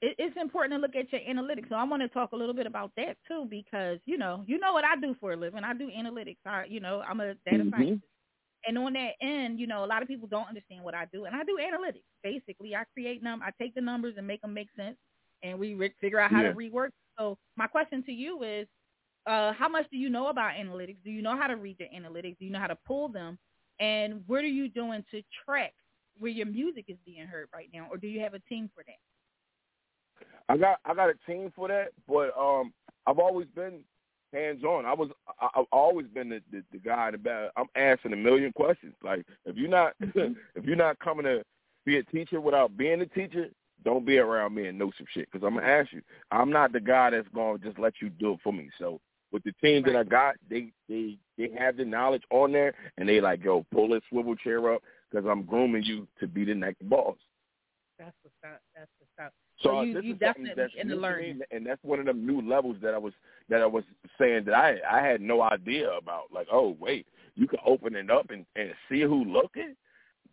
It, 0.00 0.16
it's 0.18 0.36
important 0.40 0.74
to 0.74 0.78
look 0.80 0.96
at 0.96 1.12
your 1.12 1.20
analytics. 1.22 1.68
So 1.68 1.76
I 1.76 1.84
want 1.84 2.02
to 2.02 2.08
talk 2.08 2.32
a 2.32 2.36
little 2.36 2.54
bit 2.54 2.66
about 2.66 2.92
that 2.96 3.16
too, 3.28 3.46
because 3.50 3.98
you 4.04 4.18
know, 4.18 4.44
you 4.46 4.58
know 4.58 4.72
what 4.72 4.84
I 4.84 4.96
do 4.96 5.14
for 5.20 5.32
a 5.32 5.36
living. 5.36 5.64
I 5.64 5.74
do 5.74 5.90
analytics. 5.90 6.38
I, 6.46 6.64
you 6.68 6.80
know, 6.80 7.02
I'm 7.02 7.20
a 7.20 7.34
data 7.46 7.64
Mhm. 7.64 7.70
scientist, 7.70 8.10
and 8.66 8.78
on 8.78 8.92
that 8.94 9.12
end, 9.20 9.60
you 9.60 9.66
know, 9.66 9.84
a 9.84 9.86
lot 9.86 10.02
of 10.02 10.08
people 10.08 10.28
don't 10.28 10.48
understand 10.48 10.84
what 10.84 10.94
I 10.94 11.06
do, 11.12 11.24
and 11.26 11.34
I 11.36 11.44
do 11.44 11.58
analytics. 11.60 12.04
Basically, 12.22 12.74
I 12.76 12.84
create 12.92 13.22
num, 13.22 13.42
I 13.42 13.50
take 13.60 13.74
the 13.74 13.80
numbers 13.82 14.14
and 14.18 14.26
make 14.26 14.42
them 14.42 14.54
make 14.54 14.68
sense, 14.76 14.96
and 15.42 15.58
we 15.58 15.74
re- 15.74 15.94
figure 16.00 16.20
out 16.20 16.30
how 16.32 16.42
Yeah. 16.42 16.44
to 16.44 16.52
rework. 16.52 16.90
So 17.18 17.38
my 17.56 17.66
question 17.66 18.02
to 18.04 18.12
you 18.12 18.42
is, 18.42 18.68
uh, 19.26 19.52
how 19.52 19.68
much 19.68 19.86
do 19.90 19.98
you 19.98 20.10
know 20.10 20.28
about 20.28 20.54
analytics? 20.54 21.02
Do 21.04 21.10
you 21.10 21.22
know 21.22 21.36
how 21.36 21.46
to 21.46 21.56
read 21.56 21.78
the 21.78 21.86
analytics? 21.94 22.38
Do 22.38 22.44
you 22.46 22.50
know 22.50 22.60
how 22.60 22.66
to 22.68 22.78
pull 22.86 23.08
them? 23.08 23.38
And 23.80 24.22
what 24.26 24.44
are 24.44 24.48
you 24.48 24.68
doing 24.68 25.04
to 25.10 25.22
track 25.44 25.74
where 26.18 26.30
your 26.30 26.46
music 26.46 26.86
is 26.88 26.98
being 27.04 27.26
heard 27.26 27.48
right 27.54 27.68
now, 27.72 27.88
or 27.90 27.98
do 27.98 28.08
you 28.08 28.20
have 28.20 28.34
a 28.34 28.40
team 28.40 28.70
for 28.74 28.84
that? 28.86 28.94
I 30.48 30.56
got 30.56 30.78
I 30.84 30.94
got 30.94 31.10
a 31.10 31.14
team 31.26 31.52
for 31.54 31.68
that, 31.68 31.88
but 32.08 32.36
um, 32.38 32.72
I've 33.06 33.18
always 33.18 33.46
been 33.54 33.80
hands 34.32 34.64
on. 34.64 34.84
I 34.86 34.94
was 34.94 35.10
I, 35.40 35.48
I've 35.54 35.66
always 35.72 36.06
been 36.08 36.28
the, 36.28 36.40
the 36.50 36.62
the 36.72 36.78
guy 36.78 37.08
in 37.08 37.12
the 37.12 37.18
back. 37.18 37.50
I'm 37.56 37.68
asking 37.76 38.12
a 38.12 38.16
million 38.16 38.52
questions. 38.52 38.94
Like 39.02 39.24
if 39.44 39.56
you're 39.56 39.68
not 39.68 39.94
Mm-hmm. 40.02 40.32
if 40.56 40.64
you're 40.64 40.76
not 40.76 40.98
coming 40.98 41.24
to 41.24 41.42
be 41.84 41.98
a 41.98 42.02
teacher 42.04 42.40
without 42.40 42.76
being 42.76 43.00
a 43.00 43.06
teacher, 43.06 43.48
don't 43.84 44.04
be 44.04 44.18
around 44.18 44.54
me 44.54 44.66
and 44.66 44.78
know 44.78 44.92
some 44.96 45.06
shit 45.12 45.28
because 45.30 45.46
I'm 45.46 45.54
gonna 45.54 45.66
ask 45.66 45.92
you. 45.92 46.02
I'm 46.30 46.50
not 46.50 46.72
the 46.72 46.80
guy 46.80 47.10
that's 47.10 47.28
gonna 47.34 47.58
just 47.58 47.78
let 47.78 47.94
you 48.00 48.10
do 48.10 48.32
it 48.32 48.40
for 48.42 48.52
me. 48.52 48.70
So 48.78 49.00
with 49.32 49.44
the 49.44 49.52
team 49.62 49.84
that 49.84 49.96
I 49.96 50.04
got, 50.04 50.36
they 50.48 50.72
they 50.88 51.16
they 51.38 51.50
have 51.58 51.76
the 51.76 51.84
knowledge 51.84 52.22
on 52.30 52.52
there, 52.52 52.74
and 52.98 53.08
they 53.08 53.20
like 53.20 53.44
yo 53.44 53.64
pull 53.72 53.88
this 53.88 54.02
swivel 54.08 54.34
chair 54.36 54.72
up 54.72 54.82
because 55.10 55.26
I'm 55.28 55.42
grooming 55.44 55.84
you 55.84 56.06
to 56.20 56.26
be 56.26 56.44
the 56.44 56.54
next 56.54 56.88
boss. 56.88 57.16
That's 57.98 58.16
what's 58.22 58.36
up. 58.44 58.60
That's 58.74 58.90
what's 58.98 59.26
up. 59.26 59.32
So, 59.62 59.68
So 59.70 59.82
you- 59.82 59.94
this 59.94 60.04
you 60.04 60.14
definitely 60.14 60.54
that's 60.56 60.74
in 60.74 60.88
the 60.88 60.96
learning. 60.96 61.40
and 61.50 61.66
that's 61.66 61.82
one 61.84 62.00
of 62.00 62.06
the 62.06 62.12
new 62.14 62.40
levels 62.40 62.76
that 62.82 62.94
I 62.94 62.98
was 62.98 63.12
that 63.48 63.60
I 63.62 63.66
was 63.66 63.84
saying 64.18 64.44
that 64.46 64.54
I 64.54 64.80
I 64.88 65.00
had 65.06 65.20
no 65.20 65.42
idea 65.42 65.90
about. 65.92 66.32
Like, 66.32 66.48
oh 66.50 66.76
wait, 66.80 67.06
you 67.36 67.46
can 67.46 67.58
open 67.64 67.94
it 67.94 68.10
up 68.10 68.30
and 68.30 68.46
and 68.56 68.72
see 68.88 69.00
who 69.02 69.24
looking, 69.24 69.76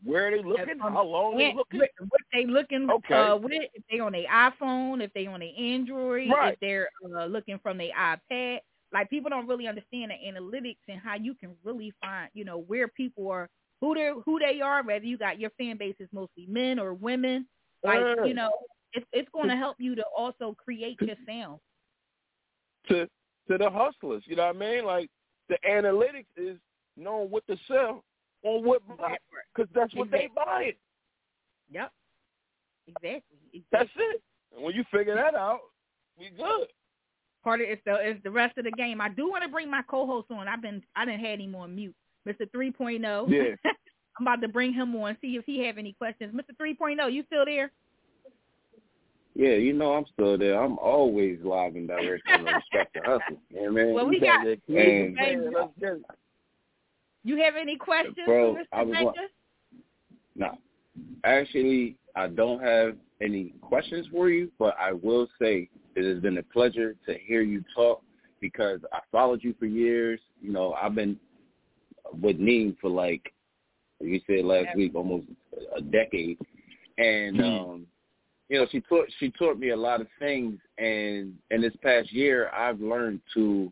where 0.03 0.28
are 0.28 0.32
they 0.32 0.43
looking, 0.43 0.80
um, 0.82 0.93
how 0.93 1.03
long 1.03 1.38
they 1.38 1.53
looking. 1.53 1.80
what, 1.80 2.21
they 2.34 2.45
looking 2.45 2.89
Okay. 2.89 3.13
uh, 3.15 3.36
with, 3.36 3.51
if 3.73 3.84
they 3.91 3.99
on 3.99 4.13
their 4.13 4.28
iPhone, 4.28 5.01
if 5.03 5.11
they 5.13 5.28
on 5.28 5.39
their 5.41 5.51
Android, 5.57 6.30
Right. 6.30 6.53
if 6.53 6.59
they're 6.59 6.89
uh, 7.17 7.25
looking 7.25 7.59
from 7.59 7.78
their 7.78 7.91
iPad. 7.93 8.59
Like 8.93 9.09
people 9.09 9.30
don't 9.30 9.47
really 9.47 9.67
understand 9.67 10.11
the 10.11 10.15
analytics 10.15 10.78
and 10.88 10.99
how 11.01 11.15
you 11.15 11.34
can 11.36 11.55
really 11.65 11.91
find, 12.01 12.30
you 12.34 12.45
know, 12.45 12.59
where 12.59 12.88
people 12.88 13.30
are, 13.30 13.49
who 13.82 13.93
they 13.93 14.11
who 14.25 14.39
they 14.39 14.61
are. 14.61 14.82
Whether 14.84 15.05
you 15.05 15.17
got 15.17 15.39
your 15.41 15.49
fan 15.57 15.78
base 15.78 15.95
is 15.99 16.07
mostly 16.13 16.45
men 16.47 16.80
or 16.80 16.93
women, 16.93 17.45
like 17.84 17.99
you 18.25 18.34
know, 18.34 18.49
it's 18.93 19.05
it's 19.11 19.29
going 19.33 19.49
to 19.49 19.55
help 19.55 19.77
you 19.79 19.95
to 19.95 20.03
also 20.15 20.55
create 20.63 20.97
your 21.01 21.15
sound. 21.27 21.59
to 22.89 23.07
to 23.49 23.57
the 23.57 23.69
hustlers. 23.69 24.23
You 24.25 24.35
know 24.35 24.47
what 24.47 24.55
I 24.55 24.59
mean? 24.59 24.85
Like 24.85 25.09
the 25.49 25.57
analytics 25.69 26.25
is 26.35 26.57
knowing 26.95 27.29
what 27.29 27.45
to 27.47 27.57
sell 27.67 28.03
on 28.43 28.65
what 28.65 28.81
because 28.88 29.69
that's 29.73 29.93
what 29.95 30.11
they 30.11 30.29
buy 30.35 30.63
it. 30.69 30.77
Yep. 31.71 31.91
Exactly. 32.88 33.38
exactly. 33.53 33.65
That's 33.71 33.89
it. 33.97 34.21
And 34.55 34.63
when 34.63 34.75
you 34.75 34.83
figure 34.91 35.15
that 35.15 35.35
out, 35.35 35.59
we 36.17 36.29
good. 36.35 36.67
part 37.43 37.61
of 37.61 37.67
it's 37.67 37.81
the 37.85 37.95
it's 37.95 38.23
the 38.23 38.31
rest 38.31 38.57
of 38.57 38.65
the 38.65 38.71
game. 38.71 39.01
I 39.01 39.09
do 39.09 39.29
want 39.29 39.43
to 39.43 39.49
bring 39.49 39.69
my 39.69 39.81
co-host 39.89 40.27
on. 40.31 40.47
I've 40.47 40.61
been 40.61 40.81
I 40.95 41.05
didn't 41.05 41.19
had 41.19 41.39
him 41.39 41.55
on 41.55 41.75
mute, 41.75 41.95
Mr. 42.27 42.49
3.0. 42.55 43.29
Yeah. 43.29 43.55
I'm 44.19 44.25
about 44.25 44.41
to 44.41 44.47
bring 44.47 44.73
him 44.73 44.95
on 44.95 45.15
see 45.21 45.35
if 45.35 45.45
he 45.45 45.63
have 45.65 45.77
any 45.77 45.93
questions. 45.93 46.33
Mr. 46.33 46.55
3.0, 46.59 47.13
you 47.13 47.23
still 47.27 47.45
there? 47.45 47.71
Yeah, 49.38 49.49
you 49.53 49.71
know 49.73 49.93
I'm 49.93 50.05
still 50.11 50.35
there. 50.35 50.59
I'm 50.59 50.79
always 50.79 51.38
live 51.43 51.75
and 51.75 51.88
direct 51.88 52.23
on 52.27 52.43
the 52.43 52.53
respect 52.53 52.95
to 52.95 53.01
hustle. 53.01 53.38
You 53.51 53.55
know 53.57 53.71
what 53.71 53.81
I 53.81 53.83
mean? 53.85 53.93
Well, 53.93 54.07
we 54.07 54.19
got 54.19 54.47
And- 54.47 55.13
Man, 55.13 55.53
let's 55.53 55.71
get 55.79 55.97
you 57.23 57.38
have 57.43 57.53
any 57.55 57.75
questions 57.75 58.15
Bro, 58.25 58.55
for 58.55 58.63
I 58.75 58.83
Mr. 58.83 58.88
was 58.88 58.95
Baker? 58.97 59.05
wa- 59.05 59.17
No. 60.35 60.57
Actually, 61.23 61.97
I 62.15 62.27
don't 62.27 62.61
have 62.63 62.95
any 63.21 63.53
questions 63.61 64.07
for 64.11 64.29
you, 64.29 64.49
but 64.57 64.75
I 64.79 64.93
will 64.93 65.27
say 65.39 65.69
it 65.95 66.03
has 66.03 66.19
been 66.19 66.39
a 66.39 66.43
pleasure 66.43 66.95
to 67.05 67.17
hear 67.19 67.41
you 67.43 67.63
talk 67.75 68.01
because 68.39 68.79
I 68.91 69.01
followed 69.11 69.43
you 69.43 69.53
for 69.59 69.67
years. 69.67 70.19
You 70.41 70.51
know, 70.51 70.73
I've 70.73 70.95
been 70.95 71.19
with 72.23 72.38
Neem 72.39 72.75
for 72.81 72.89
like 72.89 73.31
you 73.99 74.19
said 74.25 74.45
last 74.45 74.75
week, 74.75 74.95
almost 74.95 75.27
a 75.75 75.81
decade. 75.81 76.39
And 76.97 77.39
um 77.41 77.88
you 78.49 78.59
know, 78.59 78.67
she 78.71 78.81
taught 78.81 79.07
she 79.19 79.29
taught 79.31 79.59
me 79.59 79.69
a 79.69 79.75
lot 79.75 80.01
of 80.01 80.07
things 80.19 80.59
and 80.77 81.33
in 81.51 81.61
this 81.61 81.75
past 81.81 82.11
year 82.11 82.49
I've 82.49 82.79
learned 82.79 83.21
to 83.33 83.71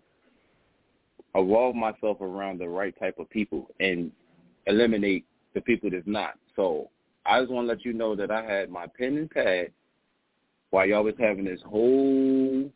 evolve 1.35 1.75
myself 1.75 2.21
around 2.21 2.59
the 2.59 2.67
right 2.67 2.97
type 2.99 3.19
of 3.19 3.29
people 3.29 3.67
and 3.79 4.11
eliminate 4.67 5.25
the 5.53 5.61
people 5.61 5.89
that's 5.89 6.07
not. 6.07 6.35
So 6.55 6.89
I 7.25 7.39
just 7.39 7.51
want 7.51 7.67
to 7.67 7.73
let 7.73 7.85
you 7.85 7.93
know 7.93 8.15
that 8.15 8.31
I 8.31 8.43
had 8.43 8.69
my 8.69 8.87
pen 8.87 9.17
and 9.17 9.29
pad 9.29 9.71
while 10.69 10.85
y'all 10.85 11.03
was 11.03 11.15
having 11.19 11.45
this 11.45 11.61
whole 11.65 12.69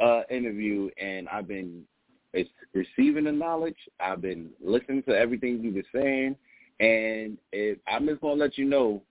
uh, 0.00 0.22
interview, 0.30 0.88
and 1.00 1.28
I've 1.28 1.48
been 1.48 1.82
it's 2.32 2.50
receiving 2.74 3.24
the 3.24 3.32
knowledge. 3.32 3.76
I've 3.98 4.20
been 4.20 4.50
listening 4.62 5.02
to 5.04 5.16
everything 5.16 5.62
you 5.62 5.72
were 5.74 6.00
saying, 6.00 6.36
and 6.80 7.38
it, 7.52 7.80
I'm 7.88 8.06
just 8.06 8.20
gonna 8.20 8.34
let 8.34 8.58
you 8.58 8.66
know. 8.66 9.02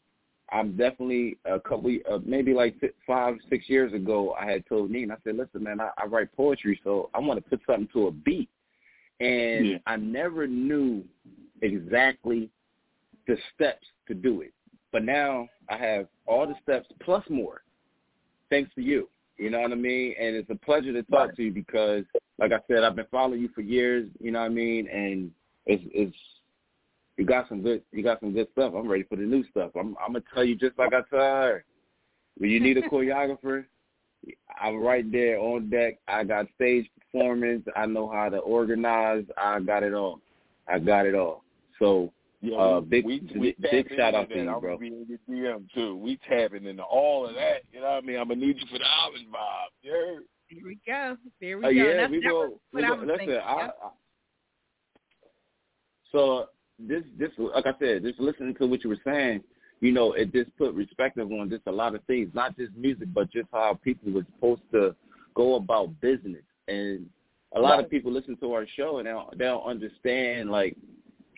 I'm 0.52 0.78
definitely 0.78 1.38
a 1.46 1.60
couple, 1.60 1.96
uh, 2.10 2.20
maybe 2.24 2.54
like 2.54 2.80
fi- 2.80 2.90
five, 3.08 3.36
six 3.50 3.68
years 3.68 3.94
ago, 3.94 4.36
I 4.40 4.50
had 4.52 4.66
told 4.68 4.92
Neen, 4.92 5.12
I 5.12 5.16
said, 5.24 5.38
listen, 5.38 5.64
man, 5.64 5.82
I, 5.82 5.90
I 5.98 6.06
write 6.06 6.36
poetry, 6.36 6.80
so 6.84 7.10
I 7.14 7.20
want 7.20 7.44
to 7.44 7.50
put 7.50 7.62
something 7.66 7.90
to 7.94 8.08
a 8.08 8.12
beat. 8.12 8.50
And 9.20 9.68
Yeah. 9.68 9.78
I 9.88 9.96
never 9.96 10.46
knew 10.46 11.04
exactly 11.62 12.50
the 13.28 13.38
steps 13.54 13.86
to 14.08 14.14
do 14.14 14.42
it. 14.42 14.54
But 14.92 15.04
now 15.04 15.50
I 15.70 15.78
have 15.78 16.08
all 16.28 16.46
the 16.48 16.56
steps 16.62 16.88
plus 17.02 17.24
more, 17.30 17.64
thanks 18.50 18.74
to 18.76 18.82
you. 18.82 19.10
You 19.38 19.50
know 19.50 19.60
what 19.60 19.72
I 19.72 19.76
mean? 19.76 20.16
And 20.20 20.36
it's 20.36 20.50
a 20.50 20.56
pleasure 20.56 20.94
to 20.94 21.04
talk 21.04 21.36
to 21.36 21.44
you 21.44 21.52
because, 21.52 22.06
like 22.40 22.54
I 22.54 22.60
said, 22.68 22.84
I've 22.84 22.96
been 22.96 23.08
following 23.12 23.42
you 23.42 23.50
for 23.54 23.62
years. 23.62 24.08
You 24.20 24.32
know 24.32 24.40
what 24.40 24.46
I 24.46 24.50
mean? 24.50 24.88
And 24.88 25.32
it's 25.66 25.84
it's 25.94 26.16
you 27.18 27.26
got 27.26 27.48
some 27.50 27.62
good 27.62 27.82
you 27.92 28.04
got 28.04 28.20
some 28.20 28.34
good 28.34 28.48
stuff. 28.54 28.74
I'm 28.76 28.88
ready 28.88 29.04
for 29.04 29.16
the 29.16 29.24
new 29.24 29.44
stuff. 29.50 29.72
I'm 29.76 29.96
I'm 30.00 30.14
gonna 30.14 30.24
tell 30.34 30.44
you 30.44 30.56
just 30.56 30.78
like 30.78 30.94
I 30.94 31.02
tell 31.10 31.20
her. 31.20 31.64
When 32.38 32.50
you 32.50 32.60
need 32.60 32.78
a 32.78 32.82
choreographer, 32.90 33.66
I'm 34.62 34.78
right 34.84 35.10
there 35.12 35.40
on 35.40 35.70
deck. 35.70 36.00
I 36.08 36.24
got 36.26 36.48
stage 36.56 36.90
performance. 37.00 37.66
I 37.76 37.86
know 37.86 38.10
how 38.10 38.30
to 38.30 38.38
organize. 38.40 39.24
I 39.38 39.60
got 39.62 39.84
it 39.84 39.94
all. 39.94 40.20
I 40.68 40.80
got 40.80 41.06
it 41.06 41.16
all. 41.16 41.44
So 41.80 42.12
Yeah, 42.42 42.58
Uh, 42.58 42.80
big- 42.82 43.06
we, 43.06 43.20
big- 43.22 43.38
we 43.38 43.56
big 43.62 43.86
tapping 43.88 43.98
shout 43.98 44.14
into 44.14 44.20
out 44.20 44.30
to 44.30 44.36
that. 44.36 44.44
you, 44.44 44.50
I'm 44.50 44.60
bro. 44.60 44.78
gonna 44.78 44.80
be 44.80 44.88
in 44.88 45.20
your 45.30 45.54
DM 45.56 45.70
too. 45.74 45.96
We 45.96 46.18
tapping 46.28 46.66
into 46.66 46.84
all 46.84 47.26
of 47.28 47.36
that. 47.36 47.62
You 47.72 47.80
know 47.80 47.92
what 47.92 48.04
I 48.04 48.06
mean? 48.06 48.18
I'm 48.20 48.28
gonna 48.28 48.42
need 48.42 48.58
you 48.60 48.68
for 48.70 48.78
the 48.80 48.86
island 48.86 49.28
vibe. 49.32 49.72
Yeah. 49.82 50.20
There 50.52 50.64
we 50.66 50.78
go. 50.86 51.18
There 51.42 51.58
we 51.58 51.66
Oh 51.66 51.70
go. 51.70 51.70
yeah, 51.70 51.94
That's, 51.98 52.12
we 52.12 52.20
that 52.22 52.30
go. 52.30 52.40
was 52.40 52.52
We 52.74 52.82
what 52.82 52.84
I 52.84 52.88
go 52.90 52.96
was 53.00 53.08
listen, 53.08 53.18
thinking. 53.20 53.38
I, 53.38 53.54
I, 53.54 53.70
so 56.12 56.46
this, 56.80 57.04
this, 57.18 57.32
like 57.38 57.66
I 57.66 57.74
said, 57.80 58.04
just 58.04 58.20
listening 58.20 58.56
to 58.56 58.68
what 58.68 58.84
you 58.84 58.90
were 58.90 59.00
saying, 59.04 59.42
you 59.82 59.92
know, 59.92 60.14
it 60.14 60.32
just 60.34 60.56
put 60.58 60.76
perspective 60.76 61.32
on 61.32 61.50
just 61.50 61.64
a 61.68 61.72
lot 61.72 61.96
of 61.96 62.04
things, 62.06 62.30
not 62.34 62.58
just 62.58 62.76
music, 62.76 63.08
but 63.14 63.32
just 63.32 63.48
how 63.52 63.80
people 63.84 64.12
were 64.12 64.26
supposed 64.36 64.62
to 64.72 64.96
go 65.36 65.56
about 65.56 66.00
business. 66.02 66.44
And 66.68 67.08
a 67.56 67.60
lot 67.60 67.80
of 67.80 67.90
people 67.90 68.12
listen 68.12 68.38
to 68.38 68.54
our 68.54 68.66
show 68.76 68.98
and 68.98 69.08
they 69.08 69.12
don't, 69.12 69.38
they 69.38 69.46
don't 69.46 69.66
understand 69.66 70.50
like 70.50 70.76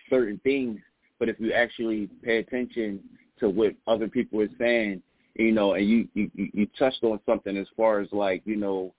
certain 0.10 0.40
things. 0.44 0.80
But 1.20 1.30
if 1.30 1.40
you 1.40 1.52
actually 1.52 2.10
pay 2.24 2.38
attention 2.38 3.00
to 3.40 3.50
what 3.50 3.74
other 3.88 4.08
people 4.08 4.42
are 4.42 4.50
saying, 4.60 5.02
you 5.36 5.52
know, 5.52 5.74
and 5.74 5.88
you 5.88 6.08
you, 6.14 6.32
you 6.34 6.50
you 6.54 6.68
touched 6.78 7.04
on 7.04 7.20
something 7.26 7.58
as 7.58 7.68
far 7.76 8.00
as 8.00 8.08
like 8.12 8.42
you 8.46 8.56
know 8.56 8.94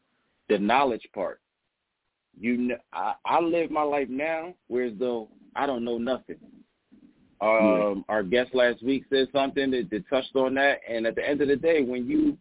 the 0.48 0.58
knowledge 0.58 1.06
part. 1.14 1.40
You, 2.40 2.56
kn- 2.56 2.80
I, 2.92 3.14
I 3.24 3.40
live 3.40 3.70
my 3.70 3.82
life 3.82 4.08
now, 4.08 4.54
whereas 4.68 4.92
though 4.98 5.28
I 5.56 5.66
don't 5.66 5.84
know 5.84 5.98
nothing. 5.98 6.36
Um, 7.40 8.04
Our 8.08 8.22
guest 8.22 8.54
last 8.54 8.82
week 8.82 9.04
said 9.10 9.28
something 9.32 9.70
that, 9.70 9.88
that 9.90 10.08
touched 10.08 10.34
on 10.34 10.54
that, 10.54 10.80
and 10.88 11.06
at 11.06 11.14
the 11.14 11.28
end 11.28 11.40
of 11.40 11.48
the 11.48 11.56
day, 11.56 11.82
when 11.82 12.08
you 12.08 12.36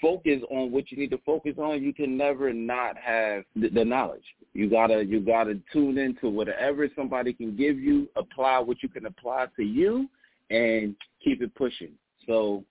focus 0.00 0.40
on 0.50 0.70
what 0.70 0.90
you 0.90 0.98
need 0.98 1.10
to 1.10 1.18
focus 1.24 1.54
on, 1.58 1.82
you 1.82 1.92
can 1.92 2.16
never 2.16 2.52
not 2.52 2.96
have 2.96 3.42
the, 3.56 3.70
the 3.70 3.84
knowledge. 3.84 4.24
You 4.52 4.68
gotta 4.70 5.04
you 5.04 5.20
gotta 5.20 5.58
tune 5.72 5.98
into 5.98 6.28
whatever 6.28 6.88
somebody 6.94 7.32
can 7.32 7.56
give 7.56 7.78
you, 7.78 8.08
apply 8.14 8.58
what 8.60 8.82
you 8.82 8.88
can 8.88 9.06
apply 9.06 9.46
to 9.56 9.62
you, 9.64 10.08
and 10.50 10.94
keep 11.22 11.42
it 11.42 11.54
pushing. 11.54 11.92
So 12.26 12.64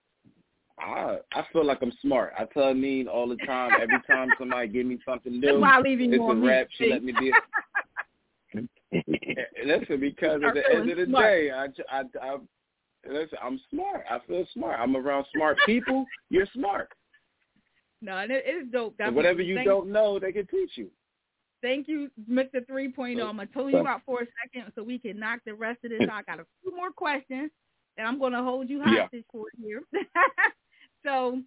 I 0.83 1.17
I 1.33 1.45
feel 1.53 1.65
like 1.65 1.79
I'm 1.81 1.93
smart. 2.01 2.33
I 2.37 2.45
tell 2.45 2.73
Neen 2.73 3.07
all 3.07 3.27
the 3.29 3.37
time. 3.45 3.71
Every 3.81 3.99
time 4.05 4.29
somebody 4.37 4.67
give 4.67 4.85
me 4.85 4.99
something 5.05 5.39
That's 5.39 5.53
new, 5.53 5.61
why 5.61 5.77
I 5.77 5.79
leave 5.79 6.01
you 6.01 6.11
it's 6.11 6.21
on 6.21 6.31
a 6.31 6.35
mute, 6.35 6.47
rap. 6.49 6.67
She 6.77 6.89
let 6.89 7.03
me 7.03 7.13
be. 7.13 7.31
listen, 9.65 9.99
because 9.99 10.41
at 10.45 10.53
the 10.53 10.63
end 10.75 10.89
of 10.89 10.97
the 10.97 11.05
smart. 11.05 11.23
day, 11.23 11.51
I, 11.51 11.65
I, 11.91 12.03
I 12.21 12.37
listen. 13.09 13.37
I'm 13.43 13.59
smart. 13.71 14.03
I 14.09 14.19
feel 14.27 14.45
smart. 14.53 14.79
I'm 14.79 14.95
around 14.95 15.25
smart 15.33 15.57
people. 15.65 16.05
You're 16.29 16.47
smart. 16.53 16.89
No, 18.01 18.17
and 18.17 18.31
it 18.31 18.43
is 18.45 18.69
dope. 18.71 18.89
And 18.91 18.97
Definitely. 18.97 19.15
whatever 19.15 19.41
you 19.41 19.55
Thank- 19.55 19.67
don't 19.67 19.89
know, 19.91 20.19
they 20.19 20.31
can 20.33 20.45
teach 20.47 20.71
you. 20.75 20.89
Thank 21.61 21.87
you, 21.87 22.11
Mr. 22.29 22.55
3.0. 22.69 23.23
I'm 23.25 23.37
going 23.37 23.47
to 23.47 23.53
tell 23.53 23.69
you 23.69 23.77
about 23.77 24.01
for 24.05 24.21
a 24.23 24.25
second 24.43 24.73
so 24.75 24.83
we 24.83 24.99
can 24.99 25.17
knock 25.17 25.39
the 25.45 25.53
rest 25.53 25.79
of 25.85 25.91
this 25.91 26.01
out. 26.11 26.23
I 26.27 26.31
got 26.35 26.41
a 26.41 26.45
few 26.61 26.75
more 26.75 26.91
questions 26.91 27.51
that 27.95 28.03
I'm 28.03 28.19
going 28.19 28.33
to 28.33 28.43
hold 28.43 28.69
you 28.69 28.79
Yeah. 28.79 29.03
hostage 29.03 29.23
for 29.31 29.45
here. 29.63 29.81
so, 31.05 31.41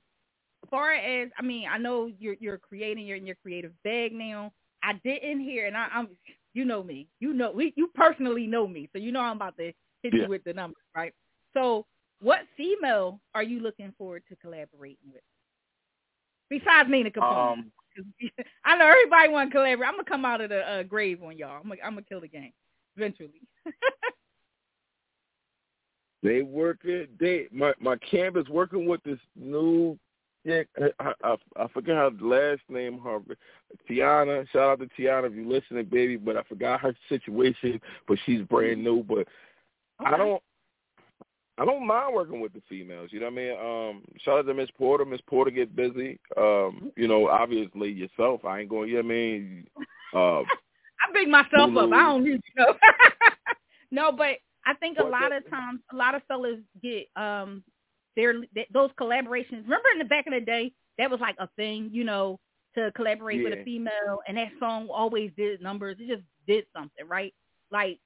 as 0.65 0.71
far 0.71 0.93
as, 0.95 1.29
I 1.39 1.43
mean, 1.43 1.67
I 1.71 1.79
know 1.79 2.11
you're 2.19 2.37
you're 2.41 2.59
creating, 2.59 3.07
you're 3.07 3.17
in 3.17 3.27
your 3.27 3.37
creative 3.37 3.73
bag 3.85 4.13
now. 4.13 4.53
I 4.83 4.95
didn't 5.05 5.41
hear, 5.41 5.67
and 5.67 5.77
I, 5.77 5.89
I'm 5.93 6.09
you 6.55 6.65
know 6.65 6.83
me, 6.83 7.09
you 7.21 7.33
know 7.33 7.51
we 7.53 7.73
you 7.77 7.89
personally 7.95 8.47
know 8.47 8.67
me, 8.67 8.89
so 8.93 8.99
you 8.99 9.13
know 9.13 9.21
I'm 9.21 9.37
about 9.37 9.57
to 9.59 9.73
hit 10.03 10.13
Yeah. 10.13 10.25
you 10.25 10.29
with 10.29 10.45
the 10.45 10.53
numbers, 10.55 10.83
right? 10.95 11.13
So, 11.55 11.87
what 12.21 12.41
female 12.57 13.21
are 13.35 13.43
you 13.43 13.61
looking 13.61 13.93
forward 13.99 14.23
to 14.29 14.37
collaborating 14.37 15.11
with? 15.13 15.23
Besides 16.51 16.89
Nina 16.91 17.11
Capone. 17.11 17.53
Um, 17.59 17.73
I 18.65 18.77
know 18.77 18.87
everybody 18.87 19.29
want 19.31 19.51
to 19.51 19.57
collaborate. 19.57 19.89
I'm 19.89 19.95
gonna 19.95 20.05
come 20.05 20.25
out 20.25 20.41
of 20.41 20.51
the 20.51 20.61
uh, 20.71 20.83
grave 20.85 21.23
on 21.23 21.37
y'all. 21.37 21.57
I'm 21.63 21.69
gonna, 21.69 21.81
I'm 21.85 21.93
gonna 21.95 22.03
kill 22.09 22.21
the 22.21 22.29
game 22.29 22.53
eventually. 22.97 23.41
They 26.27 26.43
working. 26.43 27.07
They 27.21 27.47
my 27.53 27.73
my 27.79 27.97
camp 27.99 28.37
is 28.37 28.49
working 28.49 28.87
with 28.89 29.01
this 29.05 29.21
new. 29.37 29.97
Yeah, 30.45 30.63
I, 30.99 31.13
I 31.23 31.37
I 31.57 31.69
forget 31.69 31.95
her 31.95 32.11
last 32.21 32.63
name. 32.69 32.99
Her 32.99 33.21
Tiana. 33.89 34.45
Shout 34.51 34.63
out 34.63 34.81
to 34.81 34.89
Tiana 35.01 35.29
if 35.29 35.35
you 35.35 35.49
listening, 35.49 35.85
baby. 35.85 36.17
But 36.17 36.37
I 36.37 36.43
forgot 36.43 36.81
her 36.81 36.97
situation. 37.09 37.81
But 38.09 38.19
she's 38.27 38.43
brand 38.43 38.83
new. 38.83 39.05
But 39.05 39.29
I 40.05 40.17
don't. 40.17 40.43
I 41.59 41.65
don't 41.65 41.87
mind 41.87 42.13
working 42.13 42.41
with 42.41 42.53
the 42.53 42.63
females. 42.69 43.11
You 43.13 43.21
know 43.21 43.27
what 43.27 43.33
I 43.33 43.37
mean? 43.37 43.53
Um, 43.53 44.05
shout 44.25 44.41
out 44.41 44.47
to 44.47 44.55
Miss 44.55 44.69
Porter. 44.77 45.05
Miss 45.05 45.23
Porter 45.29 45.53
get 45.53 45.77
busy. 45.77 46.19
Um, 46.37 46.91
you 46.97 47.07
know, 47.07 47.29
obviously 47.29 47.93
yourself. 47.93 48.45
I 48.45 48.61
ain't 48.61 48.69
going. 48.69 48.89
You 48.89 48.97
know 48.97 49.03
what 49.03 49.13
I 49.13 49.17
mean? 49.17 49.67
Uh, 50.13 50.41
I 50.41 51.13
big 51.15 51.29
myself 51.29 51.71
Lulu. 51.71 51.87
up. 51.87 51.93
I 51.93 52.03
don't 52.03 52.25
need 52.25 52.41
to 52.57 52.63
know. 52.63 52.75
no, 53.93 54.13
but 54.13 54.39
I 54.67 54.75
think 54.75 54.99
a 54.99 55.05
lot 55.05 55.33
of 55.33 55.49
times, 55.49 55.81
a 55.93 55.97
lot 55.97 56.15
of 56.15 56.23
fellas 56.29 56.59
get 56.83 57.07
um 57.17 57.63
their 58.17 58.33
th- 58.55 58.69
those 58.73 58.91
collaborations. 59.01 59.63
Remember 59.65 59.89
in 59.93 59.99
the 59.99 60.05
back 60.05 60.27
of 60.27 60.33
the 60.35 60.41
day, 60.41 60.73
that 60.99 61.11
was 61.11 61.21
like 61.21 61.37
a 61.39 61.49
thing, 61.57 61.91
you 61.93 62.05
know, 62.05 62.39
to 62.75 62.93
collaborate 62.97 63.43
with 63.43 63.53
a 63.59 63.65
female, 63.65 64.21
and 64.29 64.37
that 64.37 64.49
song 64.59 64.89
always 64.91 65.31
did 65.37 65.63
numbers. 65.63 65.97
It 66.01 66.09
just 66.09 66.23
did 66.47 66.65
something, 66.75 67.07
right? 67.09 67.33
Like, 67.71 67.99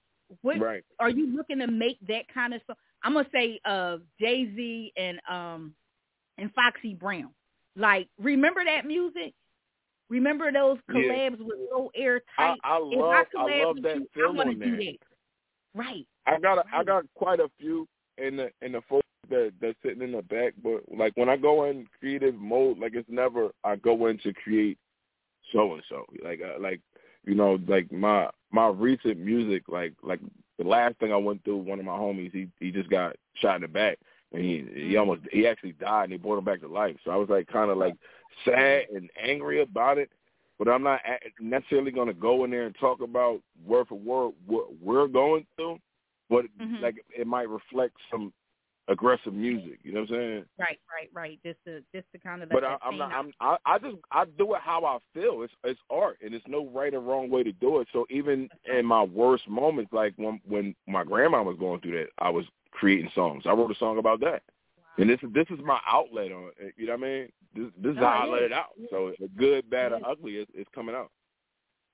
what 0.42 0.60
right. 0.60 0.84
are 1.00 1.10
you 1.10 1.34
looking 1.36 1.58
to 1.58 1.66
make 1.66 1.98
that 2.08 2.24
kind 2.32 2.54
of 2.54 2.60
song? 2.66 2.76
I'm 3.02 3.14
gonna 3.14 3.28
say 3.32 3.60
uh 3.64 3.98
Jay 4.20 4.52
Z 4.54 4.92
and 4.96 5.20
um 5.28 5.74
and 6.38 6.52
Foxy 6.54 6.94
Brown. 6.94 7.30
Like, 7.76 8.08
remember 8.18 8.64
that 8.64 8.86
music? 8.86 9.32
Remember 10.08 10.50
those 10.52 10.78
Yeah. 10.88 10.94
collabs 11.02 11.38
with 11.38 11.58
so 11.70 11.90
I, 11.96 12.00
airtight? 12.00 12.58
I 12.64 12.78
If 12.78 12.98
love 13.00 13.26
I 13.36 13.38
I 13.38 13.64
love 13.64 13.76
that 13.82 13.96
you, 13.96 14.08
I 14.14 14.18
film 14.18 14.38
on 14.40 14.46
do 14.54 14.58
there. 14.58 14.76
that. 14.76 14.98
Right. 15.74 16.06
I 16.30 16.38
got 16.38 16.58
a, 16.58 16.64
I 16.72 16.84
got 16.84 17.04
quite 17.14 17.40
a 17.40 17.50
few 17.58 17.86
in 18.18 18.36
the 18.36 18.50
in 18.62 18.72
the 18.72 18.82
folks 18.88 19.06
that 19.28 19.52
that's 19.60 19.76
sitting 19.82 20.02
in 20.02 20.12
the 20.12 20.22
back, 20.22 20.54
but 20.62 20.82
like 20.96 21.12
when 21.16 21.28
I 21.28 21.36
go 21.36 21.64
in 21.64 21.86
creative 21.98 22.34
mode, 22.34 22.78
like 22.78 22.94
it's 22.94 23.08
never 23.08 23.50
I 23.64 23.76
go 23.76 24.06
in 24.06 24.18
to 24.18 24.32
create 24.32 24.78
so 25.52 25.74
and 25.74 25.82
so. 25.88 26.06
Like 26.22 26.40
uh, 26.40 26.60
like 26.60 26.80
you 27.24 27.34
know 27.34 27.58
like 27.66 27.90
my 27.90 28.28
my 28.52 28.68
recent 28.68 29.18
music 29.18 29.64
like 29.68 29.94
like 30.02 30.20
the 30.58 30.64
last 30.64 30.96
thing 30.98 31.12
I 31.12 31.16
went 31.16 31.44
through 31.44 31.58
one 31.58 31.78
of 31.78 31.84
my 31.84 31.96
homies 31.96 32.32
he 32.32 32.48
he 32.60 32.70
just 32.70 32.90
got 32.90 33.16
shot 33.34 33.56
in 33.56 33.62
the 33.62 33.68
back 33.68 33.98
and 34.32 34.42
he 34.42 34.66
he 34.74 34.96
almost 34.96 35.22
he 35.32 35.46
actually 35.46 35.72
died 35.72 36.04
and 36.04 36.12
they 36.12 36.16
brought 36.16 36.38
him 36.38 36.44
back 36.44 36.60
to 36.60 36.68
life. 36.68 36.96
So 37.04 37.10
I 37.10 37.16
was 37.16 37.28
like 37.28 37.48
kind 37.48 37.70
of 37.70 37.78
like 37.78 37.94
sad 38.44 38.84
and 38.94 39.10
angry 39.20 39.62
about 39.62 39.98
it. 39.98 40.10
But 40.58 40.68
I'm 40.68 40.82
not 40.82 41.00
necessarily 41.40 41.90
going 41.90 42.08
to 42.08 42.14
go 42.14 42.44
in 42.44 42.50
there 42.50 42.66
and 42.66 42.76
talk 42.78 43.00
about 43.00 43.40
word 43.64 43.88
for 43.88 43.94
word 43.94 44.34
what 44.46 44.66
we're 44.78 45.06
going 45.06 45.46
through 45.56 45.78
but 46.30 46.46
Mhm. 46.58 46.80
like 46.80 47.04
it 47.14 47.26
might 47.26 47.48
reflect 47.48 47.96
some 48.10 48.32
aggressive 48.88 49.34
music. 49.34 49.80
You 49.82 49.92
know 49.92 50.00
what 50.00 50.10
I'm 50.10 50.16
saying? 50.16 50.46
Right, 50.58 50.80
right, 50.92 51.10
right. 51.12 51.40
Just 51.44 51.58
to 51.64 51.82
just 51.94 52.10
to 52.12 52.18
kind 52.18 52.42
of 52.42 52.48
But 52.48 52.64
I, 52.64 52.76
I'm 52.82 52.98
not. 52.98 53.12
I'm. 53.12 53.32
I, 53.40 53.56
I 53.66 53.78
just. 53.78 53.96
I 54.10 54.24
do 54.24 54.54
it 54.54 54.60
how 54.62 54.84
I 54.84 54.98
feel. 55.14 55.42
It's 55.42 55.52
it's 55.64 55.80
art, 55.90 56.18
and 56.22 56.34
it's 56.34 56.46
no 56.46 56.66
right 56.66 56.92
or 56.94 57.00
wrong 57.00 57.30
way 57.30 57.42
to 57.42 57.52
do 57.52 57.80
it. 57.80 57.88
So 57.92 58.06
even 58.10 58.48
in 58.70 58.86
my 58.86 59.02
worst 59.02 59.48
moments, 59.48 59.92
like 59.92 60.14
when 60.16 60.40
when 60.46 60.74
my 60.86 61.04
grandma 61.04 61.42
was 61.42 61.56
going 61.58 61.80
through 61.80 61.98
that, 61.98 62.08
I 62.18 62.30
was 62.30 62.44
creating 62.72 63.10
songs. 63.14 63.44
I 63.46 63.52
wrote 63.52 63.70
a 63.70 63.74
song 63.76 63.98
about 63.98 64.20
that, 64.20 64.42
and 64.98 65.08
this 65.08 65.18
is 65.22 65.32
this 65.32 65.46
is 65.50 65.58
my 65.64 65.80
outlet 65.86 66.32
on 66.32 66.50
it. 66.58 66.74
You 66.76 66.86
know 66.86 66.92
what 66.96 67.04
I 67.04 67.08
mean? 67.08 67.32
This 67.54 67.66
this 67.78 67.90
is 67.92 67.96
No, 67.96 68.06
how 68.06 68.26
I 68.26 68.26
let 68.26 68.42
it 68.42 68.52
out. 68.52 68.70
So 68.90 69.12
good, 69.36 69.68
bad, 69.70 69.92
or 69.92 70.00
ugly 70.06 70.36
is 70.36 70.48
is 70.54 70.66
coming 70.74 70.94
out. 70.94 71.10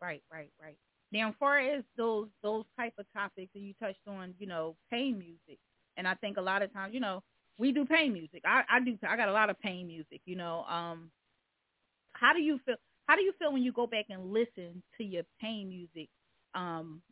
Right, 0.01 0.23
right, 0.33 0.51
right. 0.61 0.77
Now, 1.13 1.29
as 1.29 1.35
far 1.39 1.59
as 1.59 1.85
those 1.97 2.29
those 2.43 2.65
type 2.79 2.95
of 2.99 3.07
topics 3.13 3.51
that 3.55 3.61
you 3.61 3.75
touched 3.81 4.07
on, 4.07 4.35
you 4.39 4.47
know, 4.47 4.77
pain 4.91 5.19
music, 5.19 5.59
and 5.97 6.07
I 6.07 6.15
think 6.15 6.37
a 6.37 6.43
lot 6.43 6.63
of 6.63 6.73
times, 6.73 6.95
you 6.95 7.01
know, 7.01 7.23
we 7.59 7.73
do 7.73 7.85
pain 7.85 8.13
music. 8.13 8.43
I 8.45 8.63
I 8.69 8.81
do. 8.81 8.99
I 9.09 9.17
got 9.17 9.29
a 9.29 9.33
lot 9.33 9.51
of 9.51 9.61
pain 9.61 9.87
music. 9.87 10.21
You 10.25 10.37
know, 10.37 10.65
um, 10.69 11.11
how 12.13 12.33
do 12.33 12.41
you 12.41 12.59
feel? 12.65 12.77
How 13.07 13.17
do 13.17 13.23
you 13.23 13.33
feel 13.39 13.53
when 13.53 13.63
you 13.63 13.73
go 13.73 13.87
back 13.87 14.07
and 14.11 14.33
listen 14.33 14.83
to 14.99 15.05
your 15.05 15.23
pain 15.41 15.69
music? 15.69 16.09
Um, 16.55 17.03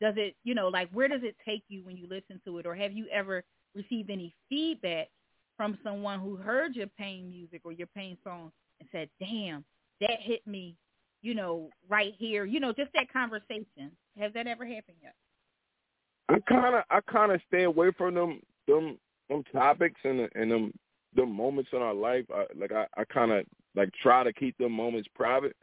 does 0.00 0.14
it, 0.16 0.34
you 0.44 0.54
know, 0.54 0.68
like 0.68 0.90
where 0.92 1.08
does 1.08 1.22
it 1.22 1.36
take 1.44 1.62
you 1.68 1.84
when 1.84 1.96
you 1.96 2.06
listen 2.08 2.40
to 2.46 2.58
it, 2.58 2.66
or 2.66 2.74
have 2.74 2.92
you 2.92 3.06
ever 3.12 3.44
received 3.74 4.10
any 4.10 4.34
feedback 4.48 5.08
from 5.56 5.78
someone 5.84 6.20
who 6.20 6.36
heard 6.36 6.74
your 6.74 6.86
pain 6.98 7.28
music 7.28 7.60
or 7.64 7.72
your 7.72 7.86
pain 7.88 8.16
song 8.24 8.50
and 8.80 8.88
said, 8.90 9.10
"Damn, 9.20 9.64
that 10.00 10.20
hit 10.20 10.46
me," 10.46 10.76
you 11.22 11.34
know, 11.34 11.70
right 11.88 12.14
here, 12.18 12.44
you 12.44 12.60
know, 12.60 12.72
just 12.72 12.92
that 12.94 13.12
conversation. 13.12 13.90
Has 14.18 14.32
that 14.34 14.46
ever 14.46 14.66
happened 14.66 14.98
yet? 15.02 15.14
I 16.28 16.38
kind 16.48 16.74
of 16.74 16.82
I 16.90 17.00
kind 17.10 17.32
of 17.32 17.40
stay 17.48 17.62
away 17.62 17.90
from 17.96 18.14
them 18.14 18.40
them 18.66 18.98
them 19.28 19.42
topics 19.52 20.00
and 20.04 20.28
and 20.34 20.50
them 20.50 20.72
them 21.14 21.32
moments 21.32 21.70
in 21.72 21.80
our 21.80 21.94
life. 21.94 22.24
I, 22.34 22.46
like 22.56 22.72
I 22.72 22.86
I 22.96 23.04
kind 23.04 23.32
of 23.32 23.46
like 23.74 23.90
try 24.02 24.22
to 24.24 24.32
keep 24.32 24.58
them 24.58 24.72
moments 24.72 25.08
private. 25.14 25.56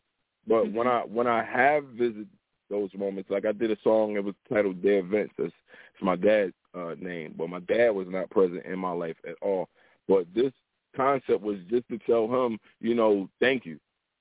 But 0.48 0.72
when 0.72 0.88
I 0.88 1.02
when 1.02 1.28
I 1.28 1.44
have 1.44 1.84
visited 1.90 2.28
those 2.70 2.90
moments, 2.98 3.30
like 3.30 3.46
I 3.46 3.52
did 3.52 3.72
a 3.72 3.78
song 3.84 4.16
it 4.16 4.24
was 4.24 4.36
titled 4.52 4.82
"Dead 4.82 5.04
Events." 5.06 5.34
That's 5.38 5.54
it's 5.94 6.04
my 6.04 6.16
dad's 6.16 6.54
uh, 6.74 6.96
name, 7.00 7.36
but 7.38 7.50
my 7.50 7.60
dad 7.60 7.90
was 7.90 8.08
not 8.10 8.30
present 8.30 8.66
in 8.66 8.80
my 8.80 8.92
life 8.92 9.18
at 9.28 9.36
all. 9.42 9.70
But 10.08 10.26
this 10.34 10.54
concept 10.96 11.42
was 11.42 11.58
just 11.70 11.88
to 11.90 12.00
tell 12.00 12.26
him, 12.26 12.58
you 12.80 12.96
know, 12.96 13.30
thank 13.40 13.66
you 13.66 13.80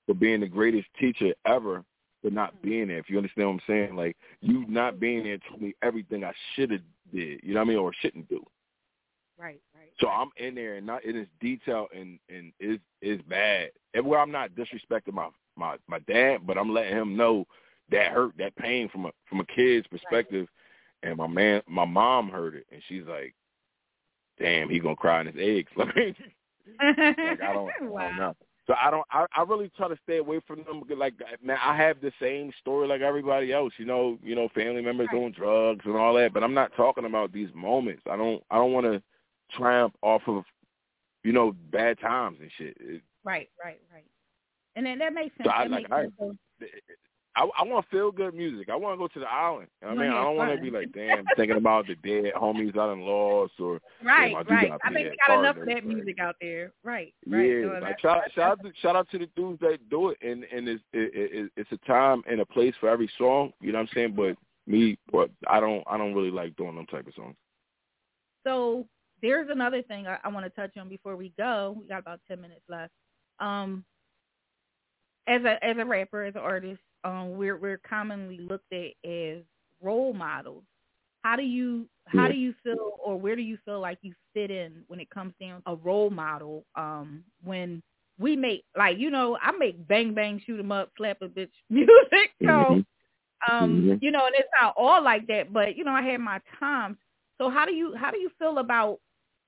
for 0.09 0.15
being 0.15 0.41
the 0.41 0.49
greatest 0.49 0.89
teacher 0.99 1.35
ever 1.47 1.85
for 2.23 2.31
not 2.31 2.55
mm-hmm. 2.55 2.69
being 2.69 2.89
there. 2.89 2.99
If 2.99 3.11
you 3.11 3.19
understand 3.19 3.49
what 3.49 3.55
I'm 3.55 3.61
saying, 3.67 3.95
like 3.95 4.17
you 4.41 4.65
not 4.67 4.99
being 4.99 5.23
there 5.23 5.39
told 5.49 5.61
me 5.61 5.75
everything 5.83 6.25
I 6.25 6.33
should 6.55 6.71
have 6.71 6.81
did. 7.13 7.41
You 7.43 7.53
know 7.53 7.61
what 7.61 7.67
I 7.67 7.69
mean, 7.69 7.79
or 7.79 7.93
shouldn't 8.01 8.29
do. 8.29 8.43
Right, 9.39 9.61
right. 9.77 9.93
So 10.01 10.09
I'm 10.09 10.31
in 10.39 10.55
there 10.55 10.77
and 10.77 10.87
not 10.87 11.05
it 11.05 11.15
is 11.15 11.29
detail 11.41 11.87
and 11.95 12.19
and 12.31 12.53
is 12.59 12.79
is 13.03 13.21
bad. 13.29 13.71
Well, 14.03 14.21
I'm 14.21 14.33
not 14.33 14.53
disrespecting 14.53 15.13
my 15.13 15.29
my 15.57 15.77
my 15.87 15.99
dad, 16.01 16.47
but 16.47 16.57
I'm 16.57 16.73
letting 16.73 16.97
him 16.97 17.17
know 17.17 17.45
that 17.91 18.13
hurt, 18.13 18.33
that 18.39 18.57
pain 18.57 18.89
from 18.89 19.07
a 19.07 19.11
from 19.29 19.41
a 19.41 19.47
kid's 19.47 19.87
perspective. 19.89 20.49
And 21.03 21.19
my 21.19 21.29
man, 21.29 21.63
my 21.69 21.85
mom 21.85 22.31
heard 22.31 22.55
it, 22.57 22.67
and 22.73 22.83
she's 22.89 23.05
like, 23.07 23.35
"Damn, 24.41 24.71
he 24.71 24.81
gonna 24.81 24.97
cry 24.97 25.21
in 25.21 25.27
his 25.27 25.37
eggs." 25.39 25.71
Like, 26.81 26.97
I 26.99 27.53
don't, 27.55 27.71
I 27.81 27.85
wow. 27.87 28.09
don't 28.09 28.17
know. 28.19 28.37
So 28.69 28.75
I 28.81 28.91
don't. 28.91 29.05
I, 29.11 29.25
I 29.35 29.43
really 29.45 29.71
try 29.77 29.89
to 29.89 29.99
stay 30.05 30.19
away 30.19 30.41
from 30.47 30.62
them. 30.64 30.81
Because, 30.81 30.99
like, 30.99 31.14
man, 31.43 31.57
I 31.64 31.75
have 31.75 32.03
the 32.03 32.12
same 32.21 32.53
story 32.61 32.87
like 32.87 33.01
everybody 33.01 33.51
else. 33.53 33.73
You 33.79 33.87
know, 33.87 34.19
you 34.23 34.35
know, 34.35 34.49
family 34.55 34.83
members 34.83 35.09
Right. 35.11 35.19
doing 35.19 35.33
drugs 35.33 35.87
and 35.87 35.97
all 35.97 36.12
that. 36.14 36.35
But 36.35 36.45
I'm 36.45 36.53
not 36.53 36.73
talking 36.77 37.07
about 37.07 37.33
these 37.33 37.49
moments. 37.55 38.03
I 38.11 38.16
don't. 38.16 38.43
I 38.51 38.57
don't 38.57 38.73
want 38.75 38.85
to 38.87 39.03
triumph 39.57 39.95
off 40.03 40.21
of, 40.27 40.45
you 41.25 41.33
know, 41.33 41.53
bad 41.71 41.99
times 41.99 42.39
and 42.43 42.51
shit. 42.59 42.77
It, 42.79 43.01
Right, 43.25 43.49
right, 43.62 43.81
right. 43.93 44.05
And 44.77 44.87
then 44.87 44.99
that 45.01 45.12
makes 45.12 45.35
sense. 45.37 45.47
So 45.49 45.51
I 45.53 45.64
that 45.66 45.71
like- 45.71 45.91
makes 45.91 46.19
sense. 46.19 46.71
I, 47.39 47.49
I 47.61 47.62
want 47.62 47.86
feel 47.89 48.11
good 48.11 48.34
music. 48.34 48.68
I 48.68 48.74
want 48.74 48.95
to 48.95 48.99
go 48.99 49.07
to 49.07 49.20
the 49.20 49.30
island. 49.30 49.68
I 49.86 49.95
mean, 49.95 50.11
I 50.11 50.24
don't 50.24 50.36
want 50.36 50.57
to 50.57 50.61
be 50.61 50.70
like, 50.70 50.93
damn, 50.95 51.24
thinking 51.36 51.57
about 51.57 51.86
the 51.86 51.95
dead 51.95 52.32
homies 52.34 52.70
I 52.70 52.89
done 52.89 53.03
lost 53.03 53.53
or 53.61 53.80
right, 54.03 54.34
right. 54.51 54.72
I 54.84 54.93
think 54.93 55.11
we 55.11 55.16
got 55.24 55.39
enough 55.39 55.57
of 55.57 55.66
that 55.66 55.86
music 55.86 56.18
out 56.18 56.34
there. 56.41 56.72
Right, 56.82 57.14
right. 57.28 57.47
Yeah, 57.47 57.78
like 57.80 58.01
shout, 58.01 58.22
shout 58.34 58.53
out 58.53 58.62
to 58.64 58.72
shout 58.82 58.97
out 58.97 59.09
to 59.11 59.18
the 59.18 59.28
dudes 59.36 59.61
that 59.61 59.78
do 59.89 60.09
it, 60.09 60.18
and 60.20 60.45
and 60.53 60.68
it's 60.68 60.82
it, 60.93 61.12
it, 61.14 61.53
it's 61.57 61.70
a 61.70 61.86
time 61.86 62.22
and 62.28 62.41
a 62.41 62.47
place 62.47 62.74
for 62.80 62.89
every 62.89 63.11
song. 63.16 63.53
You 63.61 63.70
know 63.70 63.78
what 63.78 63.89
I'm 63.91 63.95
saying? 63.95 64.14
But 64.16 64.36
me, 64.66 64.99
but 65.12 65.30
I 65.49 65.61
don't 65.61 65.84
I 65.86 65.97
don't 65.97 66.14
really 66.14 66.32
like 66.32 66.57
doing 66.57 66.74
them 66.74 66.86
type 66.86 67.07
of 67.07 67.14
songs. 67.14 67.36
So 68.45 68.84
there's 69.22 69.49
another 69.49 69.82
thing 69.82 70.09
I, 70.09 70.18
I 70.24 70.28
want 70.28 70.45
to 70.45 70.51
touch 70.51 70.76
on 70.76 70.89
before 70.89 71.14
we 71.14 71.32
go. 71.39 71.76
We 71.80 71.86
got 71.86 72.01
about 72.01 72.18
ten 72.26 72.41
minutes 72.41 72.62
left. 72.68 72.93
Um, 73.39 73.84
as 75.28 75.45
a 75.45 75.64
as 75.64 75.76
a 75.78 75.84
rapper, 75.84 76.24
as 76.24 76.34
an 76.34 76.41
artist, 76.41 76.80
um, 77.05 77.36
we're 77.36 77.57
we're 77.57 77.78
commonly 77.78 78.38
looked 78.38 78.72
at 78.72 78.92
as 79.09 79.42
role 79.82 80.12
models. 80.12 80.64
How 81.22 81.36
do 81.36 81.42
you 81.42 81.88
how 82.07 82.22
Yeah. 82.26 82.32
do 82.32 82.38
you 82.38 82.55
feel, 82.62 82.92
or 83.05 83.16
where 83.18 83.36
do 83.36 83.42
you 83.42 83.59
feel 83.64 83.80
like 83.80 83.99
you 84.03 84.14
fit 84.34 84.51
in 84.51 84.84
when 84.88 85.01
it 85.01 85.11
comes 85.11 85.34
down 85.40 85.62
to 85.62 85.72
a 85.72 85.76
role 85.76 86.11
model? 86.11 86.64
Um, 86.74 87.24
when 87.44 87.82
we 88.18 88.36
make 88.36 88.64
like 88.76 88.99
you 88.99 89.11
know, 89.11 89.38
I 89.42 89.53
make 89.53 89.86
bang 89.88 90.14
bang 90.14 90.40
shoot 90.44 90.59
'em 90.61 90.72
up, 90.72 90.90
slap 90.96 91.22
a 91.22 91.28
bitch 91.28 91.51
music. 91.70 92.30
So 92.44 92.49
Mhm. 92.49 92.84
um 93.51 93.82
Mhm. 93.82 94.03
you 94.03 94.11
know 94.11 94.26
and 94.26 94.34
it's 94.36 94.49
not 94.61 94.74
all 94.76 95.03
like 95.03 95.26
that 95.28 95.53
but 95.53 95.76
you 95.76 95.84
know 95.84 95.92
i 95.92 96.03
had 96.03 96.18
my 96.20 96.40
times 96.59 96.96
so 97.38 97.49
how 97.51 97.64
do 97.64 97.72
you 97.74 97.94
how 97.94 98.11
do 98.11 98.18
you 98.18 98.30
feel 98.38 98.59
about 98.59 98.99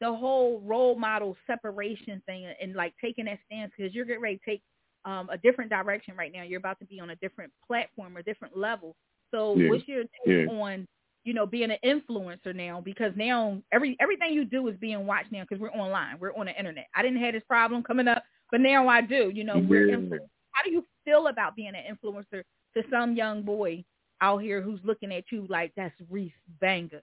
the 0.00 0.12
whole 0.12 0.60
role 0.60 0.94
model 0.94 1.36
separation 1.46 2.22
thing 2.26 2.46
and, 2.46 2.56
and 2.62 2.74
like 2.74 2.94
taking 3.00 3.24
that 3.26 3.38
stance 3.46 3.72
because 3.76 3.94
you're 3.94 4.04
getting 4.04 4.22
ready 4.22 4.36
to 4.38 4.44
take 4.44 4.62
um, 5.04 5.28
a 5.30 5.38
different 5.38 5.70
direction 5.70 6.14
right 6.16 6.32
now. 6.32 6.42
You're 6.42 6.58
about 6.58 6.78
to 6.80 6.84
be 6.86 7.00
on 7.00 7.10
a 7.10 7.16
different 7.16 7.52
platform, 7.66 8.16
a 8.16 8.22
different 8.22 8.56
level. 8.56 8.94
So 9.30 9.56
Yeah. 9.56 9.68
what's 9.68 9.88
your 9.88 10.02
take 10.02 10.26
Yeah. 10.26 10.46
on 10.46 10.86
you 11.24 11.34
know 11.34 11.46
being 11.46 11.70
an 11.70 11.78
influencer 11.84 12.54
now? 12.54 12.80
Because 12.80 13.14
now 13.16 13.60
every 13.72 13.96
everything 14.00 14.32
you 14.32 14.44
do 14.44 14.66
is 14.68 14.76
being 14.78 15.06
watched 15.06 15.32
now 15.32 15.42
because 15.42 15.60
we're 15.60 15.70
online, 15.72 16.18
we're 16.18 16.34
on 16.34 16.46
the 16.46 16.58
internet. 16.58 16.88
I 16.94 17.02
didn't 17.02 17.18
have 17.20 17.34
this 17.34 17.44
problem 17.44 17.82
coming 17.82 18.08
up, 18.08 18.24
but 18.50 18.60
now 18.60 18.88
I 18.88 19.00
do. 19.00 19.30
You 19.30 19.44
know, 19.44 19.58
we're 19.58 19.88
Yeah. 19.88 19.96
influ- 19.96 20.28
how 20.52 20.62
do 20.64 20.70
you 20.70 20.84
feel 21.04 21.28
about 21.28 21.54
being 21.56 21.74
an 21.74 21.84
influencer 21.96 22.42
to 22.74 22.84
some 22.90 23.14
young 23.14 23.42
boy 23.42 23.84
out 24.20 24.38
here 24.42 24.60
who's 24.60 24.80
looking 24.84 25.12
at 25.12 25.30
you 25.32 25.46
like 25.48 25.72
that's 25.76 25.94
Reese 26.10 26.32
Banga? 26.60 27.02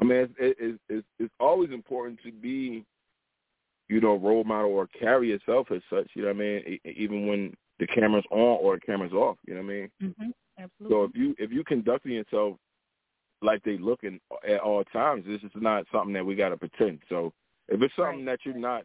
I 0.00 0.04
mean, 0.04 0.18
it's, 0.18 0.34
it's 0.60 0.78
it's 0.88 1.06
it's 1.20 1.34
always 1.38 1.70
important 1.70 2.20
to 2.24 2.32
be, 2.32 2.84
you 3.92 4.00
know, 4.00 4.16
role 4.16 4.42
model 4.42 4.70
or 4.70 4.86
carry 4.86 5.28
yourself 5.28 5.70
as 5.70 5.82
such. 5.90 6.08
You 6.14 6.22
know 6.22 6.28
what 6.28 6.36
I 6.36 6.38
mean? 6.38 6.80
Even 6.96 7.26
when 7.26 7.54
the 7.78 7.86
camera's 7.86 8.24
on 8.30 8.58
or 8.62 8.76
the 8.76 8.80
camera's 8.80 9.12
off. 9.12 9.36
You 9.46 9.54
know 9.54 9.60
what 9.60 9.70
I 9.70 9.74
mean? 9.74 9.90
Mm-hmm. 10.02 10.30
Absolutely. 10.58 10.94
So 10.94 11.04
if 11.04 11.10
you 11.14 11.34
if 11.38 11.52
you 11.52 11.62
conducting 11.64 12.12
yourself 12.12 12.56
like 13.42 13.62
they 13.64 13.76
looking 13.76 14.18
at 14.48 14.60
all 14.60 14.82
times, 14.84 15.24
this 15.26 15.42
is 15.42 15.50
not 15.54 15.84
something 15.92 16.14
that 16.14 16.24
we 16.24 16.34
got 16.34 16.50
to 16.50 16.56
pretend. 16.56 17.00
So 17.10 17.34
if 17.68 17.82
it's 17.82 17.94
something 17.94 18.24
that 18.24 18.40
you're 18.44 18.54
not 18.54 18.84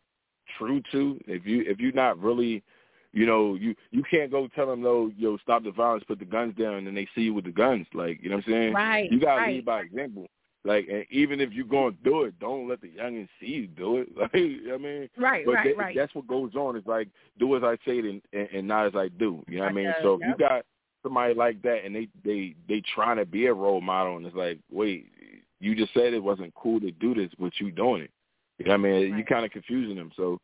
true 0.58 0.82
to, 0.92 1.18
if 1.26 1.46
you 1.46 1.64
if 1.66 1.80
you're 1.80 1.94
not 1.94 2.20
really, 2.20 2.62
you 3.14 3.26
know, 3.26 3.56
you 3.56 3.76
you 3.92 4.04
can't 4.12 4.30
go 4.32 4.50
tell 4.56 4.68
them 4.68 4.82
no, 4.82 5.10
yo, 5.16 5.38
stop 5.38 5.64
the 5.64 5.72
violence, 5.72 6.04
put 6.06 6.20
the 6.20 6.26
guns 6.26 6.54
down, 6.56 6.86
and 6.86 6.98
they 6.98 7.08
see 7.16 7.22
you 7.22 7.34
with 7.34 7.46
the 7.46 7.52
guns. 7.52 7.88
Like 7.94 8.22
you 8.22 8.30
know 8.30 8.38
what 8.38 8.48
I'm 8.48 8.52
saying? 8.52 8.74
Right, 8.74 9.10
You 9.10 9.22
gotta 9.22 9.42
right. 9.42 9.56
lead 9.56 9.66
by 9.66 9.82
example. 9.82 10.28
Like, 10.68 10.90
and 10.92 11.06
even 11.10 11.40
if 11.40 11.54
you're 11.54 11.66
gonna 11.66 11.96
do 12.04 12.24
it, 12.24 12.38
don't 12.40 12.68
let 12.68 12.82
the 12.82 12.90
youngins 12.90 13.30
see 13.40 13.48
you 13.48 13.68
do 13.68 13.98
it. 13.98 14.10
Like, 14.18 14.34
you 14.36 14.66
know 14.66 14.74
what 14.74 14.82
I 14.82 14.84
mean, 14.84 15.10
Right, 15.18 15.46
but 15.46 15.54
right, 15.54 15.64
that- 15.68 15.78
right. 15.78 15.96
that's 15.96 16.14
what 16.14 16.28
goes 16.28 16.56
on. 16.56 16.76
It's 16.76 16.86
like 16.86 17.08
do 17.40 17.56
as 17.56 17.64
I 17.64 17.78
say 17.86 18.00
and, 18.00 18.22
and, 18.34 18.50
and 18.54 18.68
not 18.68 18.86
as 18.86 18.96
I 18.96 19.08
do. 19.08 19.44
You 19.48 19.60
know 19.60 19.64
what 19.64 19.70
I 19.72 19.74
mean? 19.74 19.88
I 19.88 20.02
So 20.02 20.18
know, 20.18 20.20
if 20.22 20.28
you 20.28 20.36
got 20.38 20.66
somebody 21.04 21.34
like 21.34 21.62
that 21.62 21.86
and 21.86 21.96
they 21.96 22.10
they 22.26 22.54
they 22.68 22.82
trying 22.94 23.16
to 23.16 23.26
be 23.26 23.46
a 23.46 23.54
role 23.54 23.80
model 23.80 24.18
and 24.18 24.26
it's 24.26 24.36
like, 24.36 24.60
wait, 24.70 25.10
you 25.62 25.74
just 25.74 25.94
said 25.94 26.14
it 26.14 26.22
wasn't 26.22 26.54
cool 26.54 26.82
to 26.82 26.92
do 26.92 27.16
this, 27.16 27.32
but 27.40 27.54
you 27.60 27.72
doing 27.72 28.02
it. 28.02 28.12
You 28.58 28.66
know 28.66 28.72
what 28.72 28.80
I 28.80 28.92
mean? 28.92 29.18
You 29.18 29.24
kind 29.24 29.46
of 29.46 29.52
confusing 29.52 29.96
them. 29.96 30.12
So 30.18 30.42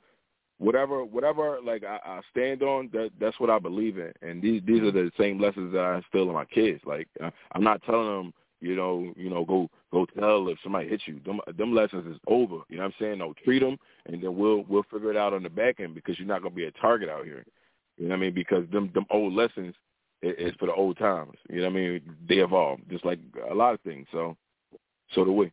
whatever 0.58 1.04
whatever 1.04 1.58
like 1.62 1.84
I, 1.84 2.00
I 2.06 2.22
stand 2.32 2.64
on, 2.64 2.90
that 2.94 3.12
that's 3.20 3.40
what 3.42 3.50
I 3.50 3.60
believe 3.60 3.98
in. 3.98 4.14
And 4.22 4.42
these 4.42 4.62
these 4.66 4.84
are 4.84 4.92
the 4.92 5.12
same 5.20 5.38
lessons 5.38 5.74
that 5.74 5.82
I 5.82 5.98
instill 5.98 6.30
in 6.30 6.34
my 6.34 6.46
kids. 6.46 6.82
Like 6.86 7.10
uh, 7.22 7.32
I'm 7.52 7.64
not 7.64 7.84
telling 7.84 8.08
them, 8.08 8.34
you 8.64 8.76
know, 8.78 9.14
you 9.18 9.30
know, 9.30 9.44
go 9.44 9.70
go 9.92 10.06
tell 10.18 10.48
if 10.48 10.58
somebody 10.64 10.88
hits 10.88 11.04
you. 11.06 11.20
Them 11.26 11.42
them 11.58 11.76
lessons 11.76 12.08
is 12.08 12.20
over. 12.28 12.60
You 12.70 12.78
know 12.78 12.84
what 12.84 12.88
I'm 12.88 12.94
saying? 13.00 13.18
No, 13.20 13.34
treat 13.44 13.60
them, 13.60 13.78
and 14.06 14.24
then 14.24 14.38
we'll 14.38 14.64
we'll 14.70 14.86
figure 14.92 15.12
it 15.12 15.18
out 15.18 15.34
on 15.34 15.44
the 15.44 15.50
back 15.50 15.80
end 15.82 15.96
because 15.96 16.18
you're 16.18 16.28
not 16.28 16.42
gonna 16.42 16.56
be 16.56 16.66
a 16.66 16.72
target 16.72 17.10
out 17.10 17.26
here. 17.26 17.46
You 17.98 18.06
know 18.08 18.12
what 18.12 18.20
I 18.20 18.22
mean? 18.22 18.34
Because 18.34 18.64
them 18.72 18.90
them 18.94 19.06
old 19.12 19.34
lessons 19.34 19.76
i- 20.24 20.28
is 20.28 20.54
for 20.60 20.68
the 20.68 20.74
old 20.74 20.98
times. 20.98 21.34
You 21.50 21.58
know 21.58 21.64
what 21.64 21.72
I 21.72 21.76
mean? 21.76 22.16
They 22.28 22.36
evolve 22.36 22.80
just 22.90 23.04
like 23.04 23.20
a 23.50 23.54
lot 23.54 23.74
of 23.74 23.82
things. 23.82 24.08
So 24.14 24.38
so 25.14 25.26
do 25.26 25.34
we. 25.34 25.52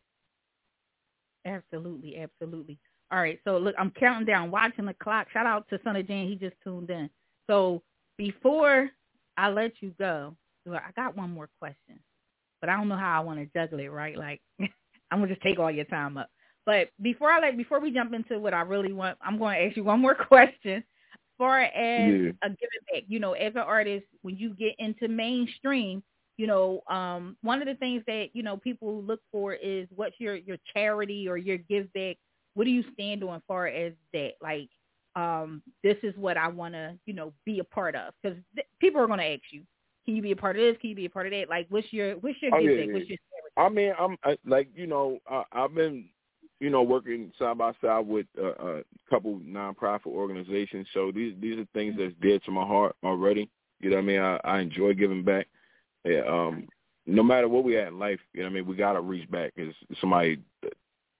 Absolutely, 1.45 2.17
absolutely. 2.17 2.77
All 3.11 3.19
right, 3.19 3.39
so 3.43 3.57
look, 3.57 3.75
I'm 3.77 3.91
counting 3.91 4.25
down, 4.25 4.51
watching 4.51 4.85
the 4.85 4.93
clock. 4.93 5.27
Shout 5.33 5.45
out 5.45 5.67
to 5.69 5.79
Son 5.83 5.97
of 5.97 6.07
Jan, 6.07 6.27
he 6.27 6.35
just 6.35 6.55
tuned 6.63 6.89
in. 6.89 7.09
So 7.47 7.81
before 8.17 8.89
I 9.37 9.49
let 9.49 9.73
you 9.81 9.93
go, 9.99 10.33
I 10.71 10.91
got 10.95 11.17
one 11.17 11.31
more 11.31 11.49
question, 11.59 11.99
but 12.61 12.69
I 12.69 12.77
don't 12.77 12.87
know 12.87 12.97
how 12.97 13.17
I 13.19 13.23
want 13.25 13.39
to 13.39 13.59
juggle 13.59 13.79
it. 13.79 13.87
Right, 13.91 14.17
like 14.17 14.41
I'm 14.59 15.19
gonna 15.19 15.27
just 15.27 15.41
take 15.41 15.59
all 15.59 15.71
your 15.71 15.85
time 15.85 16.17
up. 16.17 16.29
But 16.65 16.89
before 17.01 17.31
I 17.31 17.39
like 17.39 17.57
before 17.57 17.79
we 17.79 17.91
jump 17.91 18.13
into 18.13 18.39
what 18.39 18.53
I 18.53 18.61
really 18.61 18.93
want, 18.93 19.17
I'm 19.21 19.37
going 19.37 19.57
to 19.59 19.65
ask 19.65 19.75
you 19.77 19.83
one 19.83 19.99
more 20.01 20.15
question. 20.27 20.77
As 20.77 21.37
far 21.37 21.61
as 21.61 21.73
Yeah. 21.75 22.31
a 22.43 22.49
giving 22.49 22.83
back, 22.93 23.03
you 23.07 23.19
know, 23.19 23.33
as 23.33 23.53
an 23.55 23.61
artist, 23.61 24.05
when 24.21 24.37
you 24.37 24.51
get 24.53 24.75
into 24.77 25.07
mainstream, 25.07 26.03
you 26.37 26.47
know, 26.47 26.81
um, 26.87 27.35
one 27.41 27.61
of 27.61 27.67
the 27.67 27.75
things 27.75 28.03
that 28.07 28.27
you 28.33 28.43
know 28.43 28.57
people 28.57 29.01
look 29.03 29.21
for 29.31 29.53
is 29.53 29.87
what's 29.95 30.19
your 30.19 30.35
your 30.35 30.57
charity 30.73 31.27
or 31.27 31.37
your 31.37 31.57
give 31.57 31.91
back. 31.93 32.17
What 32.53 32.65
do 32.65 32.69
you 32.71 32.83
stand 32.93 33.23
on 33.23 33.35
as 33.37 33.41
far 33.47 33.67
as 33.67 33.93
that? 34.13 34.33
Like, 34.41 34.69
um, 35.15 35.61
this 35.83 35.97
is 36.03 36.15
what 36.17 36.37
I 36.37 36.47
want 36.47 36.73
to, 36.73 36.97
you 37.05 37.13
know, 37.13 37.33
be 37.45 37.59
a 37.59 37.63
part 37.63 37.95
of 37.95 38.13
because 38.21 38.37
th- 38.55 38.67
people 38.79 39.01
are 39.01 39.07
going 39.07 39.19
to 39.19 39.25
ask 39.33 39.41
you, 39.51 39.63
can 40.05 40.15
you 40.15 40.21
be 40.21 40.31
a 40.31 40.35
part 40.35 40.55
of 40.55 40.61
this? 40.61 40.77
Can 40.81 40.89
you 40.89 40.95
be 40.95 41.05
a 41.05 41.09
part 41.09 41.27
of 41.27 41.31
that? 41.31 41.49
Like, 41.49 41.67
what's 41.69 41.91
your 41.91 42.15
what's 42.15 42.41
your 42.41 42.53
Oh, 42.55 42.59
yeah, 42.59 42.71
yeah, 42.71 42.93
What's 42.93 43.09
your 43.09 43.17
I 43.57 43.69
mean, 43.69 43.93
I'm 43.99 44.17
I, 44.23 44.37
like 44.45 44.69
you 44.75 44.87
know, 44.87 45.19
I, 45.29 45.43
I've 45.51 45.75
been 45.75 46.05
you 46.59 46.69
know 46.69 46.83
working 46.83 47.31
side 47.37 47.57
by 47.57 47.73
side 47.81 48.07
with 48.07 48.27
uh, 48.41 48.79
a 48.79 48.83
couple 49.09 49.39
nonprofit 49.39 50.07
organizations. 50.07 50.87
So 50.93 51.11
these 51.13 51.35
these 51.39 51.59
are 51.59 51.67
things 51.73 51.95
that's 51.97 52.13
dear 52.21 52.39
to 52.39 52.51
my 52.51 52.65
heart 52.65 52.95
already. 53.03 53.49
You 53.79 53.89
know 53.89 53.97
what 53.97 54.03
I 54.03 54.05
mean? 54.05 54.19
I, 54.19 54.39
I 54.43 54.59
enjoy 54.59 54.93
giving 54.93 55.23
back. 55.23 55.47
Yeah, 56.03 56.21
um, 56.27 56.67
no 57.05 57.23
matter 57.23 57.47
what 57.47 57.63
we 57.63 57.77
at 57.77 57.89
in 57.89 57.99
life, 57.99 58.19
you 58.33 58.41
know 58.41 58.47
what 58.47 58.51
I 58.51 58.55
mean. 58.55 58.65
We 58.67 58.75
gotta 58.75 59.01
reach 59.01 59.29
back 59.29 59.53
because 59.55 59.73
somebody 59.99 60.39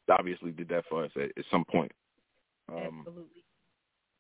obviously 0.10 0.52
did 0.52 0.70
that 0.70 0.86
for 0.90 1.06
us 1.06 1.12
at, 1.16 1.32
at 1.38 1.46
some 1.50 1.66
point. 1.66 1.92
Um, 2.70 3.06
Absolutely. 3.08 3.44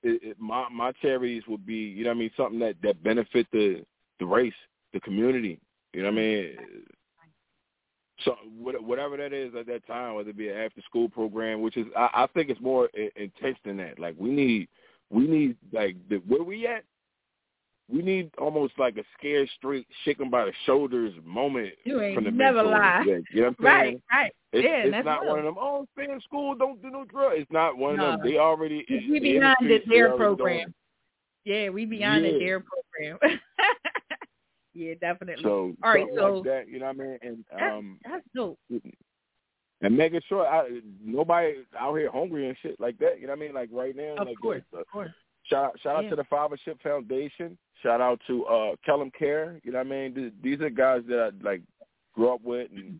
it, 0.03 0.23
it, 0.23 0.37
my 0.39 0.67
my 0.69 0.91
charities 1.01 1.43
would 1.47 1.65
be, 1.65 1.75
you 1.75 2.03
know 2.03 2.09
what 2.09 2.17
I 2.17 2.19
mean, 2.19 2.31
something 2.35 2.59
that 2.59 2.75
that 2.83 3.01
benefit 3.03 3.47
the 3.51 3.83
the 4.21 4.25
race, 4.27 4.53
the 4.93 4.99
community. 5.01 5.59
You 5.93 6.03
know 6.03 6.09
what 6.11 6.19
I 6.19 6.21
mm-hmm. 6.21 6.57
mean? 6.61 6.83
So 8.23 8.35
whatever 8.59 9.17
that 9.17 9.33
is 9.33 9.51
at 9.59 9.65
that 9.65 9.85
time, 9.87 10.13
whether 10.13 10.29
it 10.29 10.37
be 10.37 10.49
an 10.49 10.57
after 10.57 10.79
school 10.83 11.09
program, 11.09 11.61
which 11.61 11.75
is 11.75 11.87
I, 11.97 12.09
I 12.13 12.27
think 12.33 12.49
it's 12.49 12.61
more 12.61 12.87
intense 13.15 13.57
than 13.65 13.77
that. 13.77 13.97
Like 13.97 14.15
we 14.17 14.29
need 14.29 14.67
we 15.09 15.27
need 15.27 15.57
like 15.73 15.95
the, 16.07 16.17
where 16.27 16.43
we 16.43 16.67
at. 16.67 16.83
We 17.91 18.01
need 18.01 18.31
almost 18.37 18.73
like 18.77 18.95
a 18.95 19.03
scared 19.17 19.49
straight, 19.57 19.85
shaken 20.05 20.29
by 20.29 20.45
the 20.45 20.53
shoulders 20.65 21.13
moment 21.25 21.73
You 21.83 21.99
ain't 21.99 22.15
from 22.15 22.23
the 22.23 22.31
never 22.31 22.63
lie. 22.63 23.03
Yeah, 23.05 23.17
you 23.33 23.41
know 23.41 23.47
what 23.47 23.55
I'm 23.59 23.65
Right, 23.65 23.83
saying? 23.83 24.01
right. 24.13 24.31
It's, 24.53 24.63
yeah, 24.63 24.77
it's 24.83 24.91
that's 24.91 25.05
not 25.05 25.21
real. 25.23 25.29
one 25.31 25.39
of 25.39 25.45
them. 25.45 25.55
Oh, 25.59 25.85
stay 25.93 26.09
in 26.09 26.21
school, 26.21 26.55
don't 26.55 26.81
do 26.81 26.89
no 26.89 27.03
drugs. 27.03 27.35
It's 27.39 27.51
not 27.51 27.77
one 27.77 27.97
No. 27.97 28.11
of 28.13 28.21
them. 28.21 28.29
They 28.31 28.37
already 28.37 28.85
We 28.87 29.19
behind 29.19 29.57
the 29.61 29.79
DARE 29.89 30.15
program. 30.15 30.73
Yeah, 31.43 31.67
we 31.69 31.85
beyond 31.85 32.23
the 32.23 32.39
DARE 32.39 32.61
program. 32.61 33.39
yeah, 34.73 34.93
definitely. 34.99 35.43
So 35.43 35.73
All 35.83 35.93
right, 35.93 36.05
so 36.15 36.35
like 36.35 36.43
that, 36.45 36.67
you 36.69 36.79
know 36.79 36.85
what 36.87 36.95
I 36.95 36.99
mean? 36.99 37.17
And 37.21 37.45
that's, 37.51 37.63
um 37.73 37.99
that's 38.03 38.23
dope. 38.35 38.59
and 39.81 39.97
making 39.97 40.21
sure 40.27 40.45
I 40.47 40.81
nobody 41.03 41.55
out 41.79 41.95
here 41.95 42.11
hungry 42.11 42.47
and 42.47 42.57
shit 42.61 42.79
like 42.79 42.97
that. 42.99 43.19
You 43.19 43.27
know 43.27 43.33
what 43.33 43.39
I 43.39 43.41
mean? 43.45 43.53
Like 43.53 43.69
right 43.71 43.95
now, 43.95 44.15
Of 44.17 44.27
like 44.27 44.37
course, 44.41 44.61
uh, 44.75 44.79
of 44.81 44.87
course. 44.87 45.11
shout 45.43 45.65
out 45.65 45.79
shout 45.81 45.95
out 45.95 46.03
Yeah. 46.05 46.09
to 46.11 46.15
the 46.17 46.23
Fathership 46.25 46.79
Foundation. 46.81 47.57
Shout 47.81 47.99
out 48.01 48.21
to 48.27 48.45
uh 48.45 48.75
Kellum 48.85 49.11
Care. 49.17 49.59
You 49.63 49.71
know 49.71 49.79
what 49.79 49.87
I 49.87 49.89
mean? 49.89 50.13
Th- 50.15 50.33
These 50.43 50.61
are 50.61 50.69
guys 50.69 51.01
that 51.07 51.33
I 51.41 51.43
like 51.43 51.61
grew 52.13 52.33
up 52.33 52.41
with 52.43 52.69
and 52.75 52.99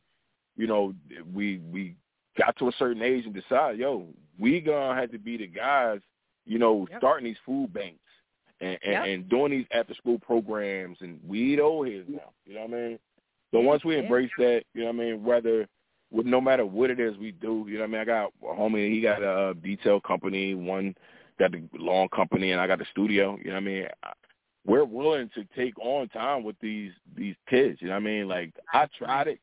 you 0.57 0.67
know, 0.67 0.93
we 1.33 1.59
we 1.71 1.95
got 2.37 2.55
to 2.57 2.67
a 2.67 2.71
certain 2.73 3.01
age 3.01 3.25
and 3.25 3.33
decided, 3.33 3.79
yo, 3.79 4.07
we 4.39 4.59
gonna 4.59 4.99
have 4.99 5.11
to 5.11 5.19
be 5.19 5.37
the 5.37 5.47
guys, 5.47 5.99
you 6.45 6.57
know, 6.59 6.87
Yep. 6.89 6.99
starting 6.99 7.25
these 7.25 7.37
food 7.45 7.71
banks 7.73 7.99
and, 8.61 8.77
and, 8.83 8.91
Yep. 8.93 9.05
and 9.07 9.29
doing 9.29 9.51
these 9.51 9.65
after 9.73 9.93
school 9.95 10.19
programs 10.19 10.97
and 11.01 11.19
we 11.27 11.55
the 11.55 11.61
old 11.61 11.87
heads 11.87 12.05
now. 12.07 12.31
You 12.45 12.55
know 12.55 12.61
what 12.61 12.73
I 12.73 12.73
mean? 12.87 12.99
So 13.53 13.59
once 13.59 13.83
we 13.83 13.97
embrace 13.97 14.29
that, 14.37 14.63
you 14.73 14.81
know 14.81 14.87
what 14.91 14.95
I 14.95 14.99
mean, 14.99 15.23
whether 15.23 15.67
with 16.11 16.25
no 16.25 16.39
matter 16.39 16.65
what 16.65 16.89
it 16.89 16.99
is 16.99 17.17
we 17.17 17.31
do, 17.31 17.65
you 17.67 17.75
know 17.75 17.81
what 17.81 17.89
I 17.89 17.91
mean? 17.91 18.01
I 18.01 18.05
got 18.05 18.31
a 18.43 18.45
homie, 18.45 18.91
he 18.93 19.01
got 19.01 19.21
a 19.21 19.53
detail 19.55 19.99
company, 19.99 20.53
one 20.55 20.95
got 21.39 21.51
the 21.51 21.63
lawn 21.77 22.07
company 22.09 22.51
and 22.51 22.61
I 22.61 22.67
got 22.67 22.79
the 22.79 22.85
studio, 22.91 23.37
you 23.39 23.47
know 23.49 23.53
what 23.55 23.57
I 23.57 23.65
mean? 23.65 23.87
I- 24.03 24.13
We're 24.65 24.85
willing 24.85 25.29
to 25.35 25.43
take 25.55 25.73
on 25.79 26.07
time 26.09 26.43
with 26.43 26.55
these 26.61 26.91
these 27.15 27.35
kids, 27.49 27.79
you 27.81 27.87
know 27.87 27.95
what 27.95 28.03
I 28.03 28.05
mean? 28.05 28.27
Like 28.27 28.51
I 28.73 28.87
tried 28.97 29.27
it, 29.27 29.39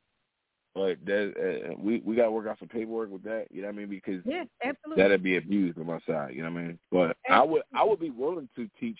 but 0.74 0.98
that, 1.06 1.32
uh, 1.36 1.74
we 1.78 2.00
we 2.04 2.16
got 2.16 2.24
to 2.24 2.30
work 2.30 2.46
out 2.46 2.58
some 2.58 2.68
paperwork 2.68 3.10
with 3.10 3.22
that, 3.24 3.46
you 3.50 3.62
know 3.62 3.68
what 3.68 3.74
I 3.74 3.78
mean? 3.78 3.88
Because 3.88 4.22
Yeah, 4.24 4.44
absolutely. 4.62 5.02
that'd 5.02 5.22
be 5.22 5.36
abused 5.36 5.78
on 5.78 5.86
my 5.86 5.98
side, 6.06 6.34
you 6.34 6.42
know 6.42 6.50
what 6.50 6.60
I 6.60 6.64
mean? 6.64 6.78
But 6.90 7.16
I 7.30 7.42
would 7.42 7.62
I 7.74 7.84
would 7.84 8.00
be 8.00 8.10
willing 8.10 8.48
to 8.56 8.68
teach 8.78 8.98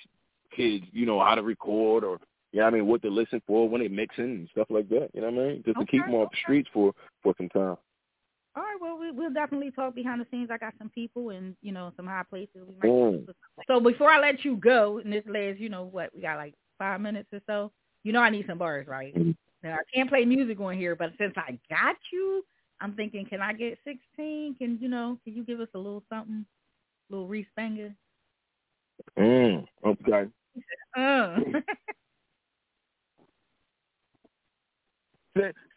kids, 0.55 0.85
you 0.93 1.07
know, 1.07 1.21
how 1.21 1.35
to 1.35 1.43
record 1.43 2.05
or 2.05 2.19
you 2.53 2.61
know 2.61 2.65
what 2.65 2.75
I 2.75 2.77
mean, 2.77 2.87
what 2.87 3.03
to 3.03 3.11
listen 3.11 3.43
for 3.47 3.69
when 3.69 3.83
they 3.83 3.89
mixing 3.89 4.25
and 4.25 4.49
stuff 4.51 4.69
like 4.71 4.89
that, 4.89 5.11
you 5.13 5.21
know 5.21 5.31
what 5.31 5.45
I 5.45 5.49
mean? 5.49 5.63
Just 5.65 5.79
to 5.79 5.87
keep 5.87 6.05
them 6.05 6.15
off 6.15 6.31
the 6.31 6.39
streets 6.43 6.69
for 6.73 6.93
for 7.23 7.35
some 7.37 7.49
time. 7.51 7.77
All 8.57 8.65
right, 8.65 8.79
well, 8.81 8.99
we, 8.99 9.13
we'll 9.13 9.33
definitely 9.33 9.71
talk 9.71 9.95
behind 9.95 10.21
the 10.21 10.27
scenes. 10.33 10.51
I 10.51 10.59
got 10.59 10.75
some 10.79 10.89
people 10.91 11.31
and 11.31 11.55
you 11.63 11.71
know 11.71 11.93
some 11.97 12.07
high 12.07 12.25
places. 12.29 12.57
We 12.67 12.75
might 12.81 12.91
Mm. 12.91 13.29
So 13.69 13.79
before 13.79 14.11
I 14.11 14.19
let 14.19 14.45
you 14.45 14.57
go, 14.57 14.99
in 14.99 15.11
this 15.11 15.25
last, 15.29 15.59
you 15.59 15.69
know 15.69 15.85
what, 15.85 16.11
we 16.15 16.23
got 16.23 16.39
like 16.39 16.55
five 16.79 17.01
minutes 17.01 17.29
or 17.33 17.41
so. 17.47 17.71
You 18.03 18.13
know 18.13 18.21
I 18.21 18.31
need 18.31 18.47
some 18.49 18.59
bars, 18.59 18.87
right? 18.87 19.15
Mhm. 19.15 19.37
Now 19.63 19.75
I 19.75 19.83
can't 19.93 20.09
play 20.09 20.25
music 20.25 20.61
on 20.61 20.77
here, 20.77 20.95
but 20.95 21.11
since 21.19 21.35
I 21.37 21.59
got 21.69 21.97
you, 22.13 22.45
I'm 22.81 22.95
thinking, 22.95 23.27
can 23.27 23.41
I 23.41 23.53
get 23.53 23.79
16? 23.85 24.55
Can 24.59 24.79
you 24.81 24.89
know? 24.89 25.19
Can 25.25 25.35
you 25.35 25.45
give 25.45 25.61
us 25.61 25.69
a 25.75 25.79
little 25.79 26.05
something, 26.09 26.47
a 27.11 27.13
little 27.13 27.27
Reese 27.27 27.47
Banga? 27.57 27.93
Mm, 29.19 29.65
okay. 29.85 30.29
Uh. 30.97 31.37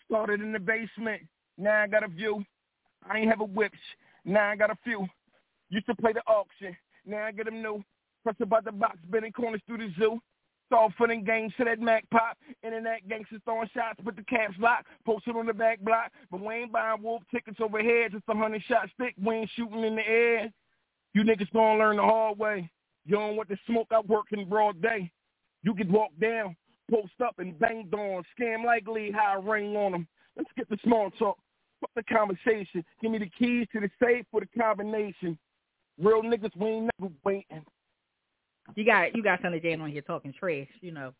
Started 0.07 0.41
in 0.41 0.51
the 0.51 0.59
basement, 0.59 1.21
now 1.57 1.81
I 1.83 1.87
got 1.87 2.03
a 2.03 2.07
view. 2.07 2.43
I 3.09 3.19
ain't 3.19 3.29
have 3.29 3.41
a 3.41 3.45
whip, 3.45 3.71
now 4.25 4.49
I 4.49 4.55
got 4.55 4.71
a 4.71 4.77
few. 4.83 5.07
Used 5.69 5.85
to 5.85 5.95
play 5.95 6.13
the 6.13 6.21
auction, 6.27 6.75
now 7.05 7.23
I 7.23 7.31
get 7.31 7.45
them 7.45 7.61
new. 7.61 7.83
Press 8.23 8.35
about 8.41 8.65
the 8.65 8.71
box, 8.71 8.97
bending 9.09 9.31
corners 9.31 9.61
through 9.65 9.77
the 9.77 9.89
zoo. 9.97 10.19
Soft 10.71 10.95
footing 10.97 11.23
games 11.25 11.53
to 11.57 11.65
that 11.65 11.81
Mac 11.81 12.09
pop. 12.11 12.37
Internet 12.63 13.07
gangsters 13.09 13.41
throwing 13.43 13.69
shots, 13.73 13.99
but 14.03 14.15
the 14.15 14.23
caps 14.23 14.55
lock. 14.57 14.85
Posted 15.05 15.35
on 15.35 15.45
the 15.45 15.53
back 15.53 15.81
block. 15.81 16.11
But 16.31 16.39
we 16.39 16.53
ain't 16.53 16.71
buying 16.71 17.03
wolf 17.03 17.23
tickets 17.29 17.59
overhead. 17.59 18.13
Just 18.13 18.23
a 18.29 18.35
hundred 18.35 18.63
shot 18.67 18.89
stick. 18.93 19.13
We 19.21 19.35
ain't 19.35 19.49
shooting 19.55 19.83
in 19.83 19.97
the 19.97 20.07
air. 20.07 20.51
You 21.13 21.23
niggas 21.23 21.51
gonna 21.51 21.77
learn 21.77 21.97
the 21.97 22.03
hard 22.03 22.39
way. 22.39 22.69
You 23.05 23.17
don't 23.17 23.35
want 23.35 23.49
the 23.49 23.57
smoke, 23.65 23.87
I 23.91 23.99
work 24.01 24.27
in 24.31 24.47
broad 24.47 24.81
day. 24.81 25.11
You 25.63 25.73
can 25.73 25.91
walk 25.91 26.11
down, 26.19 26.55
post 26.89 27.13
up, 27.23 27.39
and 27.39 27.57
bang 27.59 27.89
on. 27.93 28.23
Scam 28.39 28.63
likely 28.63 29.13
I 29.13 29.35
ring 29.35 29.75
on 29.75 29.91
them. 29.91 30.07
Let's 30.37 30.49
get 30.55 30.69
the 30.69 30.77
small 30.83 31.11
talk. 31.11 31.37
Fuck 31.81 31.91
the 31.95 32.03
conversation. 32.03 32.85
Give 33.01 33.11
me 33.11 33.17
the 33.17 33.29
keys 33.37 33.67
to 33.73 33.79
the 33.79 33.89
safe 34.01 34.25
for 34.31 34.41
the 34.41 34.47
combination. 34.59 35.37
Real 35.99 36.21
niggas, 36.21 36.55
we 36.55 36.67
ain't 36.67 36.91
never 36.99 37.11
waiting. 37.23 37.65
You 38.75 38.85
got 38.85 39.15
you 39.15 39.23
got 39.23 39.41
Sonny 39.41 39.59
Jan 39.59 39.81
on 39.81 39.91
here 39.91 40.01
talking 40.01 40.33
trash, 40.37 40.67
you 40.81 40.91
know. 40.91 41.13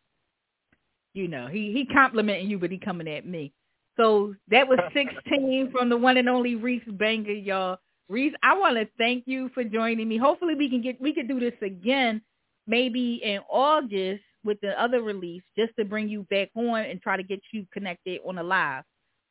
You 1.13 1.27
know, 1.27 1.47
he 1.47 1.71
he 1.73 1.85
complimenting 1.85 2.49
you, 2.49 2.57
but 2.59 2.71
he 2.71 2.77
coming 2.77 3.07
at 3.07 3.25
me. 3.25 3.53
So 3.97 4.33
that 4.49 4.67
was 4.67 4.79
16 4.93 5.71
from 5.71 5.89
the 5.89 5.97
one 5.97 6.17
and 6.17 6.29
only 6.29 6.55
Reese 6.55 6.83
Banga, 6.87 7.33
y'all. 7.33 7.77
Reese, 8.09 8.33
I 8.43 8.57
want 8.57 8.77
to 8.77 8.87
thank 8.97 9.23
you 9.27 9.49
for 9.53 9.63
joining 9.63 10.07
me. 10.07 10.17
Hopefully 10.17 10.55
we 10.55 10.69
can 10.69 10.81
get 10.81 10.99
we 11.01 11.13
can 11.13 11.27
do 11.27 11.39
this 11.39 11.53
again, 11.61 12.21
maybe 12.67 13.15
in 13.23 13.39
August 13.49 14.23
with 14.43 14.59
the 14.61 14.81
other 14.81 15.01
release, 15.01 15.43
just 15.57 15.73
to 15.77 15.85
bring 15.85 16.09
you 16.09 16.23
back 16.29 16.49
on 16.55 16.81
and 16.81 17.01
try 17.01 17.17
to 17.17 17.23
get 17.23 17.41
you 17.51 17.65
connected 17.73 18.19
on 18.25 18.37
a 18.37 18.43
live. 18.43 18.83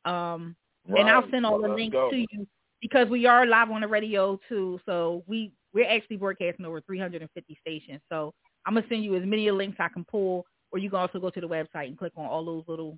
Um, 0.05 0.55
Right. 0.87 1.01
and 1.01 1.09
I'll 1.11 1.29
send 1.29 1.45
all 1.45 1.61
the 1.61 1.69
links 1.69 1.93
go. 1.93 2.09
to 2.09 2.17
you 2.17 2.47
because 2.81 3.07
we 3.07 3.27
are 3.27 3.45
live 3.45 3.69
on 3.69 3.81
the 3.81 3.87
radio 3.87 4.39
too. 4.49 4.79
So 4.85 5.23
we 5.27 5.51
we're 5.73 5.89
actually 5.89 6.17
broadcasting 6.17 6.65
over 6.65 6.81
350 6.81 7.57
stations. 7.61 8.01
So 8.09 8.33
I'm 8.65 8.73
gonna 8.75 8.85
send 8.89 9.03
you 9.03 9.15
as 9.15 9.25
many 9.25 9.49
links 9.51 9.77
I 9.79 9.89
can 9.89 10.05
pull, 10.05 10.45
or 10.71 10.79
you 10.79 10.89
can 10.89 10.99
also 10.99 11.19
go 11.19 11.29
to 11.29 11.41
the 11.41 11.47
website 11.47 11.87
and 11.87 11.97
click 11.97 12.13
on 12.15 12.25
all 12.25 12.45
those 12.45 12.63
little 12.67 12.97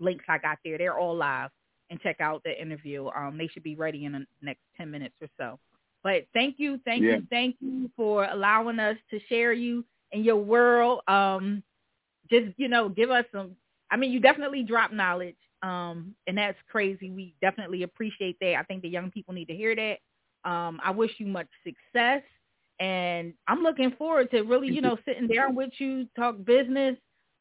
links 0.00 0.24
I 0.28 0.38
got 0.38 0.58
there. 0.64 0.78
They're 0.78 0.98
all 0.98 1.16
live 1.16 1.50
and 1.90 2.00
check 2.00 2.20
out 2.20 2.42
the 2.44 2.60
interview. 2.60 3.08
Um, 3.08 3.36
they 3.38 3.46
should 3.48 3.62
be 3.62 3.76
ready 3.76 4.04
in 4.06 4.12
the 4.12 4.26
next 4.42 4.60
10 4.76 4.90
minutes 4.90 5.14
or 5.20 5.28
so. 5.38 5.58
But 6.02 6.26
thank 6.32 6.58
you, 6.58 6.78
thank 6.84 7.02
Yeah. 7.02 7.16
you, 7.16 7.26
thank 7.30 7.56
you 7.60 7.90
for 7.96 8.24
allowing 8.24 8.78
us 8.78 8.96
to 9.10 9.20
share 9.28 9.52
you 9.52 9.84
and 10.12 10.24
your 10.24 10.36
world. 10.36 11.00
Um, 11.08 11.62
just 12.30 12.58
you 12.58 12.68
know, 12.68 12.88
give 12.88 13.10
us 13.10 13.24
some. 13.32 13.56
I 13.90 13.96
mean, 13.96 14.10
you 14.12 14.18
definitely 14.20 14.62
drop 14.62 14.92
knowledge, 14.92 15.36
um, 15.62 16.14
and 16.26 16.36
that's 16.38 16.58
crazy. 16.70 17.10
We 17.10 17.34
definitely 17.40 17.82
appreciate 17.82 18.38
that. 18.40 18.56
I 18.56 18.62
think 18.64 18.82
the 18.82 18.88
young 18.88 19.10
people 19.10 19.34
need 19.34 19.46
to 19.48 19.54
hear 19.54 19.76
that. 19.76 19.98
Um, 20.44 20.80
I 20.82 20.90
wish 20.90 21.12
you 21.18 21.26
much 21.26 21.48
success, 21.64 22.22
and 22.80 23.32
I'm 23.48 23.62
looking 23.62 23.92
forward 23.92 24.30
to 24.30 24.42
really, 24.42 24.68
you 24.68 24.80
know, 24.82 24.96
sitting 25.04 25.26
down 25.28 25.54
with 25.54 25.70
you, 25.78 26.06
talk 26.16 26.36
business. 26.44 26.96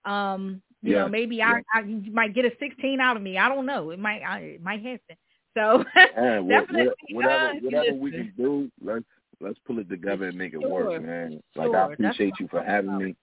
Um, 0.05 0.61
you 0.81 0.93
know, 0.93 1.05
Yeah. 1.05 1.07
maybe 1.07 1.41
I, 1.41 1.61
I 1.73 1.81
you 1.81 2.11
might 2.11 2.33
get 2.33 2.45
a 2.45 2.51
16 2.59 2.99
out 2.99 3.15
of 3.17 3.23
me. 3.23 3.37
I 3.37 3.49
don't 3.49 3.65
know. 3.65 3.89
It 3.91 3.99
might, 3.99 4.21
I, 4.21 4.39
it 4.39 4.63
might 4.63 4.81
happen. 4.83 5.17
So 5.55 5.83
Man, 6.17 6.47
definitely, 6.47 6.93
whatever 7.11 7.45
uh, 7.45 7.53
whatever 7.61 7.93
we 7.93 8.11
can 8.11 8.33
do, 8.37 8.69
let's 8.83 9.05
let's 9.39 9.59
pull 9.65 9.79
it 9.79 9.89
together 9.89 10.25
and 10.25 10.37
make 10.37 10.53
it 10.53 10.61
Sure. 10.61 10.69
work, 10.69 11.01
man. 11.01 11.41
Like 11.55 11.67
Sure. 11.67 11.77
I 11.77 11.85
appreciate 11.93 12.31
what 12.31 12.39
you 12.39 12.47
for 12.49 12.63
having 12.63 12.89
about. 12.89 13.01
me. 13.01 13.15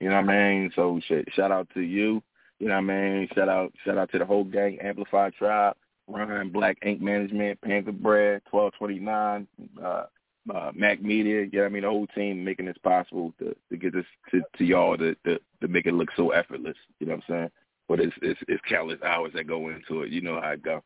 You 0.00 0.08
know 0.10 0.16
what 0.20 0.30
I 0.30 0.52
mean? 0.52 0.70
So 0.74 1.00
sh- 1.06 1.32
shout 1.34 1.50
out 1.52 1.68
to 1.74 1.80
you. 1.80 2.22
You 2.60 2.68
know 2.68 2.74
what 2.74 2.90
I 2.92 2.94
mean? 2.94 3.28
Shout 3.34 3.48
out 3.48 3.72
shout 3.84 3.98
out 3.98 4.10
to 4.12 4.18
the 4.18 4.24
whole 4.26 4.44
gang, 4.44 4.78
Amplified 4.80 5.34
Tribe, 5.34 5.76
Ryan 6.08 6.50
Black 6.50 6.78
Ink 6.82 7.00
Management, 7.00 7.60
Panther 7.60 7.92
Bread, 7.92 8.42
twelve 8.50 8.72
twenty 8.78 8.98
nine, 8.98 9.46
uh 9.82 10.04
uh 10.52 10.72
Mac 10.74 11.02
Media, 11.02 11.46
what 11.52 11.66
I 11.66 11.68
mean, 11.68 11.82
the 11.82 11.88
whole 11.88 12.06
team 12.08 12.44
making 12.44 12.66
this 12.66 12.78
possible 12.82 13.34
to 13.38 13.54
to 13.70 13.76
get 13.76 13.92
this 13.92 14.06
to, 14.30 14.42
to 14.56 14.64
y'all 14.64 14.96
to, 14.96 15.14
to 15.26 15.38
to 15.60 15.68
make 15.68 15.86
it 15.86 15.94
look 15.94 16.08
so 16.16 16.30
effortless. 16.30 16.76
You 17.00 17.06
know 17.06 17.14
what 17.14 17.24
I'm 17.28 17.34
saying? 17.34 17.50
But 17.88 18.00
it's 18.00 18.16
it's 18.22 18.40
it's 18.48 18.62
countless 18.68 19.02
hours 19.02 19.32
that 19.34 19.46
go 19.46 19.68
into 19.68 20.02
it. 20.02 20.10
You 20.10 20.20
know 20.20 20.40
how 20.40 20.50
it 20.50 20.62
go. 20.62 20.82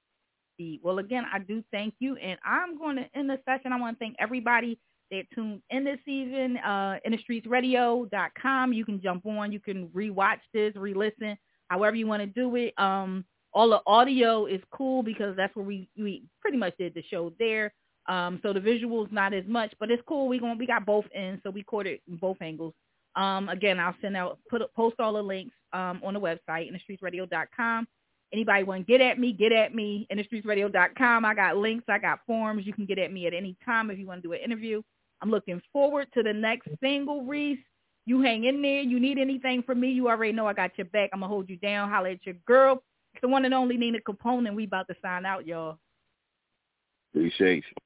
Well, 0.82 0.98
again, 0.98 1.24
I 1.32 1.40
do 1.40 1.62
thank 1.72 1.94
you, 1.98 2.16
and 2.16 2.38
I'm 2.44 2.78
going 2.78 2.96
to 2.96 3.06
end 3.14 3.28
the 3.28 3.38
session. 3.44 3.72
I 3.72 3.80
want 3.80 3.98
to 3.98 4.04
thank 4.04 4.16
everybody 4.20 4.78
that 5.10 5.24
tuned 5.34 5.62
in 5.70 5.84
this 5.84 5.98
season. 6.04 6.56
Uh, 6.58 6.98
InTheStreetsRadio.com. 7.06 8.72
You 8.72 8.84
can 8.84 9.00
jump 9.00 9.26
on. 9.26 9.52
You 9.52 9.60
can 9.60 9.88
rewatch 9.88 10.40
this, 10.52 10.74
re-listen, 10.76 11.36
however 11.68 11.96
you 11.96 12.06
want 12.06 12.22
to 12.22 12.26
do 12.26 12.54
it. 12.56 12.74
Um, 12.78 13.24
all 13.54 13.70
the 13.70 13.80
audio 13.86 14.46
is 14.46 14.60
cool 14.72 15.02
because 15.02 15.36
that's 15.36 15.54
where 15.54 15.64
we 15.64 15.88
we 15.96 16.24
pretty 16.40 16.56
much 16.56 16.74
did 16.78 16.94
the 16.94 17.02
show 17.10 17.32
there. 17.38 17.72
Um, 18.08 18.40
so 18.42 18.52
the 18.52 18.60
visuals 18.60 19.12
not 19.12 19.32
as 19.32 19.44
much, 19.46 19.72
but 19.78 19.90
it's 19.90 20.02
cool. 20.08 20.28
We 20.28 20.38
going 20.38 20.58
we 20.58 20.66
got 20.66 20.86
both 20.86 21.04
ends, 21.14 21.40
so 21.44 21.50
we 21.50 21.62
caught 21.62 21.86
it 21.86 22.00
both 22.08 22.38
angles. 22.40 22.74
Um, 23.14 23.48
again, 23.48 23.78
I'll 23.78 23.94
send 24.00 24.16
out 24.16 24.38
put 24.48 24.62
post 24.74 24.96
all 24.98 25.12
the 25.12 25.22
links 25.22 25.54
um, 25.72 26.00
on 26.04 26.14
the 26.14 26.20
website, 26.20 26.70
InTheStreetsRadio.com. 26.72 27.86
Anybody 28.32 28.64
want 28.64 28.86
to 28.86 28.90
get 28.90 29.02
at 29.02 29.18
me, 29.18 29.32
get 29.32 29.52
at 29.52 29.74
me, 29.74 30.06
InTheStreetsRadio.com. 30.10 31.24
I 31.24 31.34
got 31.34 31.58
links. 31.58 31.84
I 31.88 31.98
got 31.98 32.20
forms. 32.26 32.66
You 32.66 32.72
can 32.72 32.86
get 32.86 32.98
at 32.98 33.12
me 33.12 33.26
at 33.26 33.34
any 33.34 33.56
time 33.64 33.90
if 33.90 33.98
you 33.98 34.06
want 34.06 34.22
to 34.22 34.28
do 34.28 34.32
an 34.32 34.40
interview. 34.40 34.80
I'm 35.20 35.30
looking 35.30 35.60
forward 35.72 36.08
to 36.14 36.22
the 36.22 36.32
next 36.32 36.68
single, 36.82 37.24
Reese. 37.24 37.58
You 38.06 38.22
hang 38.22 38.44
in 38.44 38.62
there. 38.62 38.80
You 38.80 38.98
need 38.98 39.18
anything 39.18 39.62
from 39.62 39.80
me, 39.80 39.90
you 39.90 40.08
already 40.08 40.32
know 40.32 40.46
I 40.46 40.54
got 40.54 40.76
your 40.76 40.86
back. 40.86 41.10
I'm 41.12 41.20
to 41.20 41.28
hold 41.28 41.48
you 41.48 41.56
down. 41.56 41.90
Holler 41.90 42.08
at 42.08 42.26
your 42.26 42.34
girl. 42.46 42.82
It's 43.14 43.20
the 43.20 43.28
one 43.28 43.44
and 43.44 43.54
only 43.54 43.76
Nina 43.76 43.98
Capone, 44.00 44.46
and 44.46 44.56
we 44.56 44.64
about 44.64 44.88
to 44.88 44.94
sign 45.02 45.26
out, 45.26 45.46
y'all. 45.46 45.78
Appreciate 47.12 47.64
you. 47.68 47.81